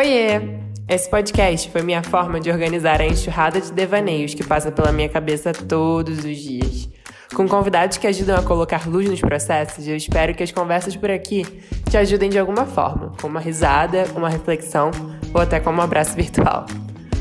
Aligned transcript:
Oiê! 0.00 0.40
Esse 0.88 1.10
podcast 1.10 1.68
foi 1.68 1.82
minha 1.82 2.02
forma 2.02 2.40
de 2.40 2.50
organizar 2.50 3.02
a 3.02 3.06
enxurrada 3.06 3.60
de 3.60 3.70
devaneios 3.70 4.32
que 4.32 4.42
passa 4.42 4.72
pela 4.72 4.90
minha 4.92 5.10
cabeça 5.10 5.52
todos 5.52 6.24
os 6.24 6.38
dias. 6.38 6.88
Com 7.34 7.46
convidados 7.46 7.98
que 7.98 8.06
ajudam 8.06 8.38
a 8.38 8.42
colocar 8.42 8.88
luz 8.88 9.10
nos 9.10 9.20
processos, 9.20 9.86
eu 9.86 9.94
espero 9.94 10.34
que 10.34 10.42
as 10.42 10.50
conversas 10.50 10.96
por 10.96 11.10
aqui 11.10 11.44
te 11.90 11.98
ajudem 11.98 12.30
de 12.30 12.38
alguma 12.38 12.64
forma, 12.64 13.12
com 13.20 13.28
uma 13.28 13.40
risada, 13.40 14.06
uma 14.16 14.30
reflexão 14.30 14.90
ou 15.34 15.40
até 15.42 15.60
com 15.60 15.70
um 15.70 15.82
abraço 15.82 16.16
virtual. 16.16 16.64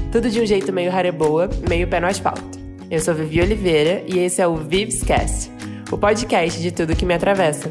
Tudo 0.09 0.29
de 0.29 0.39
um 0.39 0.45
jeito 0.45 0.71
meio 0.71 0.89
rareboa, 0.89 1.49
meio 1.67 1.85
pé 1.85 1.99
no 1.99 2.07
asfalto. 2.07 2.57
Eu 2.89 3.01
sou 3.01 3.13
Vivi 3.13 3.41
Oliveira 3.41 4.05
e 4.07 4.19
esse 4.19 4.41
é 4.41 4.47
o 4.47 4.55
Vivescast, 4.55 5.51
o 5.91 5.97
podcast 5.97 6.61
de 6.61 6.71
tudo 6.71 6.95
que 6.95 7.05
me 7.05 7.13
atravessa. 7.13 7.69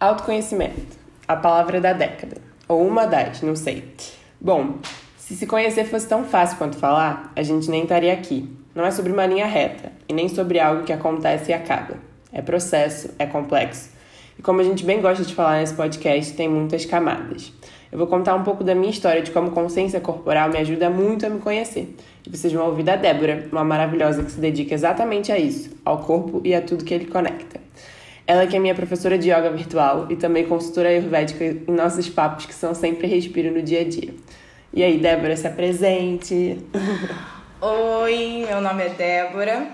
Autoconhecimento 0.00 0.97
a 1.28 1.36
palavra 1.36 1.80
da 1.80 1.92
década. 1.92 2.38
Ou 2.66 2.84
uma 2.86 3.06
das, 3.06 3.42
não 3.42 3.54
sei. 3.54 3.84
Bom, 4.40 4.78
se 5.16 5.36
se 5.36 5.46
conhecer 5.46 5.84
fosse 5.84 6.08
tão 6.08 6.24
fácil 6.24 6.56
quanto 6.56 6.78
falar, 6.78 7.30
a 7.36 7.42
gente 7.42 7.70
nem 7.70 7.82
estaria 7.82 8.12
aqui. 8.12 8.48
Não 8.74 8.86
é 8.86 8.90
sobre 8.90 9.12
uma 9.12 9.26
linha 9.26 9.46
reta 9.46 9.92
e 10.08 10.14
nem 10.14 10.28
sobre 10.28 10.58
algo 10.58 10.84
que 10.84 10.92
acontece 10.92 11.50
e 11.50 11.54
acaba. 11.54 11.96
É 12.32 12.40
processo, 12.40 13.10
é 13.18 13.26
complexo. 13.26 13.90
E 14.38 14.42
como 14.42 14.60
a 14.60 14.64
gente 14.64 14.84
bem 14.84 15.00
gosta 15.02 15.24
de 15.24 15.34
falar 15.34 15.58
nesse 15.58 15.74
podcast, 15.74 16.32
tem 16.34 16.48
muitas 16.48 16.86
camadas. 16.86 17.52
Eu 17.90 17.98
vou 17.98 18.06
contar 18.06 18.34
um 18.34 18.44
pouco 18.44 18.62
da 18.62 18.74
minha 18.74 18.90
história 18.90 19.20
de 19.22 19.30
como 19.30 19.50
consciência 19.50 20.00
corporal 20.00 20.50
me 20.50 20.58
ajuda 20.58 20.88
muito 20.88 21.26
a 21.26 21.30
me 21.30 21.40
conhecer. 21.40 21.96
E 22.26 22.30
vocês 22.30 22.52
vão 22.52 22.66
ouvir 22.66 22.82
da 22.82 22.96
Débora, 22.96 23.48
uma 23.50 23.64
maravilhosa 23.64 24.22
que 24.22 24.30
se 24.30 24.38
dedica 24.38 24.74
exatamente 24.74 25.32
a 25.32 25.38
isso, 25.38 25.70
ao 25.84 25.98
corpo 25.98 26.40
e 26.44 26.54
a 26.54 26.60
tudo 26.60 26.84
que 26.84 26.94
ele 26.94 27.06
conecta. 27.06 27.60
Ela 28.28 28.46
que 28.46 28.54
é 28.54 28.58
minha 28.58 28.74
professora 28.74 29.16
de 29.16 29.30
yoga 29.30 29.50
virtual 29.50 30.06
e 30.10 30.14
também 30.14 30.46
consultora 30.46 30.90
ayurvédica 30.90 31.42
em 31.46 31.74
nossos 31.74 32.10
papos 32.10 32.44
que 32.44 32.52
são 32.52 32.74
sempre 32.74 33.06
respiro 33.06 33.50
no 33.50 33.62
dia 33.62 33.80
a 33.80 33.84
dia. 33.84 34.12
E 34.70 34.82
aí, 34.84 34.98
Débora, 34.98 35.34
se 35.34 35.46
apresente. 35.46 36.62
Oi, 37.58 38.44
meu 38.46 38.60
nome 38.60 38.84
é 38.84 38.90
Débora. 38.90 39.66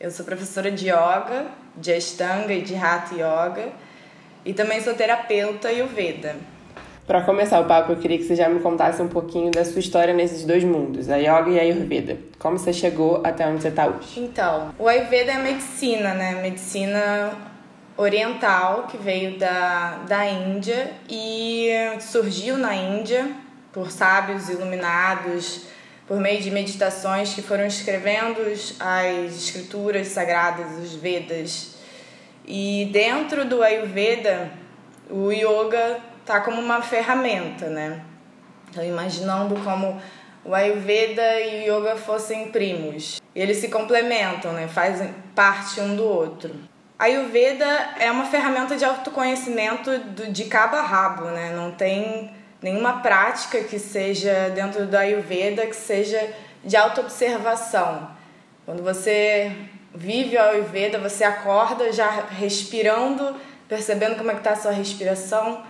Eu 0.00 0.10
sou 0.10 0.26
professora 0.26 0.72
de 0.72 0.86
yoga, 0.86 1.46
de 1.76 1.92
Ashtanga 1.92 2.52
e 2.52 2.62
de 2.62 2.74
Hatha 2.74 3.14
Yoga 3.14 3.68
e 4.44 4.52
também 4.52 4.80
sou 4.80 4.94
terapeuta 4.94 5.68
Ayurveda. 5.68 6.34
Para 7.06 7.20
começar 7.20 7.60
o 7.60 7.66
papo, 7.66 7.92
eu 7.92 7.96
queria 7.96 8.18
que 8.18 8.24
você 8.24 8.34
já 8.34 8.48
me 8.48 8.58
contasse 8.58 9.00
um 9.00 9.08
pouquinho 9.08 9.52
da 9.52 9.64
sua 9.64 9.78
história 9.78 10.12
nesses 10.12 10.44
dois 10.44 10.64
mundos, 10.64 11.08
a 11.08 11.16
yoga 11.16 11.48
e 11.50 11.60
a 11.60 11.62
ayurveda. 11.62 12.18
Como 12.40 12.58
você 12.58 12.72
chegou 12.72 13.20
até 13.22 13.46
onde 13.46 13.62
você 13.62 13.68
está 13.68 13.86
hoje? 13.86 14.18
Então, 14.18 14.74
o 14.80 14.88
ayurveda 14.88 15.30
é 15.30 15.38
medicina, 15.38 16.12
né? 16.14 16.42
Medicina 16.42 17.54
oriental 17.96 18.86
que 18.88 18.96
veio 18.96 19.38
da, 19.38 19.98
da 20.08 20.26
Índia 20.26 20.92
e 21.08 21.68
surgiu 22.00 22.56
na 22.56 22.74
Índia 22.74 23.30
por 23.72 23.90
sábios 23.90 24.48
iluminados, 24.48 25.66
por 26.06 26.20
meio 26.20 26.40
de 26.40 26.50
meditações 26.50 27.34
que 27.34 27.42
foram 27.42 27.66
escrevendo 27.66 28.40
as 28.80 29.34
escrituras 29.34 30.08
sagradas, 30.08 30.78
os 30.78 30.94
Vedas. 30.94 31.74
E 32.46 32.90
dentro 32.92 33.44
do 33.44 33.62
Ayurveda, 33.62 34.50
o 35.08 35.32
yoga 35.32 35.98
tá 36.26 36.40
como 36.40 36.60
uma 36.60 36.82
ferramenta, 36.82 37.68
né? 37.68 38.02
Então, 38.70 38.84
imaginando 38.84 39.54
como 39.62 40.00
o 40.44 40.54
Ayurveda 40.54 41.40
e 41.40 41.70
o 41.70 41.78
yoga 41.78 41.96
fossem 41.96 42.50
primos. 42.50 43.20
E 43.34 43.40
eles 43.40 43.56
se 43.58 43.68
complementam, 43.68 44.52
né? 44.52 44.68
Fazem 44.68 45.14
parte 45.34 45.80
um 45.80 45.96
do 45.96 46.04
outro. 46.04 46.54
A 46.96 47.04
Ayurveda 47.04 47.66
é 47.98 48.08
uma 48.10 48.24
ferramenta 48.24 48.76
de 48.76 48.84
autoconhecimento 48.84 49.98
do, 49.98 50.30
de 50.30 50.44
cabo 50.44 50.76
a 50.76 50.82
rabo, 50.82 51.24
né? 51.24 51.52
Não 51.54 51.72
tem 51.72 52.30
nenhuma 52.62 53.00
prática 53.00 53.64
que 53.64 53.80
seja 53.80 54.50
dentro 54.50 54.86
da 54.86 55.00
Ayurveda 55.00 55.66
que 55.66 55.74
seja 55.74 56.32
de 56.62 56.76
autoobservação. 56.76 58.10
Quando 58.64 58.82
você 58.82 59.50
vive 59.92 60.38
a 60.38 60.50
Ayurveda, 60.50 60.98
você 61.00 61.24
acorda 61.24 61.92
já 61.92 62.08
respirando, 62.30 63.34
percebendo 63.68 64.16
como 64.16 64.30
é 64.30 64.34
que 64.34 64.40
está 64.40 64.52
a 64.52 64.56
sua 64.56 64.70
respiração, 64.70 65.64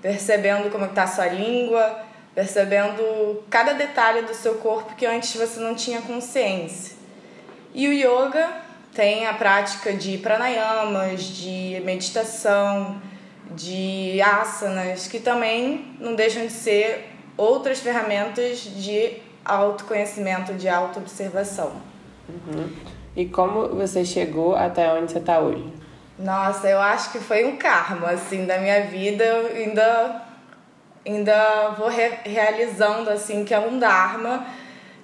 percebendo 0.00 0.70
como 0.70 0.84
é 0.84 0.86
que 0.86 0.92
está 0.92 1.02
a 1.02 1.08
sua 1.08 1.26
língua, 1.26 2.04
percebendo 2.36 3.42
cada 3.50 3.72
detalhe 3.72 4.22
do 4.22 4.32
seu 4.32 4.54
corpo 4.54 4.94
que 4.94 5.04
antes 5.04 5.34
você 5.34 5.58
não 5.58 5.74
tinha 5.74 6.00
consciência. 6.02 6.96
E 7.74 7.88
o 7.88 7.92
yoga 7.92 8.67
tem 8.98 9.28
a 9.28 9.32
prática 9.32 9.92
de 9.92 10.18
pranayamas, 10.18 11.22
de 11.22 11.80
meditação, 11.84 13.00
de 13.52 14.20
asanas, 14.20 15.06
que 15.06 15.20
também 15.20 15.94
não 16.00 16.16
deixam 16.16 16.44
de 16.44 16.52
ser 16.52 17.08
outras 17.36 17.78
ferramentas 17.78 18.58
de 18.58 19.18
autoconhecimento, 19.44 20.52
de 20.54 20.68
autoobservação. 20.68 21.74
Uhum. 22.28 22.70
E 23.14 23.26
como 23.26 23.68
você 23.68 24.04
chegou 24.04 24.56
até 24.56 24.92
onde 24.92 25.12
você 25.12 25.18
está 25.18 25.38
hoje? 25.38 25.72
Nossa, 26.18 26.68
eu 26.68 26.80
acho 26.80 27.12
que 27.12 27.20
foi 27.20 27.44
um 27.44 27.56
karma, 27.56 28.10
assim, 28.10 28.46
da 28.46 28.58
minha 28.58 28.86
vida. 28.86 29.22
Eu 29.22 29.46
ainda, 29.54 30.22
ainda 31.06 31.68
vou 31.78 31.86
re 31.86 32.18
realizando, 32.24 33.10
assim, 33.10 33.44
que 33.44 33.54
é 33.54 33.60
um 33.60 33.78
dharma 33.78 34.44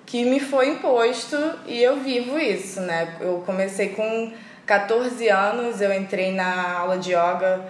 que 0.06 0.25
me 0.25 0.41
foi 0.41 0.69
imposto 0.69 1.37
e 1.66 1.82
eu 1.82 1.97
vivo 2.00 2.38
isso, 2.38 2.81
né? 2.81 3.16
Eu 3.20 3.42
comecei 3.47 3.91
com 3.91 4.32
14 4.66 5.28
anos, 5.28 5.81
eu 5.81 5.92
entrei 5.92 6.32
na 6.32 6.78
aula 6.78 6.98
de 6.98 7.10
yoga 7.10 7.65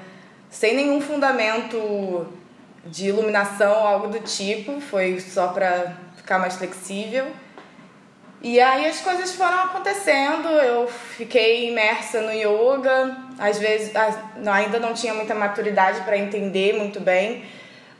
sem 0.50 0.74
nenhum 0.74 1.00
fundamento 1.00 2.28
de 2.86 3.08
iluminação, 3.08 3.72
algo 3.72 4.08
do 4.08 4.20
tipo, 4.20 4.80
foi 4.80 5.18
só 5.18 5.48
para 5.48 5.96
ficar 6.16 6.38
mais 6.38 6.56
flexível. 6.56 7.26
E 8.40 8.60
aí 8.60 8.86
as 8.86 9.00
coisas 9.00 9.34
foram 9.34 9.64
acontecendo, 9.64 10.48
eu 10.48 10.86
fiquei 10.86 11.70
imersa 11.70 12.20
no 12.20 12.30
yoga, 12.30 13.16
às 13.38 13.58
vezes 13.58 13.90
ainda 14.46 14.78
não 14.78 14.92
tinha 14.92 15.14
muita 15.14 15.34
maturidade 15.34 16.02
para 16.02 16.18
entender 16.18 16.76
muito 16.76 17.00
bem, 17.00 17.44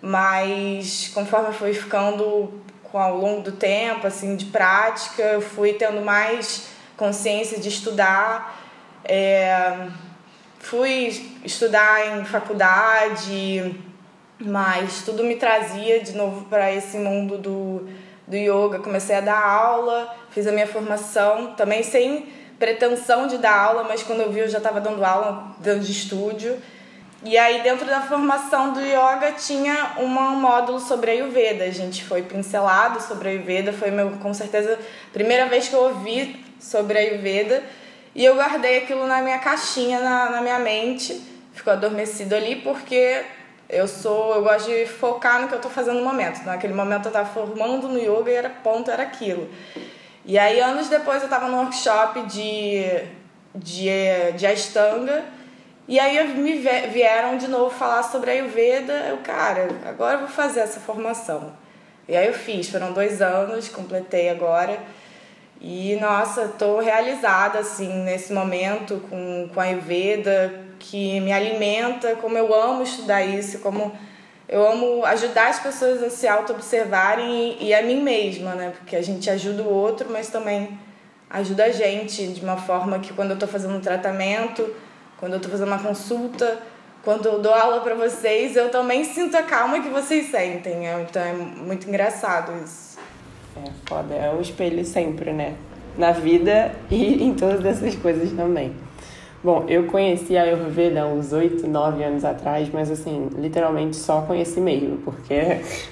mas 0.03 1.11
conforme 1.15 1.49
eu 1.49 1.53
fui 1.55 1.73
ficando 1.73 2.63
com 2.95 3.01
ao 3.01 3.17
longo 3.17 3.41
do 3.41 3.51
tempo, 3.51 4.07
assim, 4.07 4.37
de 4.37 4.45
prática, 4.45 5.21
eu 5.21 5.41
fui 5.41 5.73
tendo 5.73 6.01
mais 6.01 6.69
consciência 6.97 7.59
de 7.59 7.69
estudar. 7.69 8.57
É, 9.05 9.89
fui 10.61 11.41
estudar 11.45 12.21
em 12.21 12.25
faculdade, 12.25 13.75
mas 14.39 15.03
tudo 15.05 15.25
me 15.25 15.35
trazia 15.35 16.05
de 16.05 16.13
novo 16.13 16.45
para 16.45 16.71
esse 16.71 16.97
mundo 16.97 17.37
do, 17.37 17.89
do 18.29 18.37
yoga. 18.37 18.79
Comecei 18.79 19.17
a 19.17 19.21
dar 19.21 19.45
aula, 19.45 20.15
fiz 20.31 20.47
a 20.47 20.53
minha 20.53 20.69
formação, 20.69 21.53
também 21.57 21.83
sem 21.83 22.29
pretensão 22.61 23.27
de 23.27 23.39
dar 23.39 23.59
aula, 23.59 23.83
mas 23.83 24.05
quando 24.05 24.21
eu 24.21 24.31
vi 24.31 24.39
eu 24.39 24.49
já 24.49 24.59
estava 24.59 24.81
dando 24.81 25.05
aula 25.05 25.57
dentro 25.59 25.81
de 25.81 25.91
estúdio. 25.91 26.63
E 27.27 27.39
aí, 27.39 27.63
dentro 27.63 27.87
da 27.87 28.03
formação 28.03 28.75
do 28.75 28.81
yoga, 28.81 29.33
tinha 29.33 29.95
um 29.99 30.07
módulo 30.07 30.79
sobre 30.79 31.11
a 31.11 31.15
Ayurveda. 31.15 31.65
A 31.65 31.71
gente 31.71 32.05
foi 32.05 32.21
pincelado 32.21 33.01
sobre 33.01 33.29
a 33.29 33.31
Ayurveda, 33.31 33.73
foi 33.73 33.91
meu, 33.91 34.11
com 34.19 34.35
certeza 34.35 34.75
a 34.75 35.11
primeira 35.11 35.47
vez 35.47 35.67
que 35.67 35.75
eu 35.75 35.85
ouvi 35.85 36.45
sobre 36.61 36.99
a 36.99 37.01
Ayurveda. 37.01 37.63
E 38.15 38.23
eu 38.23 38.35
guardei 38.35 38.77
aquilo 38.77 39.07
na 39.07 39.23
minha 39.23 39.39
caixinha, 39.39 40.01
na, 40.01 40.31
na 40.33 40.43
minha 40.43 40.59
mente, 40.59 41.19
ficou 41.55 41.73
adormecido 41.73 42.35
ali, 42.35 42.57
porque 42.57 43.25
eu 43.71 43.89
sou, 43.89 44.35
eu 44.35 44.43
gosto 44.43 44.69
de 44.69 44.85
focar 44.85 45.41
no 45.41 45.49
que 45.49 45.55
eu 45.55 45.59
estou 45.59 45.71
fazendo 45.71 46.01
no 46.01 46.05
momento. 46.05 46.45
Naquele 46.45 46.75
momento 46.75 47.07
eu 47.07 47.09
estava 47.09 47.31
formando 47.31 47.89
no 47.89 47.99
yoga 47.99 48.31
e 48.31 48.35
era 48.35 48.51
ponto, 48.51 48.91
era 48.91 49.03
aquilo. 49.03 49.49
E 50.27 50.39
aí, 50.39 50.61
anos 50.61 50.91
depois, 50.91 51.23
eu 51.23 51.27
estava 51.27 51.49
num 51.49 51.57
workshop 51.57 52.21
de, 52.27 52.85
de, 53.55 53.89
de 54.37 54.47
Ashtanga 54.47 55.25
e 55.87 56.01
aí 56.01 56.27
me 56.35 56.55
vieram 56.93 57.37
de 57.37 57.47
novo 57.47 57.69
falar 57.75 58.03
sobre 58.05 58.31
a 58.31 58.33
Ayurveda. 58.35 58.93
Eu, 59.09 59.19
cara, 59.19 59.69
agora 59.85 60.15
eu 60.15 60.21
vou 60.21 60.29
fazer 60.29 60.61
essa 60.61 60.81
formação. 60.81 61.53
E 62.09 62.17
aí 62.17 62.27
eu 62.27 62.35
fiz, 62.35 62.71
foram 62.71 62.93
dois 62.93 63.21
anos, 63.21 63.69
completei 63.69 64.31
agora. 64.31 64.79
E 65.61 65.97
nossa, 65.97 66.49
tô 66.49 66.79
realizada 66.79 67.59
assim 67.59 68.03
nesse 68.03 68.33
momento 68.33 69.03
com, 69.11 69.49
com 69.53 69.61
a 69.61 69.65
Ayurveda, 69.65 70.53
que 70.79 71.21
me 71.21 71.33
alimenta, 71.33 72.17
como 72.17 72.37
eu 72.37 72.55
amo 72.55 72.83
estudar 72.83 73.23
isso, 73.23 73.59
como 73.59 73.93
eu 74.49 74.67
amo 74.67 75.05
ajudar 75.05 75.49
as 75.49 75.61
pessoas 75.61 76.03
a 76.03 76.11
se 76.11 76.27
auto-observarem 76.27 77.59
e, 77.61 77.69
e 77.69 77.75
a 77.75 77.83
mim 77.83 78.03
mesma, 78.03 78.55
né? 78.55 78.73
Porque 78.77 78.97
a 78.97 79.03
gente 79.03 79.29
ajuda 79.29 79.63
o 79.63 79.73
outro, 79.73 80.09
mas 80.11 80.29
também 80.29 80.79
ajuda 81.29 81.65
a 81.65 81.71
gente 81.71 82.27
de 82.29 82.41
uma 82.43 82.57
forma 82.57 82.99
que 82.99 83.13
quando 83.13 83.33
eu 83.33 83.39
tô 83.39 83.47
fazendo 83.47 83.75
um 83.75 83.81
tratamento 83.81 84.63
quando 85.25 85.33
eu 85.33 85.41
tô 85.41 85.49
fazendo 85.49 85.69
uma 85.69 85.79
consulta, 85.79 86.59
quando 87.03 87.25
eu 87.25 87.41
dou 87.41 87.55
aula 87.55 87.81
para 87.81 87.95
vocês, 87.95 88.57
eu 88.57 88.69
também 88.69 89.05
sinto 89.05 89.35
a 89.35 89.43
calma 89.43 89.81
que 89.81 89.89
vocês 89.89 90.31
sentem. 90.31 90.87
É, 90.87 91.01
então 91.01 91.23
é 91.23 91.33
muito 91.33 91.89
engraçado 91.89 92.53
isso. 92.63 92.99
É 93.57 93.71
foda, 93.87 94.15
é 94.15 94.31
o 94.31 94.43
espelho 94.43 94.85
sempre, 94.85 95.33
né? 95.33 95.55
Na 95.97 96.13
vida 96.13 96.75
e 96.91 97.25
em 97.25 97.33
todas 97.33 97.65
essas 97.65 97.95
coisas 97.95 98.33
também. 98.33 98.77
Bom, 99.45 99.67
eu 99.69 99.85
conheci 99.85 100.39
a 100.39 100.43
Ayurveda 100.45 101.07
uns 101.07 101.31
8, 101.31 101.69
9 101.69 102.03
anos 102.03 102.25
atrás, 102.25 102.71
mas 102.73 102.91
assim, 102.91 103.29
literalmente 103.37 103.95
só 103.95 104.23
conheci 104.23 104.59
mesmo, 104.59 104.97
porque 105.05 105.35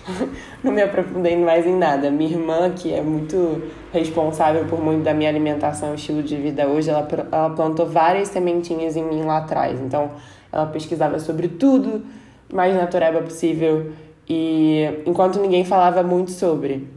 não 0.65 0.73
me 0.73 0.81
aprofundei 0.81 1.37
mais 1.37 1.67
em 1.67 1.77
nada. 1.77 2.11
Minha 2.11 2.31
irmã, 2.31 2.71
que 2.71 2.95
é 2.95 3.03
muito 3.03 3.61
responsável 3.93 4.65
por 4.65 4.83
muito 4.83 5.03
da 5.03 5.13
minha 5.13 5.29
alimentação 5.29 5.93
e 5.93 5.97
estilo 5.97 6.23
de 6.23 6.35
vida 6.35 6.67
hoje, 6.67 6.89
ela, 6.89 7.07
ela 7.31 7.51
plantou 7.51 7.85
várias 7.85 8.29
sementinhas 8.29 8.97
em 8.97 9.05
mim 9.05 9.23
lá 9.25 9.37
atrás. 9.37 9.79
Então, 9.79 10.13
ela 10.51 10.65
pesquisava 10.65 11.19
sobre 11.19 11.47
tudo 11.47 12.07
mais 12.51 12.75
natureba 12.75 13.21
possível 13.21 13.93
e 14.27 15.03
enquanto 15.05 15.39
ninguém 15.39 15.63
falava 15.63 16.03
muito 16.03 16.31
sobre. 16.31 16.89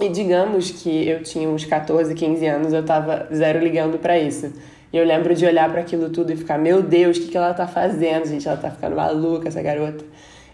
E 0.00 0.08
digamos 0.08 0.70
que 0.70 1.06
eu 1.06 1.22
tinha 1.22 1.50
uns 1.50 1.66
14, 1.66 2.14
15 2.14 2.46
anos, 2.46 2.72
eu 2.72 2.82
tava 2.82 3.28
zero 3.30 3.58
ligando 3.58 3.98
para 3.98 4.18
isso. 4.18 4.50
E 4.92 4.96
eu 4.96 5.04
lembro 5.04 5.34
de 5.34 5.46
olhar 5.46 5.70
para 5.70 5.80
aquilo 5.80 6.10
tudo 6.10 6.32
e 6.32 6.36
ficar, 6.36 6.58
meu 6.58 6.82
Deus, 6.82 7.16
o 7.16 7.20
que, 7.22 7.28
que 7.28 7.36
ela 7.36 7.54
tá 7.54 7.66
fazendo, 7.66 8.26
gente? 8.26 8.46
Ela 8.46 8.58
tá 8.58 8.70
ficando 8.70 8.94
maluca, 8.94 9.48
essa 9.48 9.62
garota. 9.62 10.04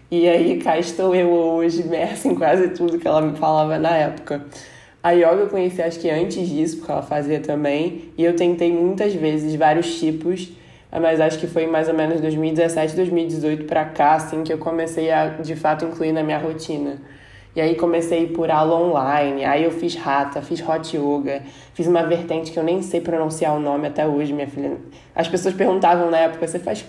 E 0.09 0.27
aí 0.27 0.57
cá 0.59 0.79
estou 0.79 1.13
eu 1.13 1.29
hoje, 1.29 1.81
imersa 1.81 2.29
em 2.29 2.35
quase 2.35 2.69
tudo 2.69 2.97
que 2.97 3.07
ela 3.07 3.21
me 3.21 3.37
falava 3.37 3.77
na 3.77 3.95
época. 3.95 4.45
A 5.03 5.11
yoga 5.11 5.41
eu 5.41 5.47
conheci 5.47 5.81
acho 5.81 5.99
que 5.99 6.09
antes 6.09 6.47
disso, 6.47 6.77
porque 6.77 6.91
ela 6.91 7.01
fazia 7.01 7.39
também, 7.39 8.11
e 8.17 8.23
eu 8.23 8.35
tentei 8.35 8.71
muitas 8.71 9.13
vezes 9.13 9.55
vários 9.55 9.99
tipos, 9.99 10.51
mas 10.91 11.21
acho 11.21 11.37
que 11.37 11.47
foi 11.47 11.67
mais 11.67 11.87
ou 11.87 11.93
menos 11.93 12.19
2017, 12.19 12.95
2018 12.95 13.65
para 13.65 13.85
cá, 13.85 14.15
assim, 14.15 14.43
que 14.43 14.51
eu 14.51 14.57
comecei 14.57 15.11
a 15.11 15.27
de 15.27 15.55
fato 15.55 15.85
incluir 15.85 16.11
na 16.11 16.23
minha 16.23 16.37
rotina. 16.37 16.97
E 17.55 17.61
aí 17.61 17.75
comecei 17.75 18.27
por 18.27 18.51
aula 18.51 18.75
online, 18.75 19.43
aí 19.43 19.63
eu 19.63 19.71
fiz 19.71 19.95
rata, 19.95 20.41
fiz 20.41 20.61
hot 20.61 20.95
yoga, 20.95 21.41
fiz 21.73 21.87
uma 21.87 22.03
vertente 22.03 22.51
que 22.51 22.59
eu 22.59 22.63
nem 22.63 22.81
sei 22.81 23.01
pronunciar 23.01 23.55
o 23.55 23.59
nome 23.59 23.87
até 23.87 24.07
hoje, 24.07 24.31
minha 24.31 24.47
filha. 24.47 24.77
As 25.15 25.27
pessoas 25.27 25.55
perguntavam 25.55 26.11
na 26.11 26.19
época, 26.19 26.47
você 26.47 26.59
faz 26.59 26.85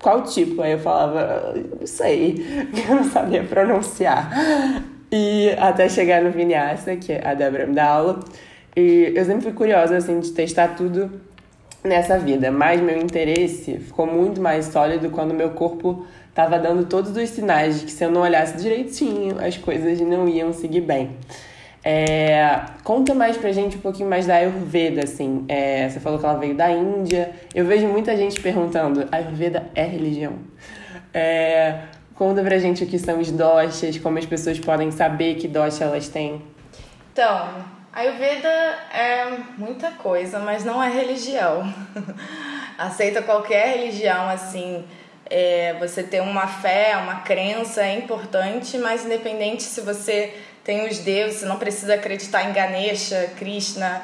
qual 0.00 0.22
tipo? 0.22 0.62
Aí 0.62 0.72
eu 0.72 0.78
falava, 0.78 1.54
não 1.78 1.86
sei, 1.86 2.42
eu 2.88 2.96
não 2.96 3.04
sabia 3.04 3.44
pronunciar. 3.44 4.30
E 5.10 5.50
até 5.58 5.88
chegar 5.88 6.22
no 6.22 6.30
Vinyasa, 6.30 6.96
que 6.96 7.12
a 7.12 7.34
Débora 7.34 7.66
me 7.66 7.74
dá 7.74 7.86
aula. 7.86 8.20
E 8.76 9.12
eu 9.14 9.24
sempre 9.24 9.42
fui 9.42 9.52
curiosa, 9.52 9.96
assim, 9.96 10.20
de 10.20 10.30
testar 10.30 10.68
tudo 10.68 11.10
nessa 11.82 12.18
vida, 12.18 12.50
mas 12.50 12.80
meu 12.80 12.98
interesse 12.98 13.78
ficou 13.78 14.06
muito 14.06 14.40
mais 14.40 14.66
sólido 14.66 15.10
quando 15.10 15.32
meu 15.32 15.50
corpo 15.50 16.06
estava 16.38 16.56
dando 16.56 16.86
todos 16.86 17.16
os 17.16 17.30
sinais 17.30 17.80
de 17.80 17.86
que 17.86 17.90
se 17.90 18.04
eu 18.04 18.12
não 18.12 18.20
olhasse 18.20 18.56
direitinho, 18.56 19.44
as 19.44 19.56
coisas 19.56 20.00
não 20.00 20.28
iam 20.28 20.52
seguir 20.52 20.82
bem. 20.82 21.16
É, 21.82 22.60
conta 22.84 23.12
mais 23.12 23.36
pra 23.36 23.50
gente 23.50 23.76
um 23.76 23.80
pouquinho 23.80 24.08
mais 24.08 24.24
da 24.24 24.36
Ayurveda, 24.36 25.02
assim. 25.02 25.44
É, 25.48 25.88
você 25.88 25.98
falou 25.98 26.16
que 26.16 26.24
ela 26.24 26.38
veio 26.38 26.54
da 26.54 26.70
Índia. 26.70 27.32
Eu 27.52 27.64
vejo 27.64 27.88
muita 27.88 28.16
gente 28.16 28.40
perguntando: 28.40 29.08
Ayurveda 29.10 29.68
é 29.74 29.82
religião? 29.82 30.34
É, 31.12 31.80
conta 32.14 32.40
pra 32.40 32.56
gente 32.58 32.84
o 32.84 32.86
que 32.86 33.00
são 33.00 33.18
os 33.18 33.32
doshas, 33.32 33.98
como 33.98 34.16
as 34.16 34.26
pessoas 34.26 34.60
podem 34.60 34.92
saber 34.92 35.34
que 35.36 35.48
dosha 35.48 35.86
elas 35.86 36.06
têm. 36.08 36.40
Então, 37.12 37.48
Ayurveda 37.92 38.48
é 38.94 39.38
muita 39.56 39.90
coisa, 39.90 40.38
mas 40.38 40.64
não 40.64 40.80
é 40.80 40.88
religião. 40.88 41.64
Aceita 42.78 43.22
qualquer 43.22 43.76
religião, 43.76 44.28
assim 44.28 44.84
é, 45.30 45.74
você 45.78 46.02
ter 46.02 46.20
uma 46.20 46.46
fé, 46.46 46.96
uma 46.96 47.20
crença 47.20 47.82
é 47.82 47.96
importante, 47.96 48.78
mas 48.78 49.04
independente 49.04 49.62
se 49.62 49.80
você 49.80 50.34
tem 50.64 50.86
os 50.86 50.98
deuses, 50.98 51.40
você 51.40 51.46
não 51.46 51.58
precisa 51.58 51.94
acreditar 51.94 52.44
em 52.44 52.52
Ganesha, 52.52 53.32
Krishna, 53.38 54.02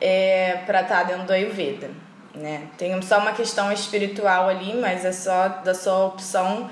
é, 0.00 0.58
para 0.66 0.82
estar 0.82 0.98
tá 0.98 1.02
dentro 1.04 1.24
do 1.24 1.32
Ayurveda. 1.32 1.90
Né? 2.34 2.68
Tem 2.76 3.00
só 3.02 3.18
uma 3.18 3.32
questão 3.32 3.72
espiritual 3.72 4.48
ali, 4.48 4.74
mas 4.74 5.04
é 5.04 5.12
só 5.12 5.48
da 5.48 5.74
sua 5.74 6.06
opção 6.06 6.70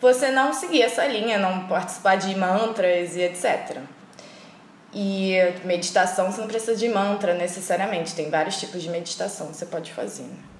você 0.00 0.30
não 0.30 0.52
seguir 0.52 0.82
essa 0.82 1.06
linha, 1.06 1.38
não 1.38 1.68
participar 1.68 2.16
de 2.16 2.34
mantras 2.34 3.14
e 3.14 3.22
etc. 3.22 3.78
E 4.92 5.36
meditação 5.64 6.30
você 6.30 6.40
não 6.40 6.48
precisa 6.48 6.76
de 6.76 6.88
mantra 6.88 7.34
necessariamente, 7.34 8.14
tem 8.14 8.28
vários 8.28 8.58
tipos 8.58 8.82
de 8.82 8.90
meditação 8.90 9.48
que 9.48 9.56
você 9.56 9.66
pode 9.66 9.92
fazer. 9.92 10.24
Né? 10.24 10.51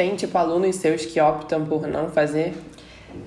Tem, 0.00 0.16
tipo, 0.16 0.38
alunos 0.38 0.76
seus 0.76 1.04
que 1.04 1.20
optam 1.20 1.66
por 1.66 1.86
não 1.86 2.08
fazer? 2.10 2.54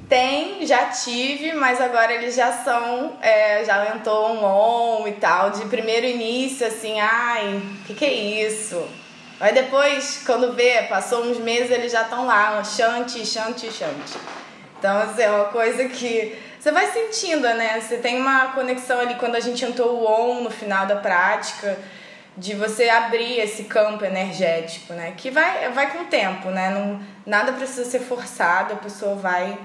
Tem, 0.09 0.65
já 0.65 0.87
tive, 0.87 1.53
mas 1.53 1.79
agora 1.79 2.11
eles 2.11 2.33
já 2.33 2.51
são, 2.51 3.13
é, 3.21 3.63
já 3.63 3.79
aumentou 3.79 4.29
um 4.29 4.43
on 4.43 5.07
e 5.07 5.11
tal, 5.11 5.51
de 5.51 5.65
primeiro 5.65 6.07
início, 6.07 6.65
assim, 6.65 6.99
ai, 6.99 7.57
o 7.57 7.83
que, 7.85 7.93
que 7.93 8.03
é 8.03 8.11
isso? 8.11 8.83
Aí 9.39 9.53
depois, 9.53 10.23
quando 10.25 10.53
vê, 10.53 10.81
passou 10.89 11.23
uns 11.25 11.37
meses, 11.37 11.69
eles 11.69 11.91
já 11.91 12.01
estão 12.01 12.25
lá, 12.25 12.63
chante, 12.63 13.23
chante, 13.23 13.71
chante. 13.71 14.17
Então, 14.79 14.97
assim, 14.97 15.21
é 15.21 15.29
uma 15.29 15.45
coisa 15.49 15.87
que 15.87 16.35
você 16.59 16.71
vai 16.71 16.87
sentindo, 16.87 17.47
né? 17.49 17.79
Você 17.81 17.97
tem 17.97 18.19
uma 18.19 18.47
conexão 18.47 18.99
ali 18.99 19.13
quando 19.13 19.35
a 19.35 19.39
gente 19.39 19.63
entrou 19.63 19.89
o 19.89 20.07
on 20.07 20.41
no 20.41 20.49
final 20.49 20.87
da 20.87 20.95
prática 20.95 21.77
de 22.35 22.55
você 22.55 22.89
abrir 22.89 23.39
esse 23.39 23.65
campo 23.65 24.03
energético, 24.03 24.93
né? 24.93 25.13
Que 25.15 25.29
vai, 25.29 25.69
vai 25.71 25.91
com 25.91 26.03
o 26.03 26.05
tempo, 26.05 26.49
né? 26.49 26.69
Não, 26.69 26.99
nada 27.25 27.53
precisa 27.53 27.85
ser 27.85 27.99
forçado, 27.99 28.73
a 28.73 28.77
pessoa 28.77 29.15
vai 29.15 29.57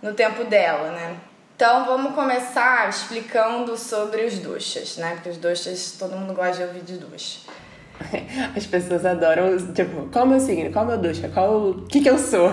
no 0.00 0.14
tempo 0.14 0.44
dela, 0.44 0.90
né? 0.92 1.16
Então 1.56 1.84
vamos 1.84 2.14
começar 2.14 2.88
explicando 2.88 3.76
sobre 3.76 4.24
os 4.24 4.38
duchas, 4.38 4.96
né? 4.96 5.12
Porque 5.14 5.28
os 5.28 5.36
duchas, 5.36 5.92
todo 5.98 6.16
mundo 6.16 6.34
gosta 6.34 6.56
de 6.56 6.62
ouvir 6.64 6.82
de 6.82 6.96
ducha. 6.96 7.40
As 8.56 8.66
pessoas 8.66 9.06
adoram, 9.06 9.56
tipo, 9.72 10.08
qual 10.10 10.24
é 10.24 10.26
o 10.26 10.30
meu 10.30 10.40
signo? 10.40 10.72
Qual 10.72 10.84
é 10.84 10.88
o 10.88 10.90
meu 10.90 10.98
ducha? 10.98 11.28
Qual 11.28 11.68
o 11.70 11.86
que, 11.86 12.00
que 12.00 12.10
eu 12.10 12.18
sou? 12.18 12.50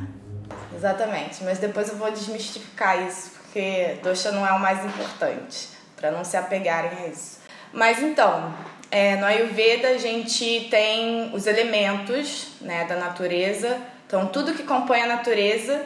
Exatamente, 0.74 1.42
mas 1.42 1.58
depois 1.58 1.88
eu 1.88 1.96
vou 1.96 2.10
desmistificar 2.10 3.06
isso, 3.06 3.30
porque 3.30 3.98
ducha 4.02 4.30
não 4.30 4.46
é 4.46 4.52
o 4.52 4.60
mais 4.60 4.84
importante, 4.84 5.68
para 5.96 6.10
não 6.10 6.22
se 6.22 6.36
apegarem 6.36 6.90
a 7.04 7.08
isso. 7.08 7.38
Mas 7.72 8.02
então, 8.02 8.54
é, 8.90 9.16
no 9.16 9.26
Ayurveda 9.26 9.88
a 9.88 9.98
gente 9.98 10.68
tem 10.70 11.30
os 11.32 11.46
elementos 11.46 12.48
né, 12.60 12.84
da 12.84 12.96
natureza, 12.96 13.78
então 14.06 14.26
tudo 14.26 14.54
que 14.54 14.62
compõe 14.62 15.02
a 15.02 15.06
natureza 15.06 15.84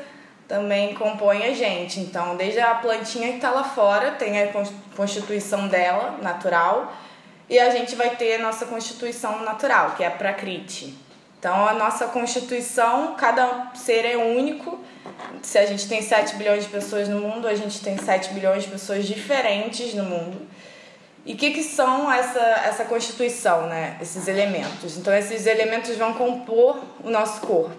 também 0.50 0.94
compõe 0.94 1.44
a 1.44 1.54
gente. 1.54 2.00
Então, 2.00 2.36
desde 2.36 2.58
a 2.58 2.74
plantinha 2.74 3.28
que 3.28 3.36
está 3.36 3.52
lá 3.52 3.62
fora, 3.62 4.10
tem 4.10 4.42
a 4.42 4.48
constituição 4.96 5.68
dela, 5.68 6.18
natural, 6.20 6.92
e 7.48 7.56
a 7.56 7.70
gente 7.70 7.94
vai 7.94 8.16
ter 8.16 8.34
a 8.34 8.38
nossa 8.42 8.66
constituição 8.66 9.44
natural, 9.44 9.92
que 9.96 10.02
é 10.02 10.08
a 10.08 10.10
Prakriti. 10.10 10.92
Então, 11.38 11.66
a 11.68 11.72
nossa 11.72 12.06
constituição, 12.08 13.14
cada 13.14 13.70
ser 13.74 14.04
é 14.04 14.16
único. 14.16 14.80
Se 15.40 15.56
a 15.56 15.64
gente 15.64 15.88
tem 15.88 16.02
7 16.02 16.34
bilhões 16.34 16.64
de 16.64 16.68
pessoas 16.68 17.08
no 17.08 17.20
mundo, 17.20 17.46
a 17.46 17.54
gente 17.54 17.80
tem 17.80 17.96
7 17.96 18.34
bilhões 18.34 18.64
de 18.64 18.70
pessoas 18.70 19.06
diferentes 19.06 19.94
no 19.94 20.02
mundo. 20.02 20.48
E 21.24 21.34
o 21.34 21.36
que, 21.36 21.50
que 21.50 21.62
são 21.62 22.10
essa, 22.10 22.40
essa 22.40 22.84
constituição, 22.84 23.66
né? 23.66 23.98
esses 24.00 24.26
elementos? 24.26 24.96
Então, 24.96 25.12
esses 25.12 25.46
elementos 25.46 25.94
vão 25.96 26.14
compor 26.14 26.78
o 27.04 27.10
nosso 27.10 27.40
corpo. 27.42 27.76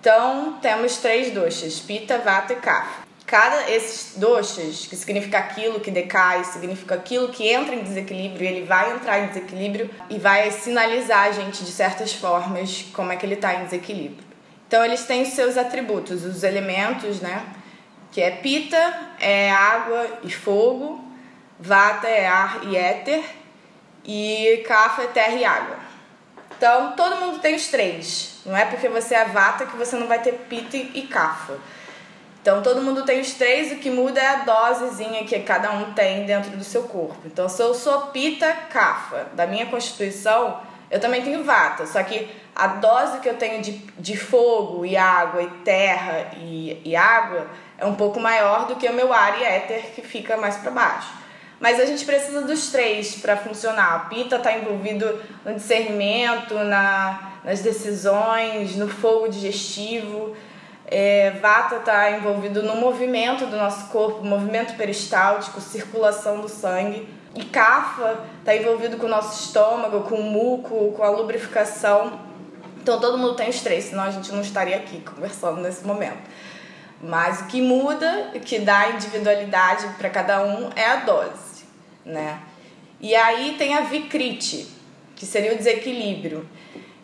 Então, 0.00 0.58
temos 0.60 0.96
três 0.96 1.32
doshas, 1.32 1.78
Pita, 1.78 2.18
Vata 2.18 2.54
e 2.54 2.56
Kapha. 2.56 3.10
Cada 3.26 3.70
esses 3.70 4.18
doshas, 4.18 4.86
que 4.86 4.96
significa 4.96 5.38
aquilo 5.38 5.78
que 5.78 5.90
decai, 5.90 6.42
significa 6.42 6.96
aquilo 6.96 7.28
que 7.28 7.46
entra 7.46 7.76
em 7.76 7.82
desequilíbrio, 7.84 8.48
ele 8.48 8.66
vai 8.66 8.92
entrar 8.92 9.20
em 9.20 9.28
desequilíbrio 9.28 9.88
e 10.08 10.18
vai 10.18 10.50
sinalizar 10.50 11.28
a 11.28 11.30
gente 11.30 11.62
de 11.62 11.70
certas 11.70 12.12
formas 12.12 12.86
como 12.92 13.12
é 13.12 13.16
que 13.16 13.24
ele 13.24 13.34
está 13.34 13.54
em 13.54 13.64
desequilíbrio. 13.66 14.24
Então, 14.66 14.84
eles 14.84 15.04
têm 15.04 15.22
os 15.22 15.28
seus 15.28 15.56
atributos, 15.56 16.24
os 16.24 16.42
elementos, 16.42 17.20
né? 17.20 17.44
Que 18.10 18.20
é 18.20 18.30
Pita, 18.32 18.98
é 19.20 19.52
água 19.52 20.18
e 20.24 20.30
fogo, 20.30 21.09
Vata 21.60 22.08
é 22.08 22.26
ar 22.26 22.60
e 22.64 22.74
éter 22.74 23.22
e 24.02 24.64
Kapha 24.66 25.02
é 25.02 25.06
terra 25.08 25.34
e 25.34 25.44
água. 25.44 25.76
Então, 26.56 26.92
todo 26.92 27.16
mundo 27.16 27.38
tem 27.38 27.54
os 27.54 27.68
três. 27.68 28.40
Não 28.46 28.56
é 28.56 28.64
porque 28.64 28.88
você 28.88 29.14
é 29.14 29.26
Vata 29.26 29.66
que 29.66 29.76
você 29.76 29.96
não 29.96 30.06
vai 30.06 30.20
ter 30.20 30.32
Pitta 30.32 30.76
e 30.76 31.02
Kapha. 31.02 31.58
Então, 32.40 32.62
todo 32.62 32.80
mundo 32.80 33.04
tem 33.04 33.20
os 33.20 33.34
três, 33.34 33.70
o 33.72 33.76
que 33.76 33.90
muda 33.90 34.18
é 34.18 34.26
a 34.26 34.36
dosezinha 34.36 35.24
que 35.24 35.38
cada 35.40 35.70
um 35.72 35.92
tem 35.92 36.24
dentro 36.24 36.50
do 36.56 36.64
seu 36.64 36.84
corpo. 36.84 37.20
Então, 37.26 37.46
se 37.46 37.62
eu 37.62 37.74
sou 37.74 38.06
Pitta 38.06 38.50
Kapha, 38.70 39.26
da 39.34 39.46
minha 39.46 39.66
constituição, 39.66 40.58
eu 40.90 40.98
também 40.98 41.22
tenho 41.22 41.44
Vata, 41.44 41.86
só 41.86 42.02
que 42.02 42.26
a 42.56 42.66
dose 42.66 43.20
que 43.20 43.28
eu 43.28 43.36
tenho 43.36 43.60
de, 43.60 43.72
de 43.98 44.16
fogo 44.16 44.86
e 44.86 44.96
água 44.96 45.42
e 45.42 45.50
terra 45.62 46.30
e, 46.38 46.80
e 46.84 46.96
água 46.96 47.46
é 47.76 47.84
um 47.84 47.94
pouco 47.94 48.18
maior 48.18 48.66
do 48.66 48.76
que 48.76 48.88
o 48.88 48.92
meu 48.94 49.12
ar 49.12 49.38
e 49.38 49.44
éter, 49.44 49.92
que 49.94 50.00
fica 50.02 50.38
mais 50.38 50.56
para 50.56 50.70
baixo. 50.70 51.19
Mas 51.60 51.78
a 51.78 51.84
gente 51.84 52.06
precisa 52.06 52.40
dos 52.40 52.72
três 52.72 53.16
para 53.16 53.36
funcionar. 53.36 53.94
A 53.94 53.98
Pita 54.08 54.36
está 54.36 54.56
envolvido 54.56 55.20
no 55.44 55.54
discernimento, 55.54 56.54
na, 56.54 57.34
nas 57.44 57.60
decisões, 57.60 58.76
no 58.76 58.88
fogo 58.88 59.28
digestivo. 59.28 60.34
É, 60.86 61.32
Vata 61.42 61.76
está 61.76 62.10
envolvido 62.12 62.62
no 62.62 62.76
movimento 62.76 63.46
do 63.46 63.56
nosso 63.56 63.88
corpo, 63.88 64.24
movimento 64.24 64.74
peristáltico, 64.74 65.60
circulação 65.60 66.40
do 66.40 66.48
sangue. 66.48 67.06
E 67.34 67.44
Kapha 67.44 68.20
está 68.40 68.56
envolvido 68.56 68.96
com 68.96 69.06
o 69.06 69.08
nosso 69.08 69.44
estômago, 69.44 70.00
com 70.00 70.16
o 70.16 70.22
muco, 70.22 70.92
com 70.92 71.02
a 71.02 71.10
lubrificação. 71.10 72.20
Então 72.82 72.98
todo 72.98 73.18
mundo 73.18 73.34
tem 73.34 73.50
os 73.50 73.60
três, 73.60 73.84
senão 73.84 74.04
a 74.04 74.10
gente 74.10 74.32
não 74.32 74.40
estaria 74.40 74.76
aqui 74.76 75.00
conversando 75.02 75.60
nesse 75.60 75.86
momento. 75.86 76.18
Mas 77.02 77.42
o 77.42 77.44
que 77.44 77.62
muda, 77.62 78.30
o 78.34 78.40
que 78.40 78.58
dá 78.58 78.90
individualidade 78.90 79.86
para 79.96 80.10
cada 80.10 80.42
um 80.42 80.70
é 80.74 80.86
a 80.86 80.96
dose, 80.96 81.49
né? 82.04 82.40
E 83.00 83.14
aí 83.14 83.54
tem 83.56 83.74
a 83.74 83.82
vikrite, 83.82 84.68
que 85.16 85.24
seria 85.24 85.54
o 85.54 85.56
desequilíbrio. 85.56 86.48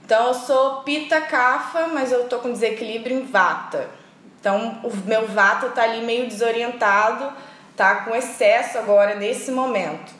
Então 0.04 0.28
eu 0.28 0.34
sou 0.34 0.82
pita 0.82 1.20
kafa, 1.20 1.88
mas 1.88 2.12
eu 2.12 2.28
tô 2.28 2.38
com 2.38 2.52
desequilíbrio 2.52 3.18
em 3.18 3.24
vata. 3.24 3.88
Então 4.38 4.80
o 4.84 4.96
meu 5.06 5.26
vata 5.26 5.70
tá 5.70 5.82
ali 5.82 6.04
meio 6.04 6.28
desorientado, 6.28 7.32
tá 7.76 8.04
com 8.04 8.14
excesso 8.14 8.78
agora 8.78 9.16
nesse 9.16 9.50
momento. 9.50 10.12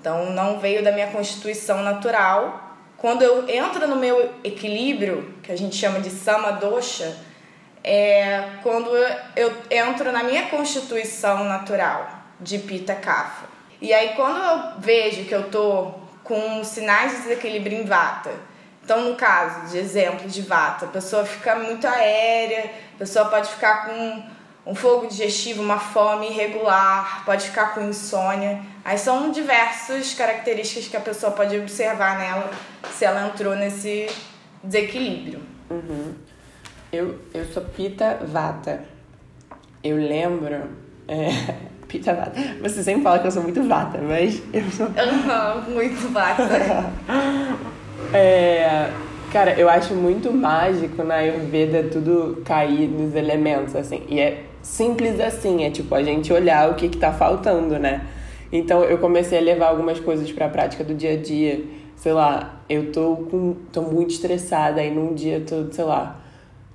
Então 0.00 0.30
não 0.30 0.58
veio 0.58 0.82
da 0.82 0.92
minha 0.92 1.08
constituição 1.08 1.82
natural. 1.82 2.76
Quando 2.96 3.22
eu 3.22 3.48
entro 3.48 3.86
no 3.86 3.96
meu 3.96 4.34
equilíbrio, 4.42 5.34
que 5.42 5.52
a 5.52 5.56
gente 5.56 5.76
chama 5.76 6.00
de 6.00 6.10
sama 6.10 6.52
dosha, 6.52 7.16
é 7.84 8.44
quando 8.62 8.90
eu 9.36 9.52
entro 9.70 10.10
na 10.10 10.22
minha 10.24 10.46
constituição 10.46 11.44
natural 11.44 12.08
de 12.40 12.58
pita 12.58 12.94
kapha. 12.94 13.57
E 13.80 13.92
aí 13.92 14.10
quando 14.14 14.38
eu 14.38 14.80
vejo 14.80 15.24
que 15.24 15.34
eu 15.34 15.50
tô 15.50 15.92
com 16.24 16.62
sinais 16.64 17.12
de 17.12 17.22
desequilíbrio 17.22 17.78
em 17.78 17.84
vata, 17.84 18.30
então 18.84 19.08
no 19.08 19.14
caso 19.16 19.70
de 19.70 19.78
exemplo 19.78 20.28
de 20.28 20.42
vata, 20.42 20.86
a 20.86 20.88
pessoa 20.88 21.24
fica 21.24 21.54
muito 21.56 21.86
aérea, 21.86 22.70
a 22.94 22.98
pessoa 22.98 23.26
pode 23.26 23.48
ficar 23.48 23.86
com 23.86 24.22
um 24.68 24.74
fogo 24.74 25.06
digestivo, 25.06 25.62
uma 25.62 25.78
fome 25.78 26.28
irregular, 26.28 27.24
pode 27.24 27.46
ficar 27.46 27.74
com 27.74 27.80
insônia. 27.88 28.60
Aí 28.84 28.98
são 28.98 29.30
diversas 29.30 30.12
características 30.12 30.88
que 30.88 30.96
a 30.96 31.00
pessoa 31.00 31.32
pode 31.32 31.56
observar 31.56 32.18
nela 32.18 32.50
se 32.92 33.04
ela 33.04 33.26
entrou 33.28 33.56
nesse 33.56 34.08
desequilíbrio. 34.62 35.40
Uhum. 35.70 36.14
Eu, 36.92 37.18
eu 37.32 37.46
sou 37.46 37.62
Pita 37.64 38.18
Vata. 38.22 38.84
Eu 39.82 39.96
lembro. 39.96 40.76
É, 41.06 41.28
pita 41.88 42.14
Vata. 42.14 42.38
Você 42.62 42.82
sempre 42.82 43.02
fala 43.02 43.18
que 43.18 43.26
eu 43.26 43.30
sou 43.30 43.42
muito 43.42 43.62
Vata, 43.66 43.98
mas 43.98 44.40
eu 44.52 44.62
sou. 44.70 44.86
Uhum, 44.86 45.74
muito 45.74 46.12
Vata. 46.12 46.42
é, 48.12 48.90
cara, 49.32 49.58
eu 49.58 49.68
acho 49.68 49.94
muito 49.94 50.30
mágico 50.32 51.02
na 51.02 51.16
Ayurveda 51.16 51.84
tudo 51.84 52.42
cair 52.44 52.86
nos 52.86 53.14
elementos, 53.14 53.74
assim. 53.74 54.02
E 54.08 54.20
é 54.20 54.44
simples 54.62 55.18
assim, 55.18 55.64
é 55.64 55.70
tipo 55.70 55.94
a 55.94 56.02
gente 56.02 56.32
olhar 56.32 56.70
o 56.70 56.74
que, 56.74 56.88
que 56.88 56.98
tá 56.98 57.12
faltando, 57.12 57.78
né? 57.78 58.06
Então 58.52 58.84
eu 58.84 58.98
comecei 58.98 59.38
a 59.38 59.42
levar 59.42 59.68
algumas 59.68 59.98
coisas 59.98 60.30
pra 60.30 60.48
prática 60.48 60.84
do 60.84 60.94
dia 60.94 61.14
a 61.14 61.16
dia. 61.16 61.64
Sei 61.96 62.12
lá, 62.12 62.60
eu 62.68 62.92
tô 62.92 63.16
com. 63.30 63.56
tô 63.72 63.82
muito 63.82 64.10
estressada, 64.10 64.80
aí 64.80 64.94
num 64.94 65.14
dia 65.14 65.38
eu 65.38 65.46
tô, 65.46 65.72
sei 65.72 65.84
lá 65.84 66.20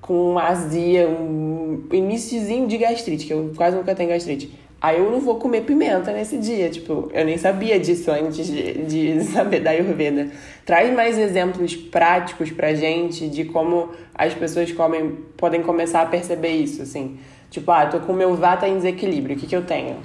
com 0.04 0.32
uma 0.32 0.50
azia, 0.50 1.08
um 1.08 1.82
iníciozinho 1.90 2.68
de 2.68 2.78
gastrite, 2.78 3.26
que 3.26 3.32
eu 3.32 3.54
quase 3.56 3.78
nunca 3.78 3.96
tenho 3.96 4.10
gastrite. 4.10 4.54
Aí 4.84 4.98
eu 4.98 5.10
não 5.10 5.22
vou 5.22 5.40
comer 5.40 5.62
pimenta 5.62 6.12
nesse 6.12 6.38
dia, 6.38 6.70
tipo, 6.70 7.10
eu 7.14 7.24
nem 7.24 7.38
sabia 7.38 7.80
disso 7.80 8.12
antes 8.12 8.46
de, 8.46 8.84
de 8.84 9.24
saber 9.32 9.62
da 9.62 9.70
Ayurveda. 9.70 10.30
Traz 10.66 10.94
mais 10.94 11.18
exemplos 11.18 11.74
práticos 11.74 12.52
pra 12.52 12.74
gente 12.74 13.30
de 13.30 13.46
como 13.46 13.94
as 14.14 14.34
pessoas 14.34 14.70
comem, 14.74 15.12
podem 15.38 15.64
começar 15.64 16.02
a 16.02 16.06
perceber 16.06 16.50
isso, 16.50 16.82
assim. 16.82 17.18
Tipo, 17.50 17.72
ah, 17.72 17.86
tô 17.86 18.02
com 18.02 18.12
meu 18.12 18.36
vata 18.36 18.68
em 18.68 18.76
desequilíbrio, 18.76 19.38
o 19.38 19.40
que 19.40 19.48
que 19.48 19.56
eu 19.56 19.66
tenho? 19.66 20.02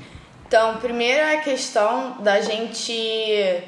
Então, 0.47 0.77
primeiro 0.77 1.23
é 1.23 1.35
a 1.35 1.41
questão 1.41 2.19
da 2.21 2.41
gente 2.41 3.61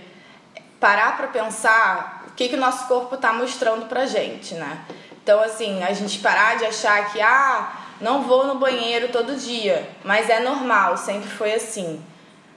parar 0.79 1.17
para 1.17 1.27
pensar 1.27 2.27
o 2.29 2.35
que 2.37 2.49
que 2.49 2.55
o 2.55 2.61
nosso 2.61 2.87
corpo 2.87 3.17
tá 3.17 3.33
mostrando 3.33 3.87
pra 3.87 4.07
gente, 4.07 4.55
né? 4.55 4.85
Então, 5.21 5.41
assim, 5.41 5.83
a 5.83 5.93
gente 5.93 6.21
parar 6.21 6.57
de 6.57 6.67
achar 6.67 7.13
que, 7.13 7.21
ah, 7.21 7.80
não 8.01 8.23
vou 8.23 8.47
no 8.47 8.57
banheiro 8.57 9.09
todo 9.09 9.37
dia, 9.37 9.89
mas 10.05 10.31
é 10.31 10.41
normal, 10.41 10.97
sempre 10.97 11.29
foi 11.29 11.53
assim. 11.53 12.03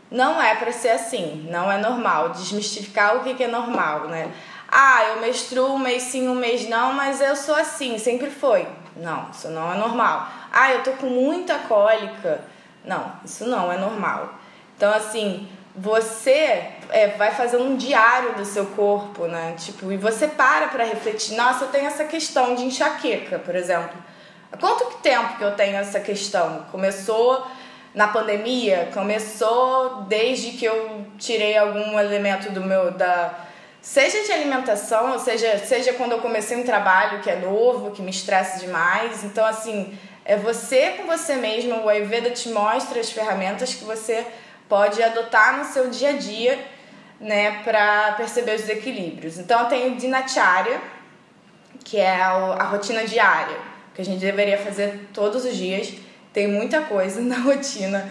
Não 0.10 0.42
é 0.42 0.54
para 0.56 0.72
ser 0.72 0.92
assim, 0.92 1.48
não 1.50 1.72
é 1.72 1.78
normal. 1.78 2.30
Desmistificar 2.30 3.18
o 3.18 3.24
que, 3.24 3.44
é 3.44 3.48
normal, 3.48 4.02
né? 4.08 4.32
Ah, 4.70 5.06
eu 5.10 5.22
menstruo 5.22 5.74
um 5.74 5.80
mês 5.80 6.04
sim, 6.04 6.28
um 6.28 6.36
mês 6.36 6.70
não, 6.70 6.94
mas 6.94 7.20
eu 7.20 7.36
sou 7.36 7.56
assim, 7.56 7.98
sempre 7.98 8.30
foi. 8.30 8.68
Não, 8.96 9.30
isso 9.32 9.50
não 9.50 9.74
é 9.74 9.76
normal. 9.76 10.28
Ah, 10.52 10.72
eu 10.72 10.84
tô 10.84 10.92
com 10.92 11.08
muita 11.08 11.56
cólica. 11.60 12.42
Não, 12.86 13.12
isso 13.26 13.46
não 13.46 13.72
é 13.72 13.78
normal. 13.78 14.36
Então, 14.78 14.94
assim, 14.94 15.48
você 15.76 16.68
é, 16.90 17.16
vai 17.18 17.32
fazer 17.32 17.58
um 17.58 17.76
diário 17.76 18.36
do 18.36 18.46
seu 18.46 18.68
corpo, 18.68 19.26
né? 19.26 19.56
Tipo, 19.58 19.92
e 19.92 19.98
você 19.98 20.28
para 20.28 20.68
para 20.68 20.84
refletir. 20.84 21.36
Nossa, 21.36 21.66
eu 21.66 21.70
tenho 21.70 21.88
essa 21.88 22.04
questão 22.04 22.54
de 22.54 22.64
enxaqueca, 22.64 23.40
por 23.40 23.56
exemplo. 23.56 23.98
Quanto 24.60 24.98
tempo 24.98 25.38
que 25.38 25.43
eu 25.43 25.55
tenho 25.55 25.77
essa 25.77 26.00
questão? 26.00 26.65
Começou 26.72 27.45
na 27.93 28.07
pandemia? 28.07 28.89
Começou 28.93 30.03
desde 30.03 30.51
que 30.51 30.65
eu 30.65 31.05
tirei 31.17 31.57
algum 31.57 32.00
elemento 32.00 32.51
do 32.51 32.62
meu 32.62 32.91
da 32.91 33.33
seja 33.81 34.24
de 34.24 34.31
alimentação, 34.31 35.19
seja, 35.19 35.57
seja 35.57 35.93
quando 35.93 36.13
eu 36.13 36.19
comecei 36.19 36.55
um 36.55 36.63
trabalho 36.63 37.19
que 37.22 37.29
é 37.29 37.36
novo, 37.36 37.91
que 37.91 38.01
me 38.01 38.12
estressa 38.12 38.60
demais. 38.60 39.25
Então, 39.25 39.45
assim, 39.45 39.98
é 40.24 40.38
você 40.38 40.91
com 40.91 41.05
você 41.05 41.36
mesmo. 41.36 41.83
O 41.83 41.89
Ayurveda 41.89 42.29
te 42.31 42.48
mostra 42.50 43.00
as 43.00 43.12
ferramentas 43.12 43.74
que 43.74 43.83
você 43.83 44.25
pode 44.69 45.03
adotar 45.03 45.57
no 45.57 45.65
seu 45.65 45.89
dia 45.89 46.10
a 46.10 46.13
dia, 46.13 46.57
né, 47.19 47.62
para 47.63 48.13
perceber 48.13 48.55
os 48.55 48.62
desequilíbrios. 48.62 49.38
Então 49.38 49.62
eu 49.62 49.67
tenho 49.67 49.95
dinacharya, 49.95 50.79
que 51.83 51.98
é 51.98 52.22
a 52.22 52.63
rotina 52.63 53.05
diária, 53.05 53.57
que 53.94 54.02
a 54.02 54.06
gente 54.06 54.20
deveria 54.20 54.58
fazer 54.58 55.10
todos 55.14 55.46
os 55.46 55.56
dias. 55.56 55.94
Tem 56.32 56.48
muita 56.48 56.82
coisa 56.82 57.20
na 57.22 57.38
rotina. 57.40 58.10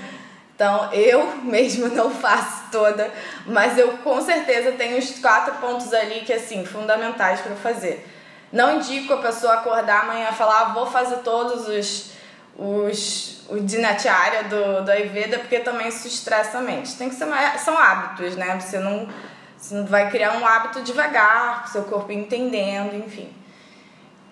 Então 0.55 0.93
eu 0.93 1.39
mesmo 1.39 1.89
não 1.89 2.11
faço 2.11 2.71
toda, 2.71 3.11
mas 3.47 3.77
eu 3.79 3.99
com 3.99 4.21
certeza 4.21 4.73
tenho 4.73 4.99
os 4.99 5.19
quatro 5.19 5.55
pontos 5.55 5.93
ali 5.93 6.21
que 6.21 6.33
assim, 6.33 6.65
fundamentais 6.65 7.41
para 7.41 7.57
fazer. 7.57 8.07
Não 8.53 8.77
indico 8.77 9.15
a 9.15 9.17
pessoa 9.17 9.55
acordar 9.55 10.03
amanhã 10.03 10.29
e 10.31 10.35
falar, 10.35 10.61
ah, 10.61 10.65
vou 10.73 10.87
fazer 10.87 11.17
todos 11.19 11.67
os 11.67 12.13
os, 12.57 13.45
o 13.49 13.61
dinacharya 13.61 14.45
do, 14.45 14.85
do 14.85 14.91
Ayurveda, 14.91 15.39
porque 15.39 15.59
também 15.61 15.89
isso 15.89 16.07
estressa 16.07 16.59
a 16.59 16.61
mente. 16.61 16.97
Tem 16.97 17.09
que 17.09 17.15
ser 17.15 17.27
são 17.59 17.77
hábitos, 17.77 18.37
né? 18.37 18.59
Você 18.59 18.79
não, 18.79 19.09
você 19.57 19.75
não 19.75 19.87
vai 19.87 20.11
criar 20.11 20.37
um 20.37 20.47
hábito 20.47 20.83
devagar, 20.83 21.67
seu 21.69 21.85
corpo 21.85 22.13
entendendo, 22.13 22.95
enfim. 22.95 23.33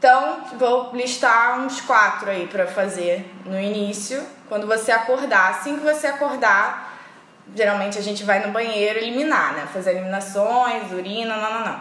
Então, 0.01 0.45
vou 0.59 0.93
listar 0.95 1.61
uns 1.61 1.83
quatro 1.83 2.31
aí 2.31 2.47
para 2.47 2.67
fazer 2.67 3.31
no 3.45 3.61
início, 3.61 4.27
quando 4.49 4.67
você 4.67 4.91
acordar. 4.91 5.51
Assim 5.51 5.77
que 5.77 5.85
você 5.85 6.07
acordar, 6.07 6.99
geralmente 7.55 7.99
a 7.99 8.01
gente 8.01 8.25
vai 8.25 8.47
no 8.47 8.51
banheiro 8.51 8.99
eliminar, 8.99 9.53
né? 9.53 9.69
Fazer 9.71 9.91
eliminações, 9.91 10.91
urina, 10.91 11.37
não, 11.37 11.53
não, 11.53 11.65
não. 11.67 11.81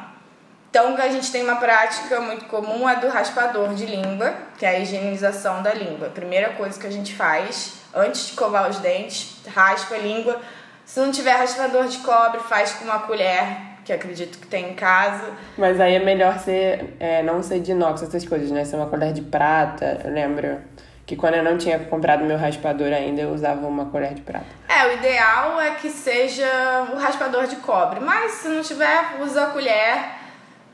Então, 0.70 0.98
a 0.98 1.08
gente 1.08 1.32
tem 1.32 1.44
uma 1.44 1.56
prática 1.56 2.20
muito 2.20 2.44
comum 2.48 2.90
é 2.90 2.98
do 2.98 3.08
raspador 3.08 3.74
de 3.74 3.86
língua, 3.86 4.36
que 4.58 4.66
é 4.66 4.70
a 4.72 4.80
higienização 4.80 5.64
da 5.64 5.74
língua. 5.74 6.10
Primeira 6.10 6.50
coisa 6.56 6.78
que 6.78 6.88
a 6.88 6.92
gente 6.92 7.16
faz, 7.16 7.76
antes 7.96 8.28
de 8.28 8.34
covar 8.34 8.70
os 8.70 8.80
dentes, 8.80 9.38
raspa 9.48 9.96
a 9.96 9.98
língua. 9.98 10.42
Se 10.86 11.00
não 11.00 11.10
tiver 11.10 11.38
raspador 11.38 11.88
de 11.88 12.00
cobre, 12.00 12.42
faz 12.42 12.74
com 12.74 12.84
uma 12.84 13.00
colher, 13.00 13.69
que 13.90 13.94
acredito 13.94 14.38
que 14.38 14.46
tem 14.46 14.72
em 14.72 14.74
casa. 14.76 15.32
Mas 15.58 15.82
aí 15.82 15.96
é 15.96 16.00
melhor 16.00 16.38
ser, 16.38 16.96
é, 17.00 17.24
não 17.24 17.42
ser 17.42 17.60
de 17.60 17.72
inox, 17.72 18.04
essas 18.04 18.24
coisas, 18.24 18.52
né? 18.52 18.64
Ser 18.64 18.76
uma 18.76 18.86
colher 18.86 19.12
de 19.12 19.24
prata, 19.24 20.02
eu 20.04 20.12
lembro 20.12 20.60
que 21.08 21.16
quando 21.16 21.34
eu 21.34 21.44
não 21.44 21.58
tinha 21.58 21.80
comprado 21.80 22.24
meu 22.24 22.38
raspador 22.38 22.94
ainda, 22.94 23.22
eu 23.22 23.32
usava 23.32 23.66
uma 23.66 23.86
colher 23.86 24.14
de 24.14 24.22
prata. 24.22 24.46
É, 24.68 24.86
o 24.86 24.94
ideal 24.94 25.60
é 25.60 25.72
que 25.72 25.90
seja 25.90 26.46
o 26.94 26.98
raspador 26.98 27.48
de 27.48 27.56
cobre, 27.56 28.00
mas 28.00 28.34
se 28.34 28.48
não 28.48 28.62
tiver, 28.62 29.20
usa 29.22 29.46
a 29.46 29.48
colher 29.48 30.20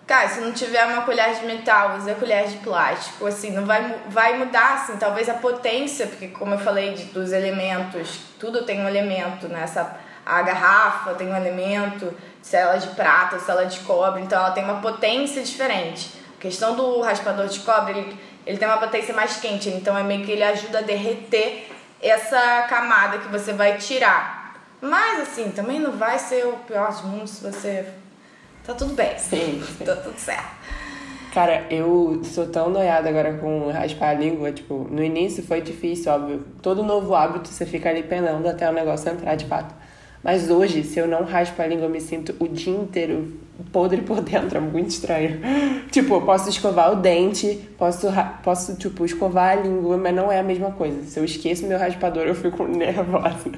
Cara, 0.05 0.27
se 0.29 0.39
não 0.39 0.51
tiver 0.51 0.85
uma 0.85 1.01
colher 1.01 1.33
de 1.33 1.47
metal, 1.47 1.95
usa 1.97 2.13
colher 2.13 2.45
de 2.47 2.57
plástico, 2.57 3.25
assim, 3.25 3.49
não 3.49 3.65
vai, 3.65 3.95
vai 4.07 4.37
mudar, 4.37 4.75
assim, 4.75 4.97
talvez 4.97 5.27
a 5.27 5.33
potência, 5.33 6.05
porque 6.05 6.27
como 6.27 6.53
eu 6.53 6.59
falei 6.59 6.93
de, 6.93 7.05
dos 7.05 7.31
elementos, 7.31 8.19
tudo 8.39 8.63
tem 8.63 8.81
um 8.81 8.87
elemento, 8.87 9.47
né? 9.47 9.61
Essa, 9.63 9.97
a 10.23 10.43
garrafa 10.43 11.15
tem 11.15 11.27
um 11.27 11.35
elemento, 11.35 12.13
se 12.45 12.55
ela 12.55 12.75
é 12.75 12.77
de 12.77 12.89
prata, 12.89 13.39
se 13.39 13.49
ela 13.49 13.63
é 13.63 13.65
de 13.65 13.79
cobre, 13.79 14.21
então 14.21 14.37
ela 14.37 14.51
tem 14.51 14.63
uma 14.63 14.79
potência 14.79 15.41
diferente. 15.41 16.11
A 16.37 16.39
questão 16.39 16.75
do 16.75 17.01
raspador 17.01 17.47
de 17.47 17.59
cobre, 17.61 17.97
ele, 17.97 18.19
ele 18.45 18.57
tem 18.59 18.67
uma 18.67 18.77
potência 18.77 19.15
mais 19.15 19.37
quente, 19.37 19.67
então 19.69 19.97
é 19.97 20.03
meio 20.03 20.23
que 20.23 20.31
ele 20.31 20.43
ajuda 20.43 20.77
a 20.77 20.81
derreter 20.83 21.67
essa 21.99 22.67
camada 22.69 23.17
que 23.17 23.29
você 23.29 23.51
vai 23.51 23.79
tirar. 23.79 24.61
Mas 24.79 25.21
assim, 25.21 25.49
também 25.49 25.79
não 25.79 25.93
vai 25.93 26.19
ser 26.19 26.45
o 26.45 26.51
pior 26.67 26.91
dos 26.91 27.01
mundos 27.01 27.31
se 27.31 27.43
você 27.43 27.83
Tá 28.63 28.75
tudo 28.75 28.93
bem. 28.93 29.17
Sim. 29.17 29.63
tá 29.83 29.95
tudo 29.95 30.17
certo. 30.19 30.53
Cara, 31.33 31.65
eu 31.71 32.21
sou 32.23 32.45
tão 32.45 32.69
noiada 32.69 33.09
agora 33.09 33.33
com 33.39 33.71
raspar 33.71 34.09
a 34.09 34.13
língua. 34.13 34.51
Tipo, 34.51 34.87
no 34.91 35.03
início 35.03 35.43
foi 35.43 35.61
difícil, 35.61 36.11
óbvio. 36.11 36.45
Todo 36.61 36.83
novo 36.83 37.15
hábito 37.15 37.49
você 37.49 37.65
fica 37.65 37.89
ali 37.89 38.03
penando 38.03 38.47
até 38.47 38.69
o 38.69 38.71
negócio 38.73 39.11
entrar 39.11 39.33
de 39.33 39.45
fato. 39.45 39.73
Mas 40.25 40.49
hoje, 40.49 40.83
se 40.83 40.97
eu 40.97 41.07
não 41.07 41.23
raspo 41.23 41.61
a 41.61 41.67
língua, 41.67 41.85
eu 41.85 41.89
me 41.89 42.01
sinto 42.01 42.35
o 42.39 42.47
dia 42.47 42.75
inteiro 42.75 43.31
podre 43.71 44.01
por 44.01 44.21
dentro, 44.21 44.57
é 44.57 44.59
muito 44.59 44.89
estranho. 44.89 45.39
tipo, 45.91 46.15
eu 46.15 46.21
posso 46.23 46.49
escovar 46.49 46.91
o 46.91 46.95
dente, 46.95 47.69
posso, 47.77 48.07
posso, 48.43 48.75
tipo, 48.75 49.05
escovar 49.05 49.51
a 49.51 49.61
língua, 49.61 49.97
mas 49.97 50.15
não 50.15 50.31
é 50.31 50.39
a 50.39 50.43
mesma 50.43 50.71
coisa. 50.71 51.03
Se 51.03 51.19
eu 51.19 51.23
esqueço 51.23 51.67
meu 51.67 51.77
raspador, 51.77 52.23
eu 52.23 52.33
fico 52.33 52.63
nervosa. 52.65 53.51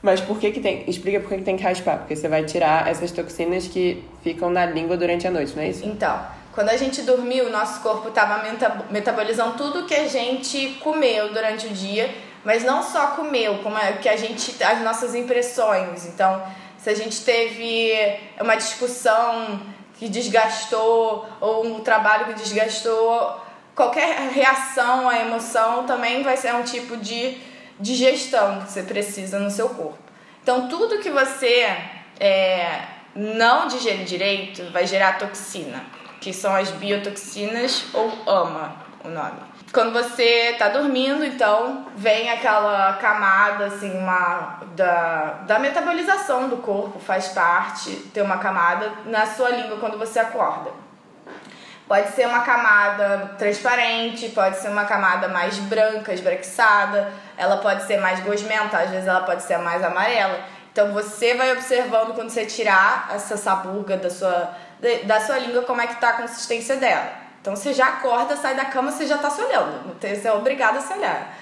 Mas 0.00 0.20
por 0.20 0.38
que 0.38 0.52
que 0.52 0.60
tem... 0.60 0.88
Explica 0.88 1.18
por 1.18 1.30
que 1.30 1.38
que 1.38 1.42
tem 1.42 1.56
que 1.56 1.64
raspar. 1.64 1.98
Porque 1.98 2.14
você 2.14 2.28
vai 2.28 2.44
tirar 2.44 2.88
essas 2.88 3.10
toxinas 3.10 3.66
que 3.66 4.04
ficam 4.22 4.48
na 4.48 4.66
língua 4.66 4.96
durante 4.96 5.26
a 5.26 5.32
noite, 5.32 5.56
não 5.56 5.64
é 5.64 5.70
isso? 5.70 5.84
Então, 5.84 6.16
quando 6.54 6.68
a 6.68 6.76
gente 6.76 7.02
dormiu, 7.02 7.46
o 7.46 7.50
nosso 7.50 7.82
corpo 7.82 8.08
estava 8.08 8.40
metabolizando 8.88 9.56
tudo 9.56 9.84
que 9.84 9.94
a 9.94 10.06
gente 10.06 10.76
comeu 10.80 11.32
durante 11.32 11.66
o 11.66 11.70
dia, 11.70 12.08
mas 12.46 12.62
não 12.62 12.80
só 12.80 13.08
comeu, 13.08 13.58
como 13.58 13.76
é 13.76 13.94
que 13.94 14.08
a 14.08 14.16
gente 14.16 14.62
as 14.62 14.80
nossas 14.80 15.16
impressões. 15.16 16.06
Então, 16.06 16.40
se 16.78 16.88
a 16.88 16.94
gente 16.94 17.24
teve 17.24 17.92
uma 18.40 18.54
discussão 18.54 19.60
que 19.98 20.08
desgastou 20.08 21.26
ou 21.40 21.66
um 21.66 21.80
trabalho 21.80 22.26
que 22.26 22.34
desgastou, 22.34 23.40
qualquer 23.74 24.16
reação 24.30 25.08
à 25.08 25.18
emoção 25.18 25.86
também 25.86 26.22
vai 26.22 26.36
ser 26.36 26.54
um 26.54 26.62
tipo 26.62 26.96
de 26.96 27.36
digestão 27.80 28.60
que 28.60 28.70
você 28.70 28.84
precisa 28.84 29.40
no 29.40 29.50
seu 29.50 29.70
corpo. 29.70 29.98
Então, 30.40 30.68
tudo 30.68 31.00
que 31.00 31.10
você 31.10 31.66
é, 32.20 32.80
não 33.12 33.66
digerir 33.66 34.04
direito 34.04 34.70
vai 34.70 34.86
gerar 34.86 35.18
toxina 35.18 35.84
que 36.20 36.32
são 36.32 36.54
as 36.54 36.70
biotoxinas 36.70 37.86
ou 37.92 38.06
AMA, 38.24 38.76
o 39.04 39.08
nome. 39.08 39.55
Quando 39.76 39.92
você 39.92 40.52
está 40.52 40.70
dormindo, 40.70 41.22
então 41.22 41.84
vem 41.94 42.30
aquela 42.30 42.94
camada 42.94 43.66
assim, 43.66 43.94
uma 43.98 44.60
da, 44.74 45.40
da 45.46 45.58
metabolização 45.58 46.48
do 46.48 46.56
corpo, 46.56 46.98
faz 46.98 47.28
parte 47.28 47.90
ter 48.14 48.22
uma 48.22 48.38
camada 48.38 48.90
na 49.04 49.26
sua 49.26 49.50
língua 49.50 49.76
quando 49.76 49.98
você 49.98 50.18
acorda. 50.18 50.70
Pode 51.86 52.08
ser 52.12 52.26
uma 52.26 52.40
camada 52.40 53.34
transparente, 53.36 54.30
pode 54.30 54.56
ser 54.56 54.68
uma 54.68 54.86
camada 54.86 55.28
mais 55.28 55.58
branca, 55.58 56.14
esbranquiçada, 56.14 57.12
ela 57.36 57.58
pode 57.58 57.82
ser 57.82 57.98
mais 58.00 58.20
gosmenta, 58.20 58.78
às 58.78 58.88
vezes 58.88 59.06
ela 59.06 59.24
pode 59.26 59.42
ser 59.42 59.58
mais 59.58 59.84
amarela. 59.84 60.40
Então 60.72 60.90
você 60.94 61.34
vai 61.34 61.52
observando 61.52 62.14
quando 62.14 62.30
você 62.30 62.46
tirar 62.46 63.10
essa 63.14 63.36
saburga 63.36 63.98
da 63.98 64.08
sua 64.08 64.56
da 65.04 65.20
sua 65.20 65.36
língua 65.36 65.64
como 65.64 65.82
é 65.82 65.86
que 65.86 66.00
tá 66.00 66.08
a 66.08 66.14
consistência 66.14 66.76
dela. 66.76 67.25
Então 67.46 67.54
você 67.54 67.72
já 67.72 67.86
acorda, 67.86 68.36
sai 68.36 68.56
da 68.56 68.64
cama, 68.64 68.90
você 68.90 69.06
já 69.06 69.18
tá 69.18 69.30
se 69.30 69.40
olhando. 69.40 69.96
Você 70.00 70.26
é 70.26 70.32
obrigado 70.32 70.78
a 70.78 70.80
se 70.80 70.92
olhar. 70.92 71.32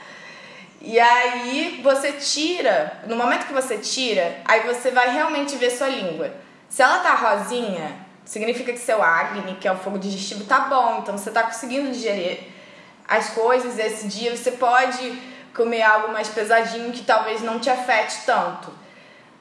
E 0.78 1.00
aí 1.00 1.80
você 1.82 2.12
tira, 2.12 3.00
no 3.06 3.16
momento 3.16 3.46
que 3.46 3.54
você 3.54 3.78
tira, 3.78 4.36
aí 4.44 4.60
você 4.66 4.90
vai 4.90 5.14
realmente 5.14 5.56
ver 5.56 5.70
sua 5.70 5.88
língua. 5.88 6.30
Se 6.68 6.82
ela 6.82 6.98
tá 6.98 7.14
rosinha, 7.14 7.90
significa 8.22 8.70
que 8.70 8.78
seu 8.78 9.02
acne, 9.02 9.54
que 9.54 9.66
é 9.66 9.72
o 9.72 9.78
fogo 9.78 9.98
digestivo, 9.98 10.44
tá 10.44 10.60
bom. 10.68 10.98
Então 11.00 11.16
você 11.16 11.30
tá 11.30 11.44
conseguindo 11.44 11.90
digerir 11.90 12.38
as 13.08 13.30
coisas 13.30 13.78
esse 13.78 14.06
dia. 14.06 14.36
Você 14.36 14.50
pode 14.50 15.18
comer 15.56 15.80
algo 15.80 16.12
mais 16.12 16.28
pesadinho 16.28 16.92
que 16.92 17.02
talvez 17.02 17.40
não 17.40 17.58
te 17.58 17.70
afete 17.70 18.26
tanto. 18.26 18.70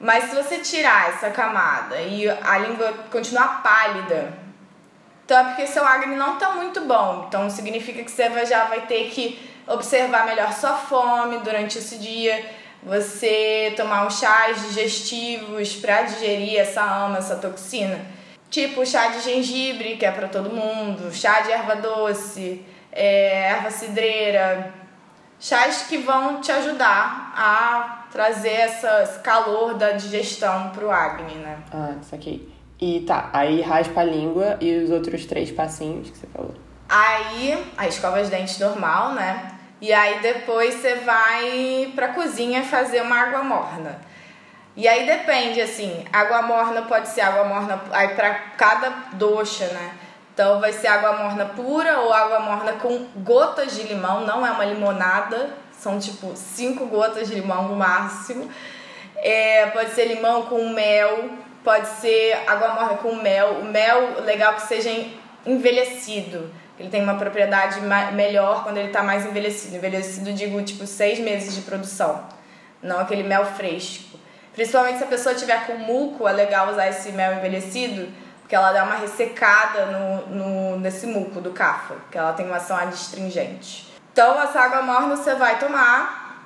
Mas 0.00 0.30
se 0.30 0.34
você 0.34 0.60
tirar 0.60 1.10
essa 1.10 1.28
camada 1.28 2.00
e 2.00 2.26
a 2.26 2.56
língua 2.56 2.90
continuar 3.10 3.62
pálida, 3.62 4.43
então 5.24 5.38
é 5.38 5.44
porque 5.44 5.66
seu 5.66 5.84
acne 5.86 6.16
não 6.16 6.34
está 6.34 6.50
muito 6.50 6.82
bom. 6.82 7.24
Então 7.28 7.48
significa 7.48 8.02
que 8.02 8.10
você 8.10 8.46
já 8.46 8.64
vai 8.64 8.82
ter 8.82 9.10
que 9.10 9.38
observar 9.66 10.26
melhor 10.26 10.52
sua 10.52 10.74
fome 10.74 11.38
durante 11.38 11.78
esse 11.78 11.98
dia, 11.98 12.44
você 12.82 13.72
tomar 13.76 14.06
uns 14.06 14.18
chás 14.18 14.60
digestivos 14.68 15.74
para 15.76 16.02
digerir 16.02 16.58
essa 16.58 16.82
ama, 16.82 17.18
essa 17.18 17.36
toxina. 17.36 17.98
Tipo 18.50 18.84
chá 18.84 19.08
de 19.08 19.20
gengibre, 19.20 19.96
que 19.96 20.04
é 20.04 20.10
para 20.10 20.28
todo 20.28 20.50
mundo, 20.50 21.12
chá 21.12 21.40
de 21.40 21.50
erva 21.50 21.76
doce, 21.76 22.64
é, 22.92 23.48
erva 23.48 23.70
cidreira, 23.70 24.72
chás 25.40 25.86
que 25.88 25.96
vão 25.96 26.40
te 26.40 26.52
ajudar 26.52 27.32
a 27.36 28.06
trazer 28.12 28.52
essa, 28.52 29.02
esse 29.02 29.18
calor 29.20 29.74
da 29.74 29.92
digestão 29.92 30.70
pro 30.70 30.90
acne, 30.90 31.34
né? 31.36 31.58
Ah, 31.72 31.94
saquei. 32.02 32.53
E 32.86 33.00
tá, 33.00 33.30
aí 33.32 33.62
raspa 33.62 34.02
a 34.02 34.04
língua 34.04 34.58
e 34.60 34.76
os 34.76 34.90
outros 34.90 35.24
três 35.24 35.50
passinhos 35.50 36.10
que 36.10 36.18
você 36.18 36.26
falou. 36.26 36.54
Aí, 36.86 37.72
a 37.78 37.88
escova 37.88 38.20
os 38.20 38.28
dentes 38.28 38.58
normal, 38.58 39.14
né? 39.14 39.52
E 39.80 39.90
aí 39.90 40.20
depois 40.20 40.74
você 40.74 40.96
vai 40.96 41.90
pra 41.94 42.08
cozinha 42.08 42.62
fazer 42.62 43.00
uma 43.00 43.16
água 43.18 43.42
morna. 43.42 43.98
E 44.76 44.86
aí 44.86 45.06
depende, 45.06 45.62
assim, 45.62 46.04
água 46.12 46.42
morna 46.42 46.82
pode 46.82 47.08
ser 47.08 47.22
água 47.22 47.44
morna 47.44 47.80
aí 47.90 48.08
pra 48.08 48.34
cada 48.58 48.90
doxa, 49.14 49.66
né? 49.68 49.92
Então 50.34 50.60
vai 50.60 50.74
ser 50.74 50.88
água 50.88 51.14
morna 51.14 51.46
pura 51.46 52.00
ou 52.00 52.12
água 52.12 52.40
morna 52.40 52.74
com 52.74 53.06
gotas 53.16 53.74
de 53.74 53.84
limão, 53.84 54.26
não 54.26 54.46
é 54.46 54.50
uma 54.50 54.64
limonada, 54.66 55.56
são 55.72 55.98
tipo 55.98 56.36
cinco 56.36 56.84
gotas 56.84 57.28
de 57.28 57.34
limão 57.36 57.66
no 57.66 57.76
máximo. 57.76 58.50
É, 59.16 59.68
pode 59.68 59.92
ser 59.92 60.04
limão 60.04 60.42
com 60.42 60.68
mel, 60.68 61.30
pode 61.64 61.88
ser 61.88 62.44
água 62.46 62.74
morna 62.74 62.98
com 62.98 63.16
mel. 63.16 63.60
O 63.60 63.64
mel, 63.64 64.20
legal 64.20 64.54
que 64.54 64.62
seja 64.62 64.90
envelhecido. 65.46 66.52
Ele 66.78 66.90
tem 66.90 67.02
uma 67.02 67.14
propriedade 67.14 67.80
melhor 68.12 68.62
quando 68.62 68.76
ele 68.76 68.88
está 68.88 69.02
mais 69.02 69.24
envelhecido. 69.24 69.76
Envelhecido, 69.76 70.32
digo, 70.32 70.62
tipo, 70.62 70.86
seis 70.86 71.18
meses 71.18 71.54
de 71.54 71.62
produção. 71.62 72.26
Não 72.82 73.00
aquele 73.00 73.22
mel 73.22 73.46
fresco. 73.46 74.18
Principalmente 74.52 74.98
se 74.98 75.04
a 75.04 75.06
pessoa 75.08 75.34
tiver 75.34 75.66
com 75.66 75.74
muco, 75.76 76.28
é 76.28 76.32
legal 76.32 76.70
usar 76.70 76.88
esse 76.88 77.10
mel 77.10 77.34
envelhecido, 77.34 78.12
porque 78.40 78.54
ela 78.54 78.72
dá 78.72 78.84
uma 78.84 78.96
ressecada 78.96 79.86
no, 79.86 80.26
no, 80.26 80.80
nesse 80.80 81.06
muco 81.06 81.40
do 81.40 81.50
cafa, 81.50 81.96
que 82.10 82.16
ela 82.16 82.32
tem 82.34 82.46
uma 82.46 82.58
ação 82.58 82.76
adstringente. 82.76 83.92
Então, 84.12 84.40
essa 84.40 84.60
água 84.60 84.82
morna 84.82 85.16
você 85.16 85.34
vai 85.34 85.58
tomar. 85.58 86.44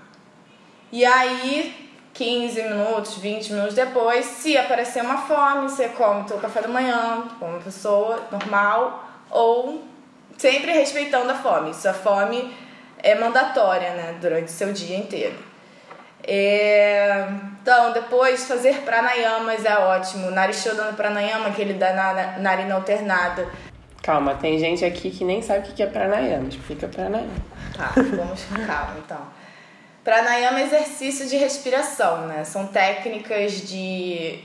E 0.91 1.05
aí, 1.05 1.88
15 2.19 2.63
minutos, 2.65 3.17
20 3.19 3.53
minutos 3.53 3.75
depois, 3.77 4.27
se 4.27 4.59
aparecer 4.59 5.05
uma 5.05 5.19
fome, 5.19 5.69
você 5.69 5.89
come 5.91 6.25
o 6.25 6.29
seu 6.29 6.39
café 6.39 6.63
da 6.63 6.67
manhã, 6.67 7.23
como 7.39 7.53
uma 7.53 7.61
pessoa 7.61 8.27
normal, 8.33 9.09
ou 9.31 9.85
sempre 10.37 10.73
respeitando 10.73 11.31
a 11.31 11.37
fome. 11.37 11.71
Isso 11.71 11.89
a 11.89 11.95
fome 11.95 12.53
é 13.01 13.15
mandatória, 13.15 13.91
né, 13.91 14.19
durante 14.21 14.47
o 14.47 14.51
seu 14.51 14.73
dia 14.73 14.97
inteiro. 14.97 15.37
É... 16.27 17.25
Então, 17.63 17.93
depois 17.93 18.49
fazer 18.49 18.81
pranayamas 18.81 19.65
é 19.65 19.79
ótimo. 19.79 20.29
Narishodana 20.33 20.95
pranayama, 20.95 21.51
aquele 21.51 21.75
da 21.75 21.93
narina 22.39 22.75
alternada. 22.75 23.47
Calma, 24.03 24.35
tem 24.35 24.59
gente 24.59 24.85
aqui 24.85 25.11
que 25.11 25.25
nem 25.25 25.41
sabe 25.41 25.69
o 25.69 25.73
que 25.73 25.83
é 25.85 25.87
pranayama. 25.87 26.49
Explica 26.49 26.89
pranayama. 26.89 27.31
Tá, 27.77 27.93
vamos 27.95 28.43
com 28.43 28.67
calma 28.67 28.97
então. 28.99 29.38
Pranayama 30.09 30.61
é 30.61 30.63
exercício 30.63 31.29
de 31.29 31.37
respiração, 31.37 32.29
né? 32.29 32.43
São 32.43 32.67
técnicas 32.67 33.69
de 33.69 34.43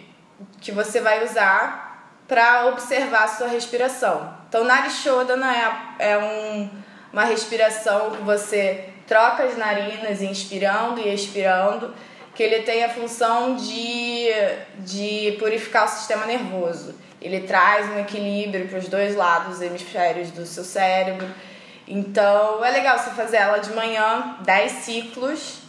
que 0.60 0.74
você 0.74 1.00
vai 1.00 1.24
usar 1.24 2.20
para 2.28 2.66
observar 2.66 3.24
a 3.24 3.28
sua 3.30 3.48
respiração. 3.48 4.38
Então, 4.50 4.66
Narishodana 4.66 5.56
é, 5.56 6.12
é 6.12 6.18
um, 6.18 6.70
uma 7.14 7.24
respiração 7.24 8.12
que 8.12 8.22
você 8.24 8.90
troca 9.08 9.44
as 9.44 9.56
narinas, 9.56 10.22
inspirando 10.22 11.00
e 11.00 11.14
expirando, 11.14 11.96
que 12.36 12.44
ele 12.44 12.64
tem 12.64 12.84
a 12.84 12.90
função 12.90 13.56
de, 13.56 14.32
de 14.80 15.38
purificar 15.40 15.86
o 15.86 15.88
sistema 15.88 16.26
nervoso. 16.26 16.94
Ele 17.22 17.40
traz 17.40 17.90
um 17.90 18.00
equilíbrio 18.00 18.68
para 18.68 18.80
os 18.80 18.90
dois 18.90 19.16
lados, 19.16 19.62
hemisférios 19.62 20.30
do 20.30 20.46
seu 20.46 20.66
cérebro 20.66 21.26
então 21.88 22.64
é 22.64 22.72
legal 22.72 22.98
você 22.98 23.12
fazer 23.12 23.38
ela 23.38 23.58
de 23.58 23.74
manhã, 23.74 24.38
10 24.42 24.72
ciclos. 24.72 25.60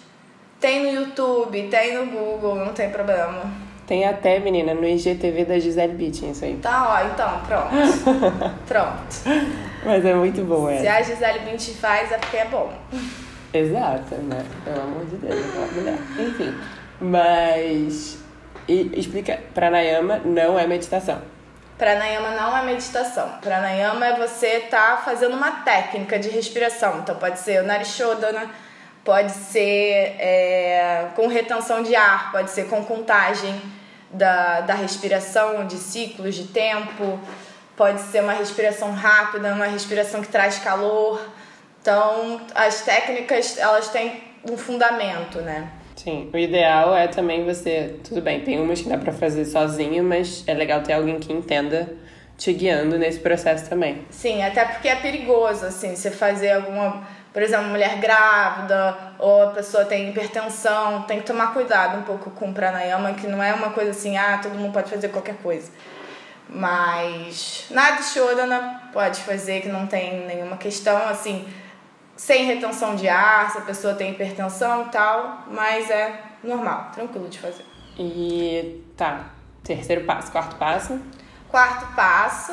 Tem 0.61 0.83
no 0.83 1.00
YouTube, 1.00 1.68
tem 1.68 1.94
no 1.94 2.07
Google, 2.07 2.57
não 2.57 2.72
tem 2.72 2.90
problema. 2.90 3.42
Tem 3.87 4.07
até, 4.07 4.38
menina, 4.38 4.72
no 4.72 4.87
IGTV 4.87 5.44
da 5.44 5.59
Gisele 5.59 5.92
Bündchen, 5.92 6.31
isso 6.31 6.44
aí. 6.44 6.57
Tá, 6.57 6.88
ó, 6.88 7.12
então, 7.12 7.40
pronto. 7.46 8.55
pronto. 8.66 9.44
Mas 9.85 10.05
é 10.05 10.14
muito 10.14 10.42
bom, 10.42 10.70
é. 10.70 10.79
Se 10.79 10.88
a 10.88 11.03
Gisele 11.03 11.40
Bündchen 11.40 11.74
faz, 11.74 12.11
é 12.11 12.16
porque 12.16 12.38
é 12.38 12.46
bom. 12.46 12.72
Exato, 13.53 14.14
né? 14.14 14.42
Pelo 14.64 14.81
amor 14.81 15.05
de 15.05 15.16
Deus, 15.16 15.55
é 15.55 15.59
uma 15.59 15.66
mulher. 15.66 15.98
Enfim, 16.18 16.55
mas... 16.98 18.18
E 18.66 18.98
explica, 18.98 19.38
pranayama 19.53 20.18
não 20.24 20.59
é 20.59 20.66
meditação. 20.66 21.20
Pranayama 21.76 22.30
não 22.30 22.56
é 22.56 22.62
meditação. 22.62 23.38
Pranayama 23.40 24.06
é 24.06 24.16
você 24.16 24.46
estar 24.58 24.96
tá 24.96 25.02
fazendo 25.02 25.34
uma 25.34 25.62
técnica 25.62 26.18
de 26.18 26.28
respiração. 26.28 27.00
Então 27.00 27.16
pode 27.16 27.40
ser 27.40 27.62
o 27.62 27.66
Narishodana, 27.66 28.48
pode 29.04 29.32
ser 29.32 30.16
é, 30.18 31.08
com 31.16 31.26
retenção 31.26 31.82
de 31.82 31.96
ar, 31.96 32.30
pode 32.30 32.50
ser 32.50 32.68
com 32.68 32.84
contagem 32.84 33.60
da, 34.10 34.60
da 34.60 34.74
respiração, 34.74 35.66
de 35.66 35.76
ciclos 35.76 36.37
de 36.37 36.44
tempo, 36.44 37.18
pode 37.76 38.00
ser 38.00 38.22
uma 38.22 38.32
respiração 38.32 38.92
rápida, 38.92 39.52
uma 39.52 39.66
respiração 39.66 40.22
que 40.22 40.28
traz 40.28 40.58
calor. 40.58 41.20
Então 41.82 42.40
as 42.54 42.82
técnicas 42.82 43.58
elas 43.58 43.88
têm 43.88 44.22
um 44.48 44.56
fundamento, 44.56 45.40
né? 45.40 45.68
Sim, 46.04 46.28
o 46.34 46.36
ideal 46.36 46.94
é 46.94 47.08
também 47.08 47.46
você. 47.46 47.98
Tudo 48.06 48.20
bem, 48.20 48.42
tem 48.42 48.60
umas 48.60 48.82
que 48.82 48.90
dá 48.90 48.98
pra 48.98 49.10
fazer 49.10 49.46
sozinho, 49.46 50.04
mas 50.04 50.44
é 50.46 50.52
legal 50.52 50.82
ter 50.82 50.92
alguém 50.92 51.18
que 51.18 51.32
entenda 51.32 51.90
te 52.36 52.52
guiando 52.52 52.98
nesse 52.98 53.20
processo 53.20 53.70
também. 53.70 54.06
Sim, 54.10 54.42
até 54.44 54.66
porque 54.66 54.86
é 54.86 54.96
perigoso, 54.96 55.64
assim, 55.64 55.96
você 55.96 56.10
fazer 56.10 56.52
alguma. 56.52 57.08
Por 57.32 57.42
exemplo, 57.42 57.68
mulher 57.68 57.98
grávida 58.00 58.96
ou 59.18 59.44
a 59.44 59.50
pessoa 59.52 59.86
tem 59.86 60.10
hipertensão, 60.10 61.02
tem 61.02 61.20
que 61.20 61.26
tomar 61.26 61.54
cuidado 61.54 61.98
um 61.98 62.02
pouco 62.02 62.30
com 62.32 62.50
o 62.50 62.52
pranayama, 62.52 63.14
que 63.14 63.26
não 63.26 63.42
é 63.42 63.54
uma 63.54 63.70
coisa 63.70 63.90
assim, 63.90 64.16
ah, 64.18 64.38
todo 64.42 64.54
mundo 64.56 64.74
pode 64.74 64.90
fazer 64.90 65.08
qualquer 65.08 65.36
coisa. 65.36 65.72
Mas 66.50 67.64
nada 67.70 67.96
de 67.96 68.04
Shodana 68.04 68.90
pode 68.92 69.20
fazer 69.22 69.62
que 69.62 69.68
não 69.68 69.86
tem 69.86 70.26
nenhuma 70.26 70.58
questão, 70.58 71.08
assim, 71.08 71.46
sem 72.16 72.44
retenção 72.44 72.94
de 72.94 73.09
ar, 73.09 73.50
se 73.50 73.59
a 73.59 73.62
pessoa 73.62 73.94
tem 73.94 74.12
hipertensão 74.12 74.87
e 74.87 74.88
tal, 74.90 75.44
mas 75.50 75.90
é 75.90 76.20
normal, 76.42 76.90
tranquilo 76.92 77.29
de 77.29 77.38
fazer. 77.38 77.64
E 77.98 78.83
tá, 78.96 79.27
terceiro 79.62 80.05
passo, 80.05 80.31
quarto 80.31 80.57
passo. 80.57 81.00
Quarto 81.48 81.94
passo, 81.94 82.53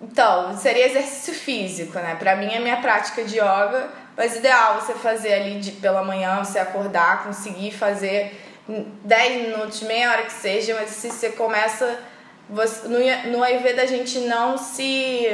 então, 0.00 0.56
seria 0.56 0.86
exercício 0.86 1.34
físico, 1.34 1.98
né? 1.98 2.14
Pra 2.16 2.36
mim 2.36 2.46
é 2.46 2.60
minha 2.60 2.76
prática 2.76 3.24
de 3.24 3.36
yoga, 3.36 3.88
mas 4.16 4.36
ideal 4.36 4.80
você 4.80 4.94
fazer 4.94 5.34
ali 5.34 5.58
de, 5.58 5.72
pela 5.72 6.04
manhã, 6.04 6.42
você 6.42 6.58
acordar, 6.58 7.24
conseguir 7.24 7.72
fazer 7.72 8.40
10 8.68 9.48
minutos, 9.48 9.82
meia 9.82 10.10
hora 10.10 10.22
que 10.22 10.32
seja, 10.32 10.74
mas 10.74 10.90
se 10.90 11.10
você 11.10 11.30
começa. 11.30 11.98
Você, 12.48 12.88
no, 12.88 12.98
no 13.32 13.42
Ayurveda 13.42 13.82
a 13.82 13.86
gente 13.86 14.20
não 14.20 14.56
se 14.56 15.26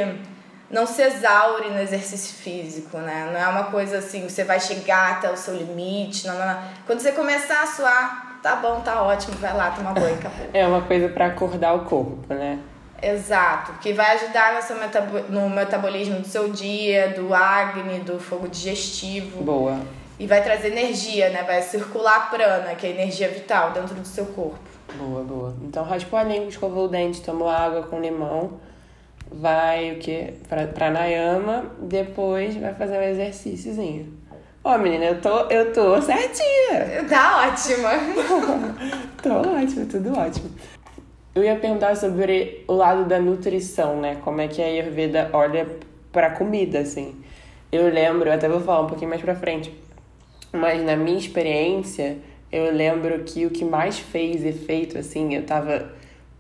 não 0.74 0.86
se 0.86 1.00
exaure 1.00 1.70
no 1.70 1.78
exercício 1.78 2.34
físico, 2.34 2.98
né? 2.98 3.30
Não 3.32 3.38
é 3.38 3.46
uma 3.46 3.64
coisa 3.70 3.98
assim, 3.98 4.28
você 4.28 4.42
vai 4.42 4.58
chegar 4.58 5.12
até 5.12 5.30
o 5.30 5.36
seu 5.36 5.54
limite, 5.54 6.26
não, 6.26 6.36
não, 6.36 6.46
não. 6.46 6.58
Quando 6.84 6.98
você 6.98 7.12
começar 7.12 7.62
a 7.62 7.66
suar, 7.66 8.40
tá 8.42 8.56
bom, 8.56 8.80
tá 8.80 9.00
ótimo, 9.00 9.36
vai 9.36 9.56
lá 9.56 9.70
tomar 9.70 9.94
banho, 9.94 10.16
acabou. 10.16 10.46
É 10.52 10.66
uma 10.66 10.82
coisa 10.82 11.08
para 11.08 11.26
acordar 11.26 11.74
o 11.74 11.84
corpo, 11.84 12.18
né? 12.28 12.58
Exato, 13.00 13.74
que 13.80 13.92
vai 13.92 14.16
ajudar 14.16 14.54
no, 14.54 14.62
seu 14.62 14.76
metabo 14.76 15.20
no 15.28 15.48
metabolismo 15.48 16.18
do 16.18 16.26
seu 16.26 16.50
dia, 16.50 17.10
do 17.10 17.32
acne, 17.32 18.00
do 18.00 18.18
fogo 18.18 18.48
digestivo. 18.48 19.44
Boa. 19.44 19.78
E 20.18 20.26
vai 20.26 20.42
trazer 20.42 20.68
energia, 20.68 21.30
né? 21.30 21.44
Vai 21.44 21.62
circular 21.62 22.30
prana, 22.30 22.74
que 22.74 22.84
é 22.84 22.90
energia 22.90 23.28
vital 23.28 23.70
dentro 23.70 23.94
do 23.94 24.06
seu 24.06 24.26
corpo. 24.26 24.58
Boa, 24.94 25.22
boa. 25.22 25.54
Então 25.62 25.84
raspou 25.84 26.18
a 26.18 26.24
língua, 26.24 26.48
escovou 26.48 26.86
o 26.86 26.88
dente, 26.88 27.20
tomou 27.20 27.48
água 27.48 27.82
com 27.82 28.00
limão 28.00 28.58
vai 29.40 29.92
o 29.92 29.98
que? 29.98 30.34
Pra, 30.48 30.66
pranayama, 30.66 31.64
depois 31.80 32.56
vai 32.56 32.74
fazer 32.74 32.98
um 32.98 33.02
exercíciozinho. 33.02 34.12
Ó, 34.62 34.74
oh, 34.74 34.78
menina, 34.78 35.04
eu 35.04 35.20
tô, 35.20 35.40
eu 35.50 35.72
tô 35.72 36.00
certinha. 36.00 37.04
Tá 37.08 37.48
ótima. 37.48 37.90
tô 39.22 39.30
ótima, 39.30 39.86
tudo 39.86 40.18
ótimo. 40.18 40.50
Eu 41.34 41.44
ia 41.44 41.56
perguntar 41.56 41.96
sobre 41.96 42.64
o 42.66 42.72
lado 42.72 43.04
da 43.04 43.18
nutrição, 43.18 44.00
né? 44.00 44.16
Como 44.24 44.40
é 44.40 44.48
que 44.48 44.62
a 44.62 44.66
Ayurveda 44.66 45.28
olha 45.32 45.66
pra 46.12 46.30
comida, 46.30 46.78
assim. 46.78 47.14
Eu 47.70 47.92
lembro, 47.92 48.32
até 48.32 48.48
vou 48.48 48.60
falar 48.60 48.82
um 48.82 48.86
pouquinho 48.86 49.10
mais 49.10 49.20
pra 49.20 49.34
frente, 49.34 49.76
mas 50.52 50.82
na 50.82 50.96
minha 50.96 51.18
experiência, 51.18 52.18
eu 52.52 52.72
lembro 52.72 53.24
que 53.24 53.44
o 53.44 53.50
que 53.50 53.64
mais 53.64 53.98
fez 53.98 54.44
efeito, 54.44 54.96
assim, 54.96 55.34
eu 55.34 55.44
tava 55.44 55.92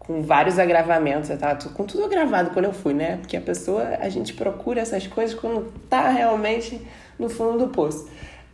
com 0.06 0.22
vários 0.22 0.58
agravamentos, 0.58 1.30
eu 1.30 1.38
tava 1.38 1.56
com 1.70 1.84
tudo 1.84 2.04
agravado 2.04 2.50
quando 2.50 2.66
eu 2.66 2.72
fui, 2.72 2.92
né? 2.92 3.16
Porque 3.16 3.36
a 3.36 3.40
pessoa, 3.40 3.82
a 4.00 4.08
gente 4.08 4.34
procura 4.34 4.80
essas 4.80 5.06
coisas 5.06 5.34
quando 5.34 5.72
tá 5.88 6.08
realmente 6.10 6.80
no 7.18 7.28
fundo 7.28 7.58
do 7.58 7.68
poço. 7.68 8.06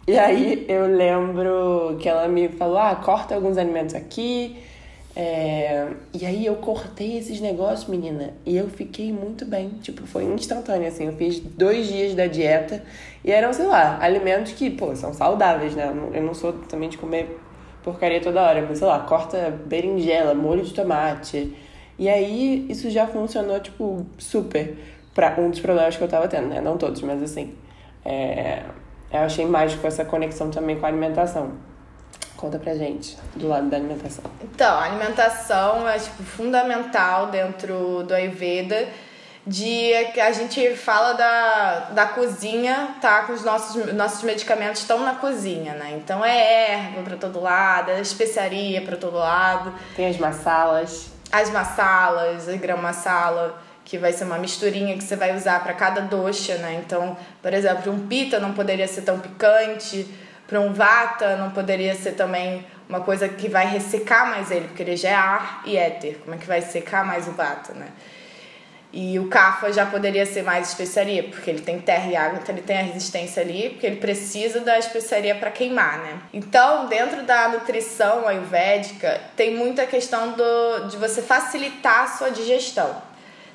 E 0.07 0.19
aí 0.19 0.65
eu 0.69 0.87
lembro 0.87 1.97
que 2.01 2.09
ela 2.09 2.29
me 2.29 2.49
falou: 2.49 2.79
ah, 2.79 2.95
corta 2.97 3.35
alguns 3.35 3.59
alimentos 3.59 3.95
aqui. 3.95 4.57
É... 5.15 5.89
E 6.15 6.25
aí 6.25 6.47
eu 6.47 6.55
cortei 6.57 7.19
esses 7.19 7.41
negócios, 7.41 7.89
menina, 7.89 8.33
e 8.47 8.57
eu 8.57 8.69
fiquei 8.69 9.13
muito 9.13 9.45
bem. 9.45 9.71
Tipo, 9.83 10.07
foi 10.07 10.25
instantâneo, 10.25 10.89
assim. 10.89 11.07
Eu 11.07 11.13
fiz 11.13 11.41
dois 11.41 11.89
dias 11.89 12.15
da 12.15 12.27
dieta 12.27 12.83
e 13.25 13.31
eram, 13.31 13.53
sei 13.53 13.67
lá, 13.67 13.99
alimentos 14.01 14.53
que, 14.53 14.71
pô, 14.71 14.95
são 14.95 15.13
saudáveis, 15.13 15.75
né? 15.75 15.93
Eu 16.15 16.23
não 16.23 16.33
sou 16.33 16.53
também 16.53 16.89
de 16.89 16.97
comer 16.97 17.39
porcaria 17.83 18.21
toda 18.21 18.43
hora, 18.43 18.65
mas 18.69 18.79
sei 18.79 18.87
lá, 18.87 19.01
corta 19.01 19.51
berinjela, 19.67 20.35
molho 20.35 20.63
de 20.63 20.75
tomate. 20.75 21.57
E 21.99 22.09
aí 22.09 22.67
isso 22.69 22.89
já 22.91 23.07
funcionou, 23.07 23.61
tipo, 23.61 24.07
super 24.19 24.77
para 25.15 25.41
um 25.41 25.51
dos 25.51 25.61
problemas 25.61 25.97
que 25.97 26.03
eu 26.03 26.09
tava 26.09 26.29
tendo, 26.29 26.49
né? 26.49 26.61
Não 26.61 26.79
todos, 26.79 27.03
mas 27.03 27.23
assim. 27.23 27.55
É... 28.05 28.63
Eu 29.13 29.21
achei 29.21 29.45
mágico 29.45 29.85
essa 29.87 30.05
conexão 30.05 30.51
também 30.51 30.79
com 30.79 30.87
a 30.87 30.89
alimentação. 30.89 31.53
Conta 32.37 32.59
pra 32.59 32.75
gente, 32.75 33.19
do 33.35 33.49
lado 33.49 33.69
da 33.69 33.77
alimentação. 33.77 34.25
Então, 34.43 34.79
a 34.79 34.85
alimentação 34.85 35.87
é, 35.89 35.99
tipo, 35.99 36.23
fundamental 36.23 37.27
dentro 37.27 38.05
do 38.05 38.15
Ayurveda 38.15 38.89
de 39.47 39.93
que 40.13 40.21
a 40.21 40.33
gente 40.33 40.75
fala 40.77 41.15
da, 41.15 41.91
da 41.93 42.07
cozinha, 42.07 42.95
tá? 43.01 43.25
Que 43.25 43.33
os 43.33 43.43
nossos, 43.43 43.93
nossos 43.95 44.23
medicamentos 44.23 44.81
estão 44.81 45.01
na 45.01 45.15
cozinha, 45.15 45.75
né? 45.75 45.93
Então 45.97 46.25
é 46.25 46.73
erva 46.73 47.03
para 47.03 47.17
todo 47.17 47.41
lado, 47.41 47.91
é 47.91 48.01
especiaria 48.01 48.83
para 48.83 48.97
todo 48.97 49.17
lado. 49.17 49.73
Tem 49.97 50.07
as 50.07 50.19
massalas. 50.19 51.11
As 51.33 51.49
massalas, 51.51 52.49
a 52.49 52.57
grama 52.57 52.83
massala, 52.83 53.61
que 53.85 53.97
vai 53.97 54.13
ser 54.13 54.25
uma 54.25 54.39
misturinha 54.39 54.97
que 54.97 55.05
você 55.05 55.17
vai 55.17 55.35
usar 55.35 55.63
para 55.63 55.73
cada 55.75 56.01
doxa, 56.01 56.57
né? 56.59 56.83
Então, 56.85 57.17
por 57.41 57.55
exemplo, 57.55 57.93
um 57.93 58.07
pita 58.07 58.39
não 58.39 58.53
poderia 58.53 58.87
ser 58.87 59.03
tão 59.03 59.19
picante, 59.19 60.07
para 60.47 60.61
um 60.61 60.73
vata 60.73 61.37
não 61.37 61.51
poderia 61.51 61.95
ser 61.95 62.13
também 62.13 62.67
uma 62.89 63.01
coisa 63.01 63.29
que 63.29 63.49
vai 63.49 63.67
ressecar 63.67 64.29
mais 64.29 64.51
ele, 64.51 64.67
porque 64.67 64.83
ele 64.83 64.97
já 64.97 65.09
é 65.09 65.15
ar 65.15 65.63
e 65.65 65.77
éter. 65.77 66.19
Como 66.25 66.35
é 66.35 66.39
que 66.39 66.47
vai 66.47 66.61
secar 66.61 67.07
mais 67.07 67.29
o 67.29 67.33
vata, 67.33 67.73
né? 67.73 67.87
E 68.93 69.21
o 69.21 69.29
cafa 69.29 69.73
já 69.73 69.87
poderia 69.87 70.27
ser 70.27 70.43
mais 70.43 70.69
especiaria, 70.69 71.23
porque 71.23 71.49
ele 71.49 71.61
tem 71.61 71.81
terra 71.81 72.11
e 72.11 72.17
água, 72.17 72.41
então 72.43 72.53
ele 72.53 72.63
tem 72.63 72.77
a 72.77 72.83
resistência 72.83 73.41
ali, 73.41 73.71
porque 73.71 73.87
ele 73.87 73.97
precisa 73.97 74.61
da 74.61 74.77
especiaria 74.79 75.35
para 75.37 75.51
queimar, 75.51 75.99
né? 75.99 76.19
Então, 76.33 76.87
dentro 76.87 77.23
da 77.23 77.49
nutrição 77.51 78.27
ayurvédica, 78.27 79.21
tem 79.37 79.55
muita 79.55 79.87
questão 79.87 80.33
do, 80.33 80.89
de 80.89 80.97
você 80.97 81.23
facilitar 81.23 82.03
a 82.03 82.07
sua 82.09 82.31
digestão. 82.31 83.01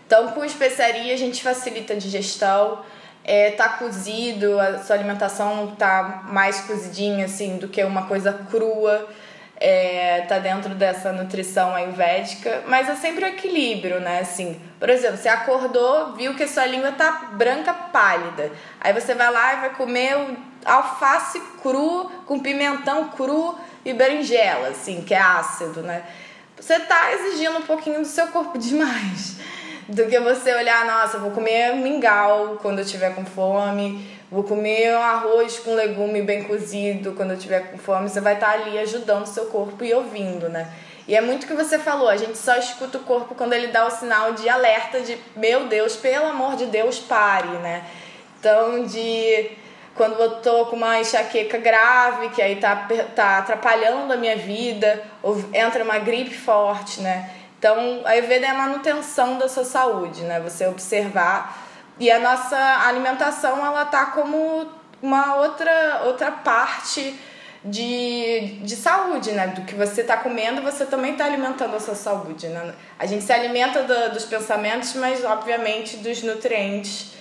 Então, 0.07 0.29
com 0.29 0.45
especiaria, 0.45 1.13
a 1.13 1.17
gente 1.17 1.43
facilita 1.43 1.93
a 1.93 1.97
digestão, 1.97 2.79
é, 3.21 3.51
tá 3.51 3.67
cozido, 3.67 4.57
a 4.57 4.79
sua 4.79 4.95
alimentação 4.95 5.75
tá 5.77 6.23
mais 6.29 6.61
cozidinha, 6.61 7.25
assim, 7.25 7.57
do 7.57 7.67
que 7.67 7.83
uma 7.83 8.07
coisa 8.07 8.31
crua 8.49 9.05
é, 9.57 10.21
tá 10.27 10.39
dentro 10.39 10.75
dessa 10.75 11.11
nutrição 11.11 11.73
ayurvédica, 11.73 12.63
mas 12.67 12.89
é 12.89 12.95
sempre 12.95 13.23
o 13.23 13.27
equilíbrio, 13.27 13.99
né? 13.99 14.19
Assim, 14.19 14.59
por 14.79 14.89
exemplo, 14.89 15.17
você 15.17 15.29
acordou, 15.29 16.13
viu 16.13 16.35
que 16.35 16.43
a 16.43 16.47
sua 16.47 16.65
língua 16.65 16.91
tá 16.91 17.29
branca 17.33 17.73
pálida, 17.73 18.51
aí 18.81 18.93
você 18.93 19.15
vai 19.15 19.31
lá 19.31 19.53
e 19.53 19.59
vai 19.61 19.69
comer 19.71 20.15
alface 20.65 21.39
cru 21.61 22.11
com 22.25 22.39
pimentão 22.39 23.09
cru 23.09 23.57
e 23.85 23.93
berinjela, 23.93 24.69
assim, 24.69 25.01
que 25.01 25.13
é 25.13 25.21
ácido, 25.21 25.81
né? 25.81 26.03
Você 26.59 26.79
tá 26.79 27.13
exigindo 27.13 27.57
um 27.57 27.61
pouquinho 27.61 27.99
do 27.99 28.07
seu 28.07 28.27
corpo 28.27 28.57
demais. 28.59 29.37
Do 29.87 30.07
que 30.07 30.19
você 30.19 30.51
olhar, 30.51 30.83
nossa, 30.83 31.19
vou 31.19 31.29
comer 31.29 31.75
mingau 31.75 32.57
quando 32.59 32.79
eu 32.79 32.85
tiver 32.85 33.13
com 33.13 33.23
fome 33.23 34.14
Vou 34.31 34.43
comer 34.43 34.95
um 34.95 35.01
arroz 35.01 35.59
com 35.59 35.75
legume 35.75 36.21
bem 36.21 36.43
cozido 36.43 37.13
quando 37.13 37.31
eu 37.31 37.37
tiver 37.37 37.71
com 37.71 37.77
fome. 37.77 38.09
Você 38.09 38.19
vai 38.19 38.33
estar 38.33 38.51
ali 38.51 38.77
ajudando 38.79 39.23
o 39.23 39.27
seu 39.27 39.45
corpo 39.45 39.83
e 39.83 39.93
ouvindo, 39.93 40.49
né? 40.49 40.71
E 41.07 41.15
é 41.15 41.21
muito 41.21 41.43
o 41.43 41.47
que 41.47 41.53
você 41.53 41.77
falou, 41.77 42.09
a 42.09 42.17
gente 42.17 42.35
só 42.35 42.57
escuta 42.57 42.97
o 42.97 43.03
corpo 43.03 43.35
quando 43.35 43.53
ele 43.53 43.67
dá 43.67 43.85
o 43.85 43.91
sinal 43.91 44.33
de 44.33 44.49
alerta 44.49 45.01
de 45.01 45.15
meu 45.35 45.67
Deus, 45.67 45.95
pelo 45.95 46.25
amor 46.25 46.55
de 46.55 46.65
Deus, 46.65 46.97
pare, 46.97 47.47
né? 47.59 47.85
Então, 48.39 48.83
de 48.85 49.51
quando 49.93 50.19
eu 50.19 50.41
tô 50.41 50.65
com 50.65 50.75
uma 50.75 50.99
enxaqueca 50.99 51.59
grave, 51.59 52.29
que 52.29 52.41
aí 52.41 52.55
tá, 52.55 52.87
tá 53.15 53.37
atrapalhando 53.37 54.13
a 54.13 54.17
minha 54.17 54.35
vida, 54.35 55.03
ou 55.21 55.37
entra 55.53 55.83
uma 55.83 55.99
gripe 55.99 56.35
forte, 56.35 57.01
né? 57.01 57.29
Então, 57.59 58.01
a 58.03 58.09
Ayurveda 58.09 58.47
é 58.47 58.49
a 58.49 58.53
manutenção 58.55 59.37
da 59.37 59.47
sua 59.47 59.63
saúde, 59.63 60.23
né? 60.23 60.39
Você 60.39 60.65
observar 60.67 61.64
e 61.99 62.11
a 62.11 62.19
nossa 62.19 62.57
alimentação, 62.87 63.65
ela 63.65 63.85
tá 63.85 64.07
como 64.07 64.67
uma 65.01 65.35
outra, 65.37 66.01
outra 66.05 66.31
parte 66.31 67.15
de, 67.63 68.59
de 68.61 68.75
saúde, 68.75 69.31
né? 69.31 69.47
Do 69.47 69.61
que 69.61 69.73
você 69.73 70.01
está 70.01 70.17
comendo, 70.17 70.61
você 70.61 70.85
também 70.85 71.13
está 71.13 71.25
alimentando 71.25 71.75
a 71.75 71.79
sua 71.79 71.95
saúde, 71.95 72.47
né? 72.47 72.73
A 72.99 73.05
gente 73.05 73.23
se 73.23 73.33
alimenta 73.33 73.83
do, 73.83 74.13
dos 74.13 74.25
pensamentos, 74.25 74.93
mas 74.95 75.23
obviamente 75.23 75.97
dos 75.97 76.21
nutrientes 76.21 77.13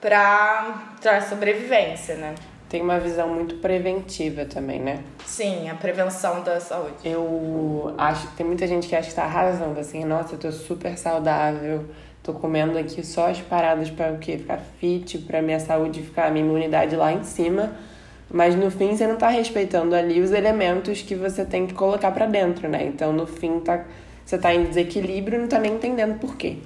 para 0.00 0.74
a 1.04 1.20
sobrevivência, 1.20 2.16
né? 2.16 2.34
Tem 2.68 2.82
uma 2.82 2.98
visão 2.98 3.28
muito 3.28 3.56
preventiva 3.56 4.44
também, 4.46 4.80
né? 4.80 5.04
Sim, 5.24 5.70
a 5.70 5.74
prevenção 5.74 6.42
da 6.42 6.58
saúde. 6.58 6.96
Eu 7.04 7.94
acho 7.96 8.26
tem 8.32 8.44
muita 8.44 8.66
gente 8.66 8.88
que 8.88 8.96
acha 8.96 9.04
que 9.04 9.12
está 9.12 9.24
arrasando, 9.24 9.78
assim, 9.78 10.04
nossa, 10.04 10.34
eu 10.34 10.38
tô 10.38 10.50
super 10.50 10.98
saudável, 10.98 11.88
Tô 12.24 12.32
comendo 12.32 12.78
aqui 12.78 13.04
só 13.04 13.28
as 13.28 13.38
paradas 13.42 13.90
para 13.90 14.10
o 14.14 14.18
quê? 14.18 14.38
Ficar 14.38 14.56
fit, 14.56 15.18
para 15.18 15.42
minha 15.42 15.60
saúde 15.60 16.00
ficar, 16.00 16.32
minha 16.32 16.42
imunidade 16.42 16.96
lá 16.96 17.12
em 17.12 17.22
cima. 17.22 17.72
Mas 18.32 18.54
no 18.54 18.70
fim 18.70 18.96
você 18.96 19.06
não 19.06 19.16
tá 19.16 19.28
respeitando 19.28 19.94
ali 19.94 20.22
os 20.22 20.32
elementos 20.32 21.02
que 21.02 21.14
você 21.14 21.44
tem 21.44 21.66
que 21.66 21.74
colocar 21.74 22.10
para 22.12 22.24
dentro, 22.24 22.66
né? 22.66 22.82
Então 22.86 23.12
no 23.12 23.26
fim 23.26 23.60
tá, 23.60 23.84
você 24.24 24.38
tá 24.38 24.54
em 24.54 24.64
desequilíbrio 24.64 25.36
e 25.36 25.42
não 25.42 25.48
tá 25.48 25.58
nem 25.58 25.74
entendendo 25.74 26.18
por 26.18 26.34
quê. 26.34 26.56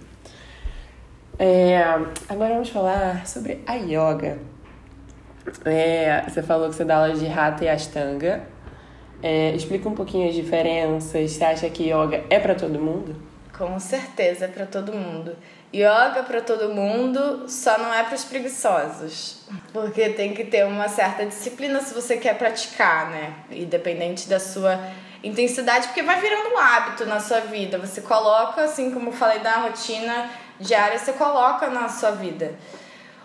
É, 1.36 1.82
agora 2.28 2.54
vamos 2.54 2.68
falar 2.68 3.26
sobre 3.26 3.58
a 3.66 3.74
yoga. 3.74 4.38
É, 5.64 6.22
você 6.28 6.40
falou 6.40 6.68
que 6.68 6.76
você 6.76 6.84
dá 6.84 6.98
aula 6.98 7.14
de 7.14 7.26
Hatha 7.26 7.64
e 7.64 7.68
Ashtanga. 7.68 8.44
É, 9.20 9.50
explica 9.56 9.88
um 9.88 9.94
pouquinho 9.94 10.28
as 10.28 10.36
diferenças. 10.36 11.32
Você 11.32 11.42
acha 11.42 11.68
que 11.68 11.90
yoga 11.90 12.22
é 12.30 12.38
para 12.38 12.54
todo 12.54 12.78
mundo? 12.78 13.27
Com 13.58 13.80
certeza 13.80 14.44
é 14.44 14.48
para 14.48 14.64
todo 14.64 14.92
mundo. 14.92 15.36
Yoga 15.74 16.22
para 16.22 16.40
todo 16.40 16.72
mundo, 16.72 17.48
só 17.48 17.76
não 17.76 17.92
é 17.92 18.04
para 18.04 18.14
os 18.14 18.24
preguiçosos. 18.24 19.42
Porque 19.72 20.10
tem 20.10 20.32
que 20.32 20.44
ter 20.44 20.64
uma 20.64 20.88
certa 20.88 21.26
disciplina 21.26 21.80
se 21.80 21.92
você 21.92 22.16
quer 22.16 22.38
praticar, 22.38 23.10
né? 23.10 23.34
Independente 23.50 24.28
da 24.28 24.38
sua 24.38 24.78
intensidade, 25.24 25.88
porque 25.88 26.04
vai 26.04 26.20
virando 26.20 26.54
um 26.54 26.58
hábito 26.58 27.04
na 27.04 27.18
sua 27.18 27.40
vida. 27.40 27.78
Você 27.78 28.00
coloca, 28.00 28.62
assim 28.62 28.92
como 28.92 29.10
falei 29.10 29.40
da 29.40 29.56
rotina 29.56 30.30
diária, 30.60 30.96
você 30.96 31.12
coloca 31.12 31.68
na 31.68 31.88
sua 31.88 32.12
vida. 32.12 32.54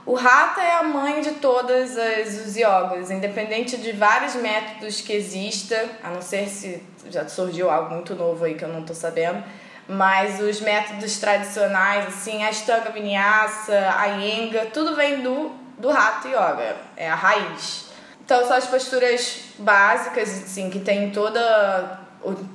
O 0.05 0.17
Hatha 0.17 0.61
é 0.61 0.73
a 0.73 0.83
mãe 0.83 1.21
de 1.21 1.33
todas 1.33 1.97
as, 1.97 2.45
os 2.45 2.57
yogas, 2.57 3.09
independente 3.09 3.77
de 3.77 3.93
vários 3.93 4.35
métodos 4.35 4.99
que 4.99 5.13
exista, 5.13 5.89
a 6.03 6.09
não 6.09 6.21
ser 6.21 6.49
se 6.49 6.83
já 7.09 7.27
surgiu 7.27 7.69
algo 7.69 7.93
muito 7.93 8.15
novo 8.15 8.43
aí 8.43 8.55
que 8.55 8.65
eu 8.65 8.69
não 8.69 8.81
estou 8.81 8.95
sabendo, 8.95 9.41
mas 9.87 10.39
os 10.39 10.61
métodos 10.61 11.19
tradicionais, 11.19 12.07
assim, 12.07 12.43
a 12.43 12.49
Ashtanga 12.49 12.89
Vinyasa, 12.89 13.93
a 13.97 14.07
Iyengar, 14.07 14.67
tudo 14.67 14.95
vem 14.95 15.21
do, 15.21 15.51
do 15.77 15.89
Hatha 15.89 16.27
Yoga, 16.27 16.75
é 16.95 17.09
a 17.09 17.15
raiz. 17.15 17.91
Então 18.23 18.45
são 18.47 18.55
as 18.55 18.65
posturas 18.65 19.41
básicas, 19.59 20.29
assim, 20.29 20.69
que 20.69 20.79
tem 20.79 21.11
toda 21.11 21.99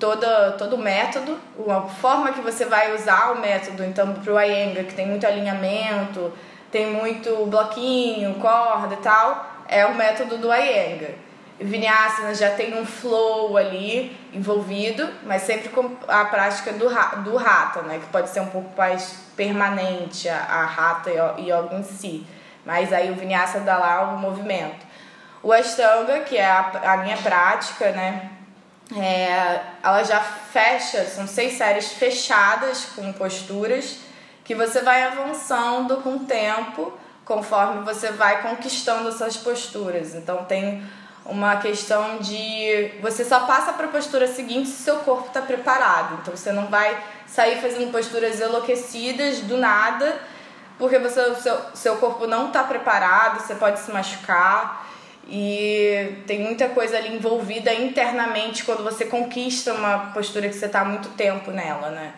toda, 0.01 0.53
todo 0.53 0.77
o 0.77 0.79
método, 0.79 1.39
a 1.69 1.83
forma 1.83 2.33
que 2.33 2.41
você 2.41 2.65
vai 2.65 2.95
usar 2.95 3.33
o 3.33 3.41
método, 3.41 3.85
então 3.85 4.15
para 4.15 4.33
o 4.33 4.41
Iyengar, 4.41 4.85
que 4.85 4.95
tem 4.95 5.07
muito 5.07 5.27
alinhamento, 5.27 6.33
tem 6.73 6.87
muito 6.87 7.45
bloquinho, 7.47 8.35
corda 8.37 8.95
e 8.95 8.99
tal, 8.99 9.47
é 9.69 9.85
o 9.85 9.95
método 9.95 10.39
do 10.39 10.49
Iyengar. 10.51 11.28
Vinyasana 11.61 12.35
já 12.35 12.51
tem 12.51 12.79
um 12.79 12.87
flow 12.87 13.57
ali 13.57 14.17
envolvido, 14.33 15.09
mas 15.25 15.43
sempre 15.43 15.69
com 15.71 15.97
a 16.07 16.25
prática 16.27 16.73
do, 16.73 16.89
do 17.23 17.37
rata, 17.37 17.83
né? 17.83 17.99
Que 17.99 18.07
pode 18.07 18.29
ser 18.31 18.41
um 18.41 18.47
pouco 18.47 18.71
mais 18.77 19.15
permanente, 19.37 20.29
a, 20.29 20.37
a 20.37 20.65
rata 20.65 21.11
yoga 21.11 21.75
em 21.75 21.83
si. 21.83 22.27
Mas 22.65 22.93
aí 22.93 23.11
o 23.11 23.15
Vinyasa 23.15 23.61
dá 23.61 23.77
lá 23.77 24.03
o 24.03 24.19
movimento. 24.19 24.87
O 25.43 25.53
Ashtanga, 25.53 26.21
que 26.21 26.37
é 26.37 26.47
a, 26.47 26.93
a 26.93 26.97
minha 26.99 27.17
prática, 27.17 27.91
né? 27.91 28.31
É, 28.97 29.61
ela 29.83 30.03
já 30.03 30.21
fecha, 30.21 31.05
são 31.05 31.27
seis 31.27 31.59
séries 31.59 31.93
fechadas 31.93 32.87
com 32.95 33.13
posturas 33.13 33.99
que 34.45 34.55
você 34.55 34.81
vai 34.81 35.05
avançando 35.05 35.99
com 35.99 36.17
o 36.17 36.21
tempo, 36.21 36.93
conforme 37.25 37.85
você 37.85 38.11
vai 38.11 38.41
conquistando 38.41 39.11
essas 39.11 39.37
posturas. 39.37 40.15
Então 40.15 40.45
tem 40.45 40.83
uma 41.29 41.57
questão 41.57 42.19
de 42.19 42.91
você 43.03 43.23
só 43.25 43.41
passa 43.41 43.73
para 43.75 43.85
a 43.85 43.91
postura 43.91 44.27
seguinte 44.27 44.71
se 44.71 44.83
seu 44.83 44.97
corpo 45.01 45.29
está 45.29 45.43
preparado. 45.43 46.19
Então 46.23 46.35
você 46.35 46.51
não 46.51 46.67
vai 46.67 46.99
sair 47.27 47.61
fazendo 47.61 47.93
posturas 47.93 48.41
enlouquecidas 48.41 49.41
do 49.41 49.59
nada, 49.59 50.19
porque 50.79 50.99
você, 50.99 51.35
seu, 51.37 51.61
seu 51.75 51.97
corpo 51.97 52.27
não 52.27 52.47
está 52.47 52.65
preparado, 52.65 53.41
você 53.41 53.55
pode 53.55 53.79
se 53.79 53.93
machucar. 53.93 54.89
E 55.31 56.23
tem 56.27 56.41
muita 56.41 56.71
coisa 56.71 56.97
ali 56.97 57.15
envolvida 57.15 57.75
internamente 57.75 58.65
quando 58.65 58.83
você 58.83 59.05
conquista 59.05 59.75
uma 59.75 60.11
postura 60.15 60.49
que 60.49 60.55
você 60.55 60.65
está 60.65 60.81
há 60.81 60.85
muito 60.87 61.11
tempo 61.11 61.51
nela, 61.51 61.91
né? 61.91 62.15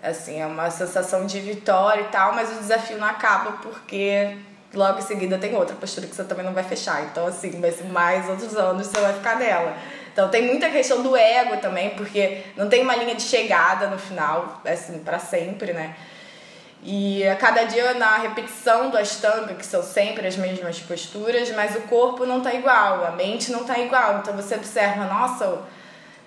Assim, 0.00 0.40
é 0.40 0.46
uma 0.46 0.70
sensação 0.70 1.26
de 1.26 1.40
vitória 1.40 2.02
e 2.02 2.08
tal, 2.08 2.32
mas 2.32 2.52
o 2.52 2.60
desafio 2.60 2.98
não 2.98 3.08
acaba 3.08 3.52
porque 3.60 4.36
logo 4.74 4.98
em 4.98 5.02
seguida 5.02 5.38
tem 5.38 5.54
outra 5.54 5.76
postura 5.76 6.06
que 6.06 6.14
você 6.14 6.24
também 6.24 6.44
não 6.44 6.52
vai 6.52 6.64
fechar. 6.64 7.02
Então, 7.04 7.26
assim, 7.26 7.60
vai 7.60 7.70
ser 7.70 7.84
mais 7.84 8.28
outros 8.28 8.56
anos 8.56 8.86
você 8.86 9.00
vai 9.00 9.12
ficar 9.12 9.36
nela. 9.36 9.76
Então, 10.12 10.28
tem 10.28 10.42
muita 10.42 10.68
questão 10.70 11.02
do 11.02 11.16
ego 11.16 11.56
também, 11.56 11.90
porque 11.90 12.42
não 12.56 12.68
tem 12.68 12.82
uma 12.82 12.94
linha 12.94 13.14
de 13.14 13.22
chegada 13.22 13.88
no 13.88 13.98
final, 13.98 14.60
assim, 14.64 15.00
para 15.00 15.18
sempre, 15.18 15.72
né? 15.72 15.96
E 16.86 17.26
a 17.26 17.34
cada 17.34 17.64
dia 17.64 17.94
na 17.94 18.18
repetição 18.18 18.90
do 18.90 18.98
Ashtanga, 18.98 19.54
que 19.54 19.64
são 19.64 19.82
sempre 19.82 20.26
as 20.26 20.36
mesmas 20.36 20.78
posturas, 20.80 21.50
mas 21.52 21.74
o 21.74 21.80
corpo 21.82 22.26
não 22.26 22.42
tá 22.42 22.52
igual, 22.52 23.06
a 23.06 23.12
mente 23.12 23.50
não 23.50 23.64
tá 23.64 23.78
igual. 23.78 24.18
Então 24.18 24.34
você 24.34 24.54
observa, 24.54 25.06
nossa, 25.06 25.62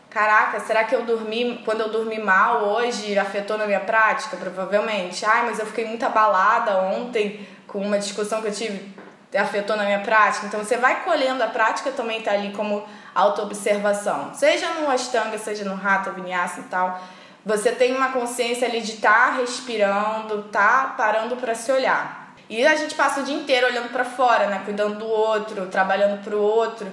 caraca, 0.09 0.59
será 0.61 0.83
que 0.83 0.95
eu 0.95 1.03
dormi, 1.03 1.61
quando 1.63 1.81
eu 1.81 1.89
dormi 1.89 2.17
mal 2.17 2.63
hoje, 2.63 3.19
afetou 3.19 3.55
na 3.55 3.67
minha 3.67 3.81
prática? 3.81 4.35
Provavelmente. 4.35 5.23
Ai, 5.23 5.45
mas 5.45 5.59
eu 5.59 5.65
fiquei 5.67 5.85
muito 5.85 6.03
abalada 6.03 6.79
ontem 6.79 7.47
com 7.67 7.79
uma 7.79 7.99
discussão 7.99 8.41
que 8.41 8.47
eu 8.47 8.53
tive, 8.53 8.95
afetou 9.35 9.75
na 9.75 9.83
minha 9.83 9.99
prática. 9.99 10.47
Então 10.47 10.63
você 10.63 10.77
vai 10.77 11.03
colhendo 11.03 11.43
a 11.43 11.47
prática 11.47 11.91
também 11.91 12.21
tá 12.21 12.31
ali 12.31 12.51
como 12.53 12.83
autoobservação. 13.13 14.33
Seja 14.33 14.69
no 14.75 14.89
Ashtanga, 14.89 15.37
seja 15.37 15.65
no 15.65 15.75
Hatha, 15.75 16.11
Vinyasa 16.11 16.61
e 16.61 16.63
tal. 16.63 17.01
Você 17.45 17.71
tem 17.71 17.95
uma 17.95 18.11
consciência 18.11 18.67
ali 18.67 18.81
de 18.81 18.93
estar 18.93 19.31
tá 19.31 19.37
respirando, 19.37 20.43
tá 20.43 20.93
parando 20.97 21.35
para 21.37 21.55
se 21.55 21.71
olhar. 21.71 22.33
E 22.49 22.65
a 22.65 22.75
gente 22.75 22.95
passa 22.95 23.21
o 23.21 23.23
dia 23.23 23.35
inteiro 23.35 23.67
olhando 23.67 23.89
para 23.89 24.05
fora, 24.05 24.47
né, 24.47 24.61
cuidando 24.63 24.99
do 24.99 25.05
outro, 25.05 25.65
trabalhando 25.67 26.23
para 26.23 26.35
o 26.35 26.41
outro. 26.41 26.87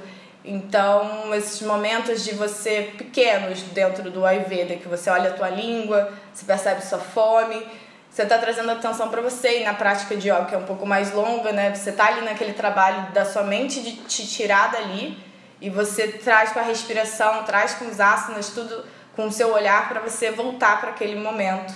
Então, 0.44 1.34
esses 1.34 1.62
momentos 1.62 2.22
de 2.22 2.34
você 2.34 2.92
pequenos 2.98 3.62
dentro 3.62 4.10
do 4.10 4.26
Ayurveda, 4.26 4.76
que 4.76 4.86
você 4.86 5.08
olha 5.08 5.30
a 5.30 5.32
tua 5.32 5.48
língua, 5.48 6.12
você 6.32 6.44
percebe 6.44 6.82
sua 6.82 6.98
fome, 6.98 7.66
você 8.14 8.22
está 8.22 8.38
trazendo 8.38 8.70
atenção 8.70 9.08
para 9.08 9.20
você 9.20 9.62
e 9.62 9.64
na 9.64 9.74
prática 9.74 10.14
de 10.14 10.28
yoga, 10.28 10.44
que 10.44 10.54
é 10.54 10.58
um 10.58 10.62
pouco 10.62 10.86
mais 10.86 11.12
longa, 11.12 11.50
né? 11.50 11.74
Você 11.74 11.90
está 11.90 12.06
ali 12.06 12.20
naquele 12.20 12.52
trabalho 12.52 13.10
da 13.10 13.24
sua 13.24 13.42
mente 13.42 13.82
de 13.82 13.96
te 13.96 14.24
tirar 14.24 14.70
dali 14.70 15.18
e 15.60 15.68
você 15.68 16.06
traz 16.06 16.52
com 16.52 16.60
a 16.60 16.62
respiração, 16.62 17.42
traz 17.42 17.74
com 17.74 17.86
os 17.86 17.98
asanas, 17.98 18.50
tudo 18.50 18.84
com 19.16 19.26
o 19.26 19.32
seu 19.32 19.52
olhar 19.52 19.88
para 19.88 20.00
você 20.00 20.30
voltar 20.30 20.80
para 20.80 20.90
aquele 20.90 21.16
momento. 21.16 21.74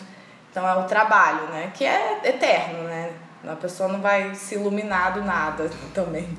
Então 0.48 0.64
é 0.68 0.76
o 0.76 0.84
trabalho, 0.84 1.48
né? 1.48 1.72
Que 1.74 1.84
é 1.84 2.20
eterno, 2.22 2.84
né? 2.84 3.10
A 3.44 3.56
pessoa 3.56 3.88
não 3.88 4.00
vai 4.00 4.32
se 4.36 4.54
iluminar 4.54 5.14
do 5.14 5.24
nada 5.24 5.68
também. 5.92 6.38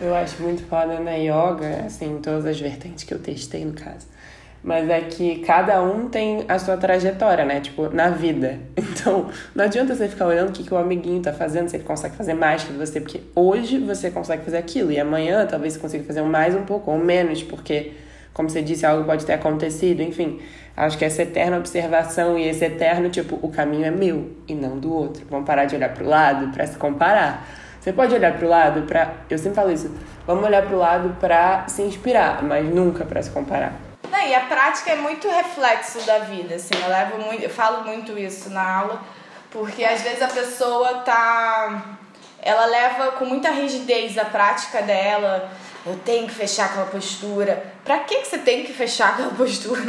Eu 0.00 0.16
acho 0.16 0.42
muito 0.42 0.66
foda 0.66 0.98
na 0.98 1.12
yoga, 1.12 1.84
assim, 1.86 2.18
todas 2.20 2.44
as 2.44 2.58
vertentes 2.58 3.04
que 3.04 3.14
eu 3.14 3.22
testei, 3.22 3.64
no 3.64 3.72
caso. 3.72 4.08
Mas 4.66 4.90
é 4.90 5.00
que 5.02 5.38
cada 5.38 5.80
um 5.80 6.08
tem 6.08 6.44
a 6.48 6.58
sua 6.58 6.76
trajetória, 6.76 7.44
né? 7.44 7.60
Tipo, 7.60 7.88
na 7.88 8.10
vida. 8.10 8.58
Então, 8.96 9.28
não 9.54 9.64
adianta 9.64 9.94
você 9.94 10.08
ficar 10.08 10.26
olhando 10.26 10.48
o 10.48 10.52
que, 10.52 10.64
que 10.64 10.74
o 10.74 10.76
amiguinho 10.76 11.22
tá 11.22 11.32
fazendo, 11.32 11.68
se 11.68 11.76
ele 11.76 11.84
consegue 11.84 12.16
fazer 12.16 12.34
mais 12.34 12.64
que 12.64 12.72
você, 12.72 13.00
porque 13.00 13.20
hoje 13.36 13.78
você 13.78 14.10
consegue 14.10 14.42
fazer 14.42 14.56
aquilo, 14.56 14.90
e 14.90 14.98
amanhã 14.98 15.46
talvez 15.46 15.74
você 15.74 15.78
consiga 15.78 16.02
fazer 16.02 16.22
mais 16.22 16.56
um 16.56 16.62
pouco, 16.62 16.90
ou 16.90 16.98
menos, 16.98 17.40
porque, 17.42 17.92
como 18.34 18.50
você 18.50 18.62
disse, 18.62 18.84
algo 18.84 19.04
pode 19.04 19.24
ter 19.24 19.34
acontecido, 19.34 20.02
enfim. 20.02 20.40
Acho 20.76 20.98
que 20.98 21.04
essa 21.04 21.22
eterna 21.22 21.58
observação 21.58 22.36
e 22.36 22.48
esse 22.48 22.64
eterno, 22.64 23.08
tipo, 23.10 23.38
o 23.40 23.48
caminho 23.48 23.84
é 23.84 23.90
meu 23.92 24.32
e 24.48 24.54
não 24.54 24.76
do 24.78 24.92
outro. 24.92 25.24
Vamos 25.30 25.46
parar 25.46 25.66
de 25.66 25.76
olhar 25.76 25.94
pro 25.94 26.08
lado 26.08 26.52
para 26.52 26.66
se 26.66 26.76
comparar. 26.76 27.46
Você 27.80 27.92
pode 27.92 28.12
olhar 28.12 28.36
para 28.36 28.44
o 28.44 28.48
lado 28.48 28.82
para. 28.82 29.14
Eu 29.30 29.38
sempre 29.38 29.54
falo 29.54 29.70
isso. 29.70 29.94
Vamos 30.26 30.44
olhar 30.44 30.62
para 30.62 30.74
o 30.74 30.78
lado 30.78 31.16
para 31.20 31.68
se 31.68 31.82
inspirar, 31.82 32.42
mas 32.42 32.66
nunca 32.68 33.04
para 33.04 33.22
se 33.22 33.30
comparar. 33.30 33.85
Não, 34.10 34.20
e 34.20 34.34
a 34.34 34.40
prática 34.40 34.92
é 34.92 34.96
muito 34.96 35.28
reflexo 35.28 36.00
da 36.02 36.20
vida, 36.20 36.54
assim. 36.54 36.74
Eu 36.82 36.88
levo 36.88 37.18
muito, 37.18 37.42
eu 37.42 37.50
falo 37.50 37.84
muito 37.84 38.18
isso 38.18 38.50
na 38.50 38.78
aula, 38.78 39.02
porque 39.50 39.84
às 39.84 40.02
vezes 40.02 40.22
a 40.22 40.28
pessoa 40.28 40.98
tá, 40.98 41.82
ela 42.42 42.66
leva 42.66 43.12
com 43.12 43.24
muita 43.24 43.50
rigidez 43.50 44.16
a 44.18 44.24
prática 44.24 44.82
dela. 44.82 45.50
Eu 45.84 45.96
tenho 46.04 46.26
que 46.26 46.34
fechar 46.34 46.66
aquela 46.66 46.86
postura. 46.86 47.72
Pra 47.84 48.00
que 48.00 48.16
que 48.16 48.26
você 48.26 48.38
tem 48.38 48.64
que 48.64 48.72
fechar 48.72 49.10
aquela 49.10 49.30
postura? 49.30 49.82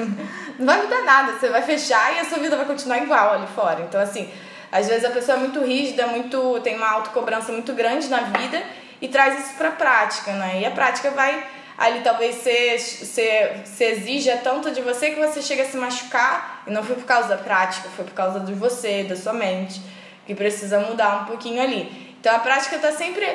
Não 0.60 0.66
vai 0.66 0.82
mudar 0.84 1.02
nada. 1.02 1.34
Você 1.34 1.50
vai 1.50 1.64
fechar 1.64 2.16
e 2.16 2.20
a 2.20 2.26
sua 2.26 2.38
vida 2.38 2.56
vai 2.56 2.66
continuar 2.66 3.00
igual 3.00 3.34
ali 3.34 3.48
fora. 3.56 3.82
Então 3.82 4.00
assim 4.00 4.32
às 4.72 4.88
vezes 4.88 5.06
a 5.06 5.10
pessoa 5.10 5.38
é 5.38 5.40
muito 5.40 5.62
rígida, 5.62 6.08
muito 6.08 6.60
tem 6.62 6.76
uma 6.76 6.90
autocobrança 6.90 7.52
muito 7.52 7.74
grande 7.74 8.08
na 8.10 8.22
vida 8.22 8.62
e 9.02 9.08
traz 9.08 9.40
isso 9.40 9.56
para 9.58 9.70
a 9.70 9.72
prática, 9.72 10.32
né? 10.34 10.62
E 10.62 10.66
a 10.66 10.72
prática 10.72 11.12
vai 11.12 11.46
ali 11.78 12.02
talvez 12.02 12.36
se, 12.36 12.80
se, 12.80 13.30
se 13.66 13.84
exija 13.84 14.38
tanto 14.38 14.72
de 14.72 14.82
você 14.82 15.12
que 15.12 15.20
você 15.20 15.42
chega 15.42 15.63
a 15.63 15.66
se 15.66 15.78
machucar 15.78 16.63
e 16.66 16.72
não 16.72 16.84
foi 16.84 16.96
por 16.96 17.06
causa 17.06 17.30
da 17.30 17.38
prática, 17.38 17.88
foi 17.90 18.04
por 18.04 18.13
causa 18.13 18.40
de 18.40 18.54
você, 18.54 19.04
da 19.04 19.16
sua 19.16 19.34
mente, 19.34 19.80
que 20.26 20.34
precisa 20.34 20.80
mudar 20.80 21.24
um 21.24 21.26
pouquinho 21.26 21.62
ali. 21.62 22.16
Então 22.20 22.36
a 22.36 22.40
prática 22.40 22.78
está 22.78 22.92
sempre 22.92 23.28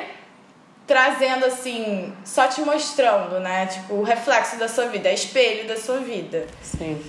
trazendo 0.85 1.45
assim, 1.45 2.13
só 2.25 2.47
te 2.47 2.61
mostrando, 2.61 3.39
né? 3.39 3.67
Tipo, 3.67 3.93
o 3.95 4.03
reflexo 4.03 4.57
da 4.57 4.67
sua 4.67 4.87
vida, 4.87 5.07
é 5.07 5.13
espelho 5.13 5.65
da 5.67 5.77
sua 5.77 5.99
vida. 5.99 6.45
Sim. 6.61 7.01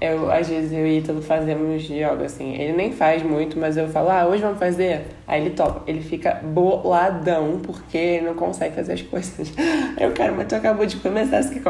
Eu, 0.00 0.30
às 0.32 0.48
vezes 0.48 0.72
eu 0.72 0.86
e 0.86 0.98
Ítalo 0.98 1.20
fazemos 1.20 1.82
yoga, 1.84 2.24
assim. 2.24 2.54
Ele 2.54 2.72
nem 2.72 2.90
faz 2.90 3.22
muito, 3.22 3.58
mas 3.58 3.76
eu 3.76 3.86
falo, 3.88 4.08
ah, 4.08 4.26
hoje 4.26 4.42
vamos 4.42 4.58
fazer? 4.58 5.08
Aí 5.28 5.42
ele 5.42 5.50
topa. 5.50 5.82
Ele 5.86 6.00
fica 6.00 6.40
boladão, 6.42 7.60
porque 7.62 7.98
ele 7.98 8.26
não 8.26 8.34
consegue 8.34 8.74
fazer 8.74 8.94
as 8.94 9.02
coisas. 9.02 9.52
Eu, 10.00 10.12
cara, 10.12 10.32
mas 10.32 10.46
tu 10.46 10.54
acabou 10.54 10.86
de 10.86 10.96
começar, 10.96 11.42
você 11.42 11.60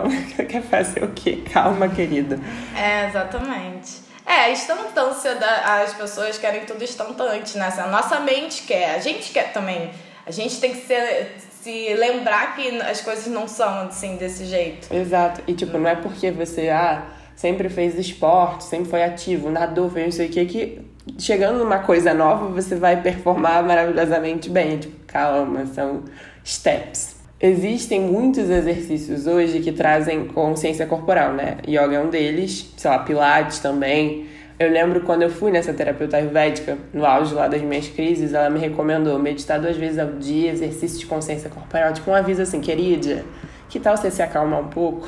quer, 0.45 0.63
fazer 0.63 1.03
o 1.03 1.09
quê? 1.09 1.43
Calma, 1.53 1.89
querida. 1.89 2.39
É, 2.77 3.09
exatamente. 3.09 3.99
É, 4.25 4.33
a 4.33 4.51
instantância 4.51 5.35
da, 5.35 5.83
as 5.83 5.95
pessoas 5.95 6.39
querem 6.39 6.65
tudo 6.65 6.85
instantante, 6.85 7.59
né? 7.59 7.73
A 7.77 7.89
nossa 7.89 8.21
mente 8.21 8.63
quer, 8.63 8.95
a 8.95 8.99
gente 9.01 9.33
quer 9.33 9.53
também. 9.53 9.91
A 10.25 10.31
gente 10.31 10.61
tem 10.61 10.71
que 10.73 10.87
ser, 10.87 11.35
se 11.61 11.95
lembrar 11.95 12.55
que 12.55 12.81
as 12.83 13.01
coisas 13.01 13.27
não 13.27 13.49
são 13.49 13.89
assim 13.89 14.17
desse 14.17 14.45
jeito. 14.45 14.95
Exato. 14.95 15.43
E 15.49 15.55
tipo, 15.55 15.77
não 15.77 15.91
é 15.91 15.97
porque 15.97 16.31
você 16.31 16.69
ah, 16.69 17.03
sempre 17.41 17.71
fez 17.71 17.99
esporte, 17.99 18.65
sempre 18.65 18.91
foi 18.91 19.03
ativo, 19.03 19.49
nadou, 19.49 19.89
fez 19.89 20.05
não 20.05 20.13
sei 20.13 20.27
o 20.27 20.31
que, 20.31 20.45
que 20.45 20.79
chegando 21.19 21.59
numa 21.59 21.79
coisa 21.79 22.13
nova 22.13 22.49
você 22.49 22.75
vai 22.75 23.01
performar 23.01 23.65
maravilhosamente 23.65 24.51
bem. 24.51 24.77
Tipo, 24.77 24.95
calma, 25.07 25.65
são 25.65 26.03
steps. 26.45 27.17
Existem 27.41 27.99
muitos 28.03 28.51
exercícios 28.51 29.27
hoje 29.27 29.61
que 29.61 29.73
trazem 29.73 30.27
consciência 30.27 30.85
corporal, 30.85 31.33
né? 31.33 31.57
Yoga 31.67 31.97
é 31.97 32.01
um 32.01 32.11
deles, 32.11 32.75
sei 32.77 32.91
lá, 32.91 32.99
Pilates 32.99 33.59
também. 33.61 34.27
Eu 34.59 34.71
lembro 34.71 35.01
quando 35.01 35.23
eu 35.23 35.31
fui 35.31 35.51
nessa 35.51 35.73
terapeuta 35.73 36.19
ayurvédica, 36.19 36.77
no 36.93 37.07
auge 37.07 37.33
lá 37.33 37.49
das 37.49 37.63
minhas 37.63 37.89
crises, 37.89 38.35
ela 38.35 38.51
me 38.51 38.61
recomendou 38.61 39.19
meditar 39.19 39.59
duas 39.59 39.79
vezes 39.79 39.99
ao 39.99 40.13
dia, 40.13 40.51
exercício 40.51 40.99
de 40.99 41.07
consciência 41.07 41.49
corporal, 41.49 41.95
tipo 41.95 42.11
um 42.11 42.15
aviso 42.15 42.43
assim, 42.43 42.61
querida, 42.61 43.25
que 43.71 43.81
tal 43.81 43.97
você 43.97 44.11
se 44.11 44.21
acalmar 44.21 44.61
um 44.61 44.69
pouco 44.69 45.07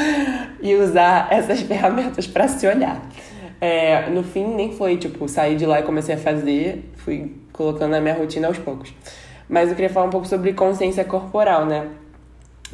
e 0.62 0.74
usar 0.76 1.26
essas 1.32 1.62
ferramentas 1.62 2.26
para 2.26 2.46
se 2.46 2.66
olhar? 2.66 3.02
É, 3.60 4.10
no 4.10 4.22
fim, 4.22 4.46
nem 4.54 4.72
foi, 4.72 4.98
tipo, 4.98 5.26
sair 5.26 5.56
de 5.56 5.64
lá 5.64 5.80
e 5.80 5.82
comecei 5.82 6.14
a 6.14 6.18
fazer, 6.18 6.90
fui 6.96 7.34
colocando 7.50 7.92
na 7.92 8.00
minha 8.00 8.14
rotina 8.14 8.46
aos 8.46 8.58
poucos. 8.58 8.94
Mas 9.48 9.70
eu 9.70 9.74
queria 9.74 9.88
falar 9.88 10.06
um 10.06 10.10
pouco 10.10 10.26
sobre 10.26 10.52
consciência 10.52 11.02
corporal, 11.04 11.64
né? 11.64 11.88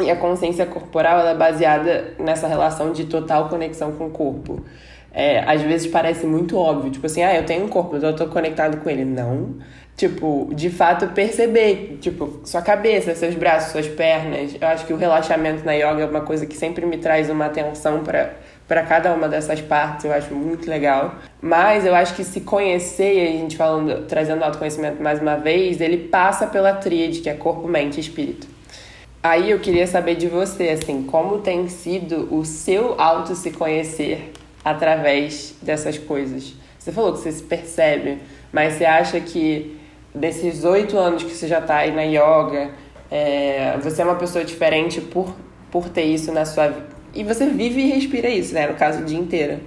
E 0.01 0.11
a 0.11 0.17
consciência 0.17 0.67
corporal 0.67 1.21
ela 1.21 1.31
é 1.31 1.35
baseada 1.37 2.15
nessa 2.19 2.49
relação 2.49 2.93
de 2.93 3.05
total 3.05 3.49
conexão 3.49 3.93
com 3.93 4.07
o 4.07 4.11
corpo. 4.11 4.65
É, 5.13 5.41
às 5.41 5.61
vezes 5.63 5.87
parece 5.87 6.27
muito 6.27 6.57
óbvio, 6.57 6.91
tipo 6.91 7.07
assim, 7.07 7.23
ah, 7.23 7.35
eu 7.35 7.45
tenho 7.45 7.65
um 7.65 7.69
corpo, 7.69 7.97
então 7.97 8.11
eu 8.11 8.17
tô 8.17 8.27
conectado 8.27 8.79
com 8.79 8.91
ele. 8.91 9.05
Não. 9.05 9.57
Tipo, 9.97 10.51
de 10.55 10.71
fato 10.71 11.09
perceber, 11.09 11.99
tipo, 12.01 12.41
sua 12.45 12.63
cabeça, 12.63 13.15
seus 13.15 13.35
braços, 13.35 13.73
suas 13.73 13.87
pernas. 13.87 14.57
Eu 14.59 14.69
acho 14.69 14.87
que 14.87 14.93
o 14.93 14.97
relaxamento 14.97 15.65
na 15.65 15.73
yoga 15.73 16.03
é 16.03 16.07
uma 16.07 16.23
coisa 16.23 16.47
que 16.47 16.57
sempre 16.57 16.87
me 16.87 16.97
traz 16.97 17.29
uma 17.29 17.47
atenção 17.47 18.03
para 18.03 18.35
para 18.71 18.85
cada 18.85 19.13
uma 19.13 19.29
dessas 19.29 19.61
partes, 19.61 20.05
eu 20.05 20.13
acho 20.13 20.33
muito 20.33 20.71
legal. 20.71 21.17
Mas 21.43 21.85
eu 21.85 21.93
acho 21.93 22.15
que 22.15 22.23
se 22.23 22.43
conhecer, 22.43 23.15
e 23.17 23.21
a 23.21 23.33
gente 23.33 23.57
falando, 23.57 24.07
trazendo 24.07 24.45
autoconhecimento 24.45 25.03
mais 25.03 25.21
uma 25.21 25.35
vez, 25.35 25.81
ele 25.81 25.99
passa 26.07 26.47
pela 26.47 26.73
tríade, 26.75 27.19
que 27.19 27.29
é 27.29 27.35
corpo, 27.35 27.67
mente 27.67 27.97
e 27.97 28.01
espírito. 28.01 28.47
Aí 29.21 29.51
eu 29.51 29.59
queria 29.59 29.89
saber 29.89 30.15
de 30.15 30.29
você, 30.29 30.69
assim, 30.69 31.03
como 31.03 31.39
tem 31.39 31.67
sido 31.67 32.33
o 32.33 32.45
seu 32.45 32.95
auto 32.97 33.35
se 33.35 33.51
conhecer 33.51 34.33
através 34.65 35.53
dessas 35.61 35.99
coisas? 35.99 36.55
Você 36.79 36.93
falou 36.93 37.15
que 37.15 37.19
você 37.19 37.33
se 37.33 37.43
percebe, 37.43 38.19
mas 38.53 38.75
você 38.75 38.85
acha 38.85 39.19
que 39.19 39.80
desses 40.15 40.65
oito 40.65 40.99
anos 40.99 41.23
que 41.23 41.31
você 41.31 41.47
já 41.47 41.59
está 41.59 41.77
aí 41.77 41.93
na 41.93 42.03
yoga, 42.03 42.71
é, 43.11 43.77
você 43.83 44.03
é 44.03 44.05
uma 44.05 44.17
pessoa 44.17 44.45
diferente 44.45 45.01
por, 45.01 45.35
por 45.71 45.89
ter 45.89 46.05
isso 46.05 46.33
na 46.33 46.45
sua 46.45 46.69
vida? 46.69 46.89
E 47.13 47.25
você 47.25 47.47
vive 47.47 47.81
e 47.81 47.91
respira 47.91 48.29
isso, 48.29 48.55
né? 48.55 48.69
No 48.69 48.75
caso, 48.75 49.01
o 49.01 49.05
dia 49.05 49.19
inteiro. 49.19 49.61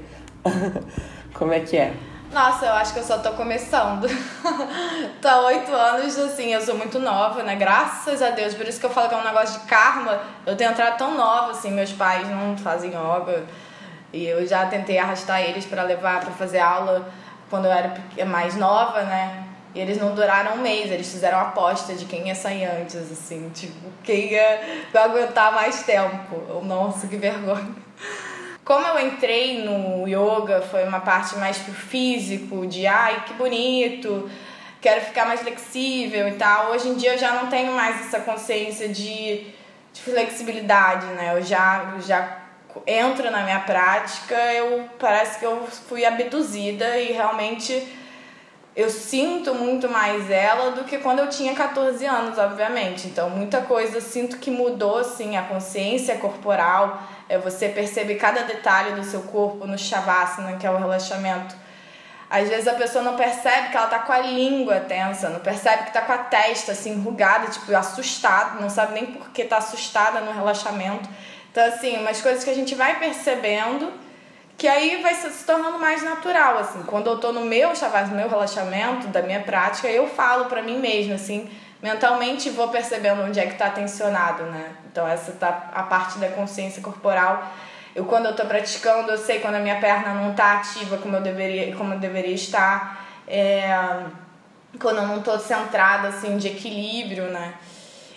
Como 1.34 1.52
é 1.52 1.60
que 1.60 1.76
é? 1.76 1.94
Nossa, 2.32 2.66
eu 2.66 2.74
acho 2.74 2.94
que 2.94 3.00
eu 3.00 3.04
só 3.04 3.20
tô 3.20 3.32
começando. 3.34 4.08
tô 5.22 5.28
há 5.28 5.46
oito 5.48 5.72
anos, 5.72 6.18
assim, 6.18 6.54
eu 6.54 6.62
sou 6.62 6.76
muito 6.76 7.00
nova, 7.00 7.44
né? 7.44 7.56
Graças 7.56 8.22
a 8.22 8.30
Deus. 8.30 8.54
Por 8.54 8.68
isso 8.68 8.80
que 8.80 8.86
eu 8.86 8.90
falo 8.90 9.10
que 9.10 9.16
é 9.16 9.18
um 9.18 9.24
negócio 9.24 9.60
de 9.60 9.68
karma. 9.68 10.20
Eu 10.46 10.56
tenho 10.56 10.72
entrado 10.72 10.98
tão 10.98 11.16
nova, 11.16 11.52
assim, 11.52 11.72
meus 11.72 11.92
pais 11.92 12.28
não 12.30 12.58
fazem 12.58 12.92
yoga. 12.92 13.44
E 14.12 14.26
eu 14.26 14.46
já 14.48 14.66
tentei 14.66 14.98
arrastar 14.98 15.42
eles 15.42 15.66
para 15.66 15.84
levar 15.84 16.22
para 16.22 16.32
fazer 16.32 16.60
aula 16.60 17.08
quando 17.50 17.66
eu 17.66 17.72
era 17.72 17.94
mais 18.26 18.56
nova, 18.56 19.04
né? 19.04 19.43
E 19.74 19.80
eles 19.80 19.98
não 19.98 20.14
duraram 20.14 20.56
um 20.56 20.62
mês, 20.62 20.92
eles 20.92 21.12
fizeram 21.12 21.40
aposta 21.40 21.96
de 21.96 22.06
quem 22.06 22.28
ia 22.28 22.36
sair 22.36 22.66
antes, 22.66 22.96
assim, 22.96 23.50
tipo, 23.54 23.90
quem 24.04 24.32
ia 24.32 24.62
aguentar 24.94 25.52
mais 25.52 25.84
tempo. 25.84 26.62
Nossa, 26.64 27.08
que 27.08 27.18
vergonha. 27.18 27.76
Como 28.64 28.86
eu 28.88 29.08
entrei 29.08 29.64
no 29.64 30.08
yoga, 30.08 30.62
foi 30.62 30.84
uma 30.86 31.02
parte 31.02 31.36
mais 31.36 31.58
pro 31.58 31.74
físico, 31.74 32.66
de 32.66 32.88
ai, 32.88 33.24
que 33.26 33.34
bonito, 33.34 34.30
quero 34.80 35.02
ficar 35.02 35.26
mais 35.26 35.42
flexível 35.42 36.28
e 36.28 36.34
tal. 36.34 36.72
Hoje 36.72 36.90
em 36.90 36.96
dia 36.96 37.14
eu 37.14 37.18
já 37.18 37.34
não 37.34 37.48
tenho 37.48 37.74
mais 37.74 38.00
essa 38.00 38.20
consciência 38.20 38.88
de, 38.88 39.48
de 39.92 40.02
flexibilidade, 40.02 41.08
né? 41.08 41.34
Eu 41.36 41.42
já, 41.42 41.96
já 42.06 42.40
entro 42.88 43.30
na 43.30 43.44
minha 43.44 43.60
prática, 43.62 44.36
eu 44.54 44.88
parece 45.00 45.40
que 45.40 45.46
eu 45.46 45.68
fui 45.90 46.06
abduzida 46.06 46.98
e 46.98 47.12
realmente 47.12 47.86
eu 48.76 48.90
sinto 48.90 49.54
muito 49.54 49.88
mais 49.88 50.32
ela 50.32 50.72
do 50.72 50.84
que 50.84 50.98
quando 50.98 51.20
eu 51.20 51.30
tinha 51.30 51.54
14 51.54 52.04
anos, 52.06 52.38
obviamente. 52.40 53.08
Então, 53.08 53.30
muita 53.30 53.62
coisa 53.62 53.98
eu 53.98 54.02
sinto 54.02 54.38
que 54.38 54.50
mudou, 54.50 54.98
assim, 54.98 55.38
a 55.38 55.44
consciência 55.44 56.18
corporal. 56.18 57.02
É 57.30 57.38
você 57.38 57.70
perceber 57.70 58.16
cada 58.16 58.42
detalhe 58.42 58.96
do 58.96 59.04
seu 59.04 59.22
corpo 59.22 59.68
no 59.68 59.78
shavasana, 59.78 60.58
que 60.58 60.66
é 60.66 60.72
o 60.72 60.78
relaxamento. 60.78 61.56
Às 62.34 62.50
vezes 62.50 62.68
a 62.68 62.74
pessoa 62.74 63.04
não 63.04 63.16
percebe 63.16 63.70
que 63.70 63.78
ela 63.78 63.86
tá 63.86 64.00
com 64.00 64.12
a 64.12 64.18
língua 64.18 64.80
tensa, 64.80 65.30
não 65.30 65.40
percebe 65.40 65.84
que 65.84 65.94
tá 65.94 66.02
com 66.02 66.14
a 66.14 66.18
testa 66.18 66.72
assim 66.72 66.94
enrugada, 66.94 67.46
tipo 67.52 67.76
assustada, 67.76 68.60
não 68.60 68.72
sabe 68.72 68.96
nem 68.96 69.06
por 69.06 69.30
que 69.30 69.44
tá 69.44 69.58
assustada 69.58 70.20
no 70.20 70.32
relaxamento. 70.32 71.08
Então 71.52 71.64
assim, 71.64 71.98
umas 71.98 72.22
coisas 72.22 72.44
que 72.44 72.50
a 72.50 72.56
gente 72.56 72.74
vai 72.74 72.98
percebendo 72.98 73.94
que 74.64 74.68
aí 74.70 75.02
vai 75.02 75.14
se 75.14 75.44
tornando 75.44 75.78
mais 75.78 76.02
natural, 76.02 76.58
assim. 76.58 76.84
Quando 76.84 77.08
eu 77.08 77.18
tô 77.18 77.34
no 77.34 77.42
meu 77.42 77.76
chavaz, 77.76 78.10
no 78.10 78.16
meu 78.16 78.30
relaxamento, 78.30 79.08
da 79.10 79.22
minha 79.22 79.42
prática, 79.42 79.90
eu 79.90 80.08
falo 80.08 80.46
para 80.46 80.62
mim 80.62 80.80
mesma, 80.80 81.16
assim, 81.16 81.50
mentalmente 81.82 82.50
vou 82.50 82.70
percebendo 82.70 83.24
onde 83.24 83.42
é 83.42 83.46
que 83.46 83.56
tá 83.56 83.70
tensionado, 83.70 84.44
né? 84.44 84.72
Então 84.90 85.06
essa 85.06 85.34
tá 85.34 85.70
a 85.74 85.84
parte 85.84 86.18
da 86.18 86.30
consciência 86.30 86.82
corporal. 86.82 87.46
Eu 87.94 88.06
quando 88.06 88.28
eu 88.28 88.36
tô 88.38 88.46
praticando, 88.46 89.12
eu 89.12 89.18
sei 89.18 89.42
quando 89.42 89.56
a 89.56 89.60
minha 89.60 89.82
perna 89.82 90.14
não 90.14 90.34
tá 90.34 90.54
ativa 90.54 90.96
como 90.96 91.18
eu 91.18 91.22
deveria, 91.22 91.76
como 91.76 91.96
eu 91.96 92.00
deveria 92.00 92.34
estar. 92.34 93.06
É, 93.28 93.68
quando 94.80 95.00
eu 95.00 95.08
não 95.08 95.22
tô 95.22 95.38
centrada 95.38 96.08
assim 96.08 96.38
de 96.38 96.48
equilíbrio, 96.48 97.26
né? 97.26 97.56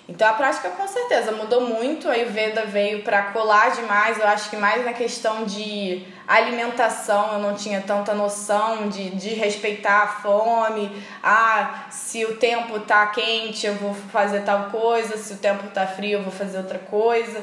Então 0.08 0.28
a 0.28 0.34
prática 0.34 0.70
com 0.70 0.86
certeza 0.86 1.32
mudou 1.32 1.62
muito. 1.62 2.08
A 2.08 2.12
Ayurveda 2.12 2.64
veio 2.64 3.02
para 3.02 3.24
colar 3.32 3.72
demais, 3.72 4.18
eu 4.18 4.26
acho 4.26 4.48
que 4.50 4.56
mais 4.56 4.84
na 4.84 4.92
questão 4.92 5.44
de 5.44 6.06
alimentação 6.28 7.32
eu 7.32 7.38
não 7.40 7.54
tinha 7.54 7.80
tanta 7.80 8.14
noção 8.14 8.88
de, 8.88 9.10
de 9.10 9.30
respeitar 9.30 10.02
a 10.02 10.06
fome. 10.06 10.90
Ah, 11.22 11.86
se 11.90 12.24
o 12.24 12.36
tempo 12.36 12.78
tá 12.80 13.06
quente 13.08 13.66
eu 13.66 13.74
vou 13.74 13.94
fazer 13.94 14.42
tal 14.42 14.70
coisa, 14.70 15.16
se 15.16 15.32
o 15.32 15.38
tempo 15.38 15.66
tá 15.68 15.86
frio 15.86 16.18
eu 16.18 16.22
vou 16.22 16.32
fazer 16.32 16.58
outra 16.58 16.78
coisa. 16.78 17.42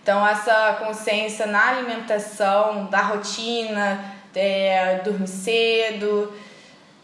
Então 0.00 0.26
essa 0.26 0.76
consciência 0.84 1.46
na 1.46 1.68
alimentação, 1.70 2.86
da 2.86 3.00
rotina, 3.00 4.04
é, 4.34 5.00
dormir 5.02 5.26
cedo, 5.26 6.32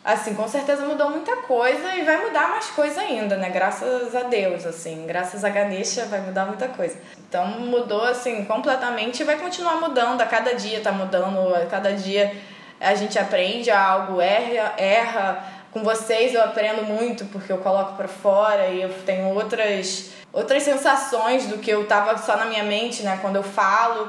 assim, 0.04 0.34
com 0.34 0.48
certeza 0.48 0.84
mudou 0.84 1.10
muita 1.10 1.36
coisa 1.38 1.94
e 1.94 2.02
vai 2.02 2.24
mudar 2.24 2.48
mais 2.48 2.66
coisa 2.66 3.00
ainda, 3.00 3.36
né? 3.36 3.50
Graças 3.50 4.14
a 4.14 4.22
Deus, 4.22 4.66
assim, 4.66 5.06
graças 5.06 5.44
a 5.44 5.48
Ganesha 5.48 6.06
vai 6.06 6.20
mudar 6.20 6.46
muita 6.46 6.68
coisa. 6.68 6.96
Então 7.28 7.46
mudou 7.46 8.04
assim 8.04 8.44
completamente 8.44 9.20
e 9.20 9.24
vai 9.24 9.36
continuar 9.36 9.76
mudando, 9.76 10.20
a 10.20 10.26
cada 10.26 10.54
dia 10.54 10.80
tá 10.80 10.90
mudando, 10.90 11.54
a 11.54 11.66
cada 11.66 11.92
dia 11.92 12.34
a 12.80 12.94
gente 12.94 13.18
aprende 13.18 13.70
algo, 13.70 14.20
erra, 14.20 14.74
erra. 14.78 15.44
Com 15.70 15.84
vocês 15.84 16.34
eu 16.34 16.42
aprendo 16.42 16.82
muito 16.82 17.26
porque 17.26 17.52
eu 17.52 17.58
coloco 17.58 17.94
para 17.94 18.08
fora 18.08 18.66
e 18.68 18.82
eu 18.82 18.92
tenho 19.04 19.28
outras 19.34 20.10
outras 20.32 20.62
sensações 20.62 21.46
do 21.46 21.58
que 21.58 21.70
eu 21.70 21.86
tava 21.86 22.16
só 22.18 22.36
na 22.36 22.46
minha 22.46 22.64
mente, 22.64 23.02
né, 23.02 23.18
quando 23.20 23.36
eu 23.36 23.42
falo. 23.42 24.08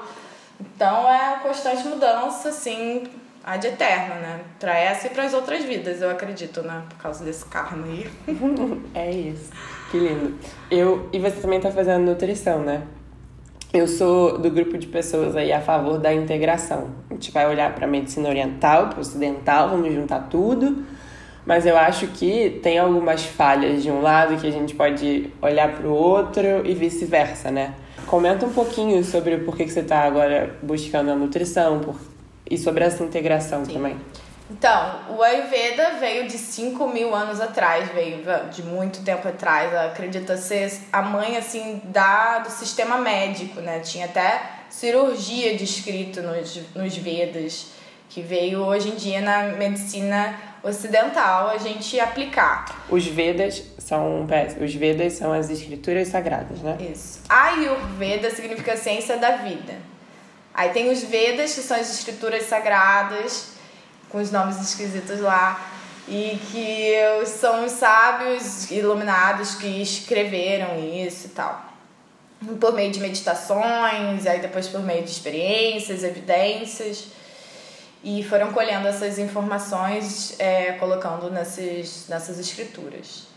Então 0.59 1.11
é 1.11 1.39
constante 1.41 1.87
mudança, 1.87 2.49
assim, 2.49 3.07
ad 3.43 3.65
eterna, 3.65 4.15
né? 4.15 4.41
Pra 4.59 4.77
essa 4.77 5.07
e 5.07 5.09
para 5.09 5.23
as 5.23 5.33
outras 5.33 5.63
vidas, 5.63 6.01
eu 6.01 6.09
acredito, 6.09 6.61
né? 6.61 6.83
Por 6.89 6.97
causa 6.97 7.23
desse 7.23 7.45
karma 7.45 7.85
aí. 7.85 8.07
é 8.93 9.11
isso. 9.11 9.49
Que 9.89 9.97
lindo. 9.97 10.35
Eu, 10.69 11.09
e 11.11 11.19
você 11.19 11.41
também 11.41 11.59
tá 11.59 11.71
fazendo 11.71 12.05
nutrição, 12.05 12.59
né? 12.59 12.83
Eu 13.73 13.87
sou 13.87 14.37
do 14.37 14.51
grupo 14.51 14.77
de 14.77 14.87
pessoas 14.87 15.35
aí 15.35 15.51
a 15.51 15.61
favor 15.61 15.97
da 15.97 16.13
integração. 16.13 16.89
A 17.09 17.13
gente 17.13 17.31
vai 17.31 17.47
olhar 17.47 17.73
para 17.73 17.87
medicina 17.87 18.27
oriental, 18.27 18.89
para 18.89 18.99
ocidental, 18.99 19.69
vamos 19.69 19.93
juntar 19.93 20.27
tudo. 20.29 20.85
Mas 21.45 21.65
eu 21.65 21.77
acho 21.77 22.07
que 22.07 22.59
tem 22.61 22.77
algumas 22.77 23.23
falhas 23.23 23.81
de 23.81 23.89
um 23.89 24.01
lado 24.01 24.35
que 24.37 24.45
a 24.45 24.51
gente 24.51 24.75
pode 24.75 25.31
olhar 25.41 25.71
para 25.73 25.87
o 25.87 25.93
outro 25.93 26.45
e 26.65 26.75
vice-versa, 26.75 27.49
né? 27.49 27.73
Comenta 28.05 28.45
um 28.45 28.51
pouquinho 28.51 29.03
sobre 29.03 29.37
por 29.37 29.55
que, 29.55 29.63
que 29.63 29.71
você 29.71 29.79
está 29.79 30.01
agora 30.01 30.53
buscando 30.61 31.09
a 31.11 31.15
nutrição, 31.15 31.79
por 31.79 31.95
e 32.51 32.57
sobre 32.57 32.83
essa 32.83 33.03
integração 33.03 33.65
Sim. 33.65 33.73
também. 33.73 33.97
Então, 34.51 34.99
o 35.09 35.23
Ayurveda 35.23 35.91
veio 35.97 36.27
de 36.27 36.37
5 36.37 36.85
mil 36.89 37.15
anos 37.15 37.39
atrás, 37.39 37.89
veio 37.93 38.17
de 38.51 38.61
muito 38.61 39.01
tempo 39.01 39.25
atrás. 39.25 39.73
Acredita 39.73 40.35
ser 40.35 40.69
a 40.91 41.01
mãe, 41.01 41.37
assim, 41.37 41.81
da, 41.85 42.39
do 42.39 42.49
sistema 42.49 42.97
médico, 42.97 43.61
né? 43.61 43.79
Tinha 43.79 44.05
até 44.05 44.41
cirurgia 44.69 45.55
descrito 45.55 46.21
nos, 46.21 46.59
nos 46.75 46.97
Vedas, 46.97 47.67
que 48.09 48.21
veio 48.21 48.59
hoje 48.59 48.89
em 48.89 48.95
dia 48.95 49.21
na 49.21 49.43
medicina 49.55 50.37
ocidental 50.61 51.49
a 51.49 51.57
gente 51.57 51.97
aplicar. 51.97 52.65
Os 52.89 53.07
Vedas 53.07 53.63
são 53.77 54.27
os 54.59 54.75
Vedas 54.75 55.13
são 55.13 55.31
as 55.31 55.49
escrituras 55.49 56.09
sagradas, 56.09 56.59
né? 56.59 56.77
Isso. 56.91 57.21
Ayurveda 57.29 58.29
significa 58.29 58.75
ciência 58.75 59.15
da 59.15 59.37
vida. 59.37 59.75
Aí 60.53 60.69
tem 60.69 60.91
os 60.91 61.01
Vedas, 61.03 61.53
que 61.55 61.61
são 61.61 61.77
as 61.77 61.89
escrituras 61.89 62.43
sagradas, 62.43 63.51
com 64.09 64.19
os 64.19 64.31
nomes 64.31 64.59
esquisitos 64.59 65.19
lá, 65.19 65.69
e 66.07 66.39
que 66.51 67.25
são 67.25 67.65
os 67.65 67.71
sábios 67.71 68.69
iluminados 68.69 69.55
que 69.55 69.81
escreveram 69.81 70.77
isso 70.77 71.27
e 71.27 71.29
tal. 71.29 71.65
Por 72.59 72.73
meio 72.73 72.91
de 72.91 72.99
meditações, 72.99 74.25
aí 74.25 74.39
depois 74.39 74.67
por 74.67 74.81
meio 74.81 75.03
de 75.03 75.11
experiências, 75.11 76.03
evidências 76.03 77.07
e 78.03 78.23
foram 78.23 78.51
colhendo 78.51 78.87
essas 78.87 79.19
informações, 79.19 80.35
é, 80.39 80.73
colocando 80.73 81.29
nessas, 81.29 82.07
nessas 82.07 82.39
escrituras. 82.39 83.30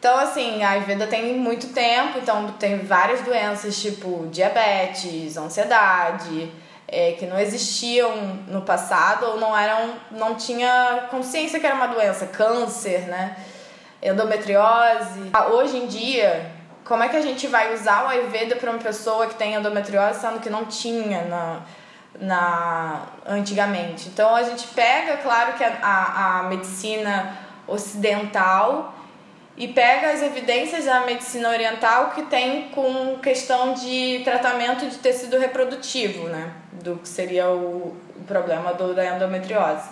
Então, 0.00 0.18
assim, 0.18 0.62
a 0.62 0.70
Ayurveda 0.70 1.06
tem 1.06 1.34
muito 1.34 1.74
tempo, 1.74 2.18
então 2.18 2.52
tem 2.52 2.78
várias 2.78 3.20
doenças, 3.20 3.78
tipo 3.78 4.26
diabetes, 4.32 5.36
ansiedade, 5.36 6.50
é, 6.88 7.12
que 7.12 7.26
não 7.26 7.38
existiam 7.38 8.16
no 8.48 8.62
passado 8.62 9.26
ou 9.26 9.38
não 9.38 9.54
eram, 9.54 9.92
não 10.10 10.36
tinha 10.36 11.06
consciência 11.10 11.60
que 11.60 11.66
era 11.66 11.74
uma 11.74 11.86
doença, 11.86 12.26
câncer, 12.26 13.00
né? 13.08 13.36
Endometriose. 14.02 15.28
Ah, 15.34 15.48
hoje 15.48 15.76
em 15.76 15.86
dia, 15.86 16.50
como 16.82 17.02
é 17.02 17.08
que 17.10 17.16
a 17.18 17.20
gente 17.20 17.46
vai 17.46 17.74
usar 17.74 18.06
o 18.06 18.08
Ayurveda 18.08 18.56
para 18.56 18.70
uma 18.70 18.78
pessoa 18.78 19.26
que 19.26 19.34
tem 19.34 19.52
endometriose, 19.52 20.18
sendo 20.18 20.40
que 20.40 20.48
não 20.48 20.64
tinha 20.64 21.26
na 21.26 21.60
na 22.18 23.02
antigamente. 23.26 24.08
Então 24.08 24.34
a 24.34 24.42
gente 24.42 24.66
pega, 24.68 25.18
claro 25.18 25.52
que 25.54 25.62
a, 25.62 25.78
a, 25.80 26.40
a 26.40 26.42
medicina 26.44 27.38
ocidental 27.68 28.94
e 29.60 29.68
pega 29.68 30.10
as 30.10 30.22
evidências 30.22 30.86
da 30.86 31.00
medicina 31.00 31.50
oriental 31.50 32.12
que 32.12 32.22
tem 32.22 32.70
com 32.70 33.18
questão 33.18 33.74
de 33.74 34.22
tratamento 34.24 34.86
de 34.86 34.96
tecido 34.96 35.38
reprodutivo, 35.38 36.28
né? 36.28 36.54
Do 36.82 36.96
que 36.96 37.06
seria 37.06 37.50
o, 37.50 37.94
problema 38.26 38.72
do, 38.72 38.94
da 38.94 39.04
endometriose. 39.04 39.86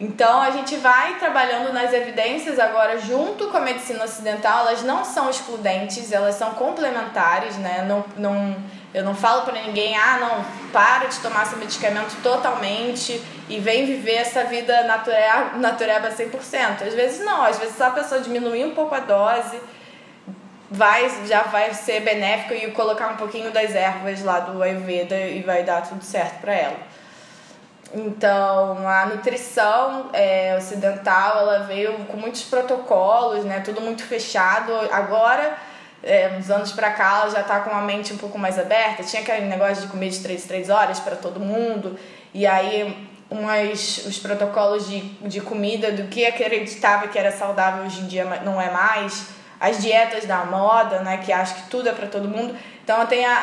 Então 0.00 0.40
a 0.40 0.50
gente 0.50 0.76
vai 0.76 1.18
trabalhando 1.18 1.74
nas 1.74 1.92
evidências 1.92 2.58
agora 2.58 2.98
junto 2.98 3.48
com 3.48 3.56
a 3.58 3.60
medicina 3.60 4.02
ocidental, 4.02 4.60
elas 4.60 4.82
não 4.82 5.04
são 5.04 5.28
excludentes, 5.28 6.10
elas 6.10 6.34
são 6.36 6.52
complementares, 6.54 7.58
né? 7.58 7.84
Não, 7.86 8.02
não, 8.16 8.56
eu 8.94 9.02
não 9.02 9.14
falo 9.14 9.42
para 9.42 9.60
ninguém, 9.60 9.96
ah, 9.96 10.18
não, 10.20 10.44
para 10.72 11.06
de 11.06 11.18
tomar 11.18 11.44
seu 11.46 11.58
medicamento 11.58 12.14
totalmente 12.22 13.20
e 13.48 13.58
vem 13.58 13.84
viver 13.84 14.14
essa 14.14 14.44
vida 14.44 14.84
natureba, 14.84 15.58
natureba 15.58 16.10
100%. 16.10 16.82
Às 16.86 16.94
vezes 16.94 17.24
não, 17.24 17.42
às 17.42 17.58
vezes 17.58 17.76
só 17.76 17.88
a 17.88 17.90
pessoa 17.90 18.20
diminuir 18.20 18.64
um 18.64 18.74
pouco 18.74 18.94
a 18.94 19.00
dose 19.00 19.60
vai 20.70 21.08
já 21.26 21.42
vai 21.42 21.74
ser 21.74 22.00
benéfico 22.00 22.54
e 22.54 22.70
colocar 22.70 23.08
um 23.08 23.16
pouquinho 23.16 23.50
das 23.50 23.74
ervas 23.74 24.22
lá 24.22 24.40
do 24.40 24.62
Ayurveda 24.62 25.18
e 25.18 25.42
vai 25.42 25.64
dar 25.64 25.82
tudo 25.82 26.04
certo 26.04 26.40
para 26.40 26.54
ela. 26.54 26.76
Então, 27.92 28.88
a 28.88 29.06
nutrição 29.06 30.10
é, 30.12 30.56
ocidental, 30.56 31.38
ela 31.38 31.58
veio 31.60 31.92
com 32.06 32.16
muitos 32.16 32.42
protocolos, 32.42 33.44
né? 33.44 33.60
Tudo 33.60 33.80
muito 33.80 34.02
fechado. 34.04 34.72
Agora, 34.90 35.56
é, 36.04 36.36
uns 36.38 36.50
anos 36.50 36.72
pra 36.72 36.90
cá, 36.90 37.20
ela 37.22 37.30
já 37.30 37.42
tá 37.42 37.60
com 37.60 37.70
a 37.70 37.80
mente 37.80 38.12
um 38.12 38.16
pouco 38.16 38.38
mais 38.38 38.58
aberta. 38.58 39.02
Tinha 39.02 39.22
aquele 39.22 39.46
negócio 39.46 39.82
de 39.82 39.88
comer 39.88 40.10
de 40.10 40.20
3 40.20 40.44
3 40.44 40.70
horas 40.70 41.00
para 41.00 41.16
todo 41.16 41.40
mundo. 41.40 41.98
E 42.32 42.46
aí, 42.46 43.08
umas, 43.30 44.04
os 44.06 44.18
protocolos 44.18 44.88
de, 44.88 45.00
de 45.00 45.40
comida 45.40 45.90
do 45.90 46.04
que 46.08 46.26
acreditava 46.26 47.08
que 47.08 47.18
era 47.18 47.32
saudável 47.32 47.84
hoje 47.84 48.02
em 48.02 48.06
dia 48.06 48.24
não 48.44 48.60
é 48.60 48.70
mais. 48.70 49.28
As 49.58 49.80
dietas 49.80 50.26
da 50.26 50.44
moda, 50.44 51.00
né? 51.00 51.18
Que 51.24 51.32
acho 51.32 51.54
que 51.54 51.70
tudo 51.70 51.88
é 51.88 51.92
para 51.92 52.06
todo 52.06 52.28
mundo. 52.28 52.54
Então 52.82 53.06
tem 53.06 53.24
a, 53.24 53.34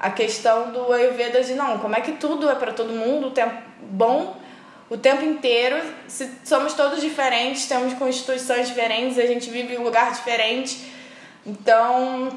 a, 0.00 0.06
a 0.06 0.10
questão 0.10 0.72
do 0.72 0.92
Ayurveda 0.92 1.42
de 1.44 1.54
não, 1.54 1.78
como 1.78 1.94
é 1.94 2.00
que 2.00 2.12
tudo 2.12 2.50
é 2.50 2.54
para 2.56 2.72
todo 2.72 2.92
mundo, 2.92 3.28
o 3.28 3.30
tempo 3.30 3.54
bom 3.80 4.36
o 4.88 4.96
tempo 4.96 5.24
inteiro. 5.24 5.76
Se 6.08 6.30
somos 6.44 6.74
todos 6.74 7.00
diferentes, 7.00 7.66
temos 7.66 7.94
constituições 7.94 8.68
diferentes, 8.68 9.18
a 9.18 9.26
gente 9.26 9.50
vive 9.50 9.74
em 9.74 9.78
um 9.78 9.82
lugar 9.82 10.12
diferente. 10.12 10.95
Então, 11.46 12.28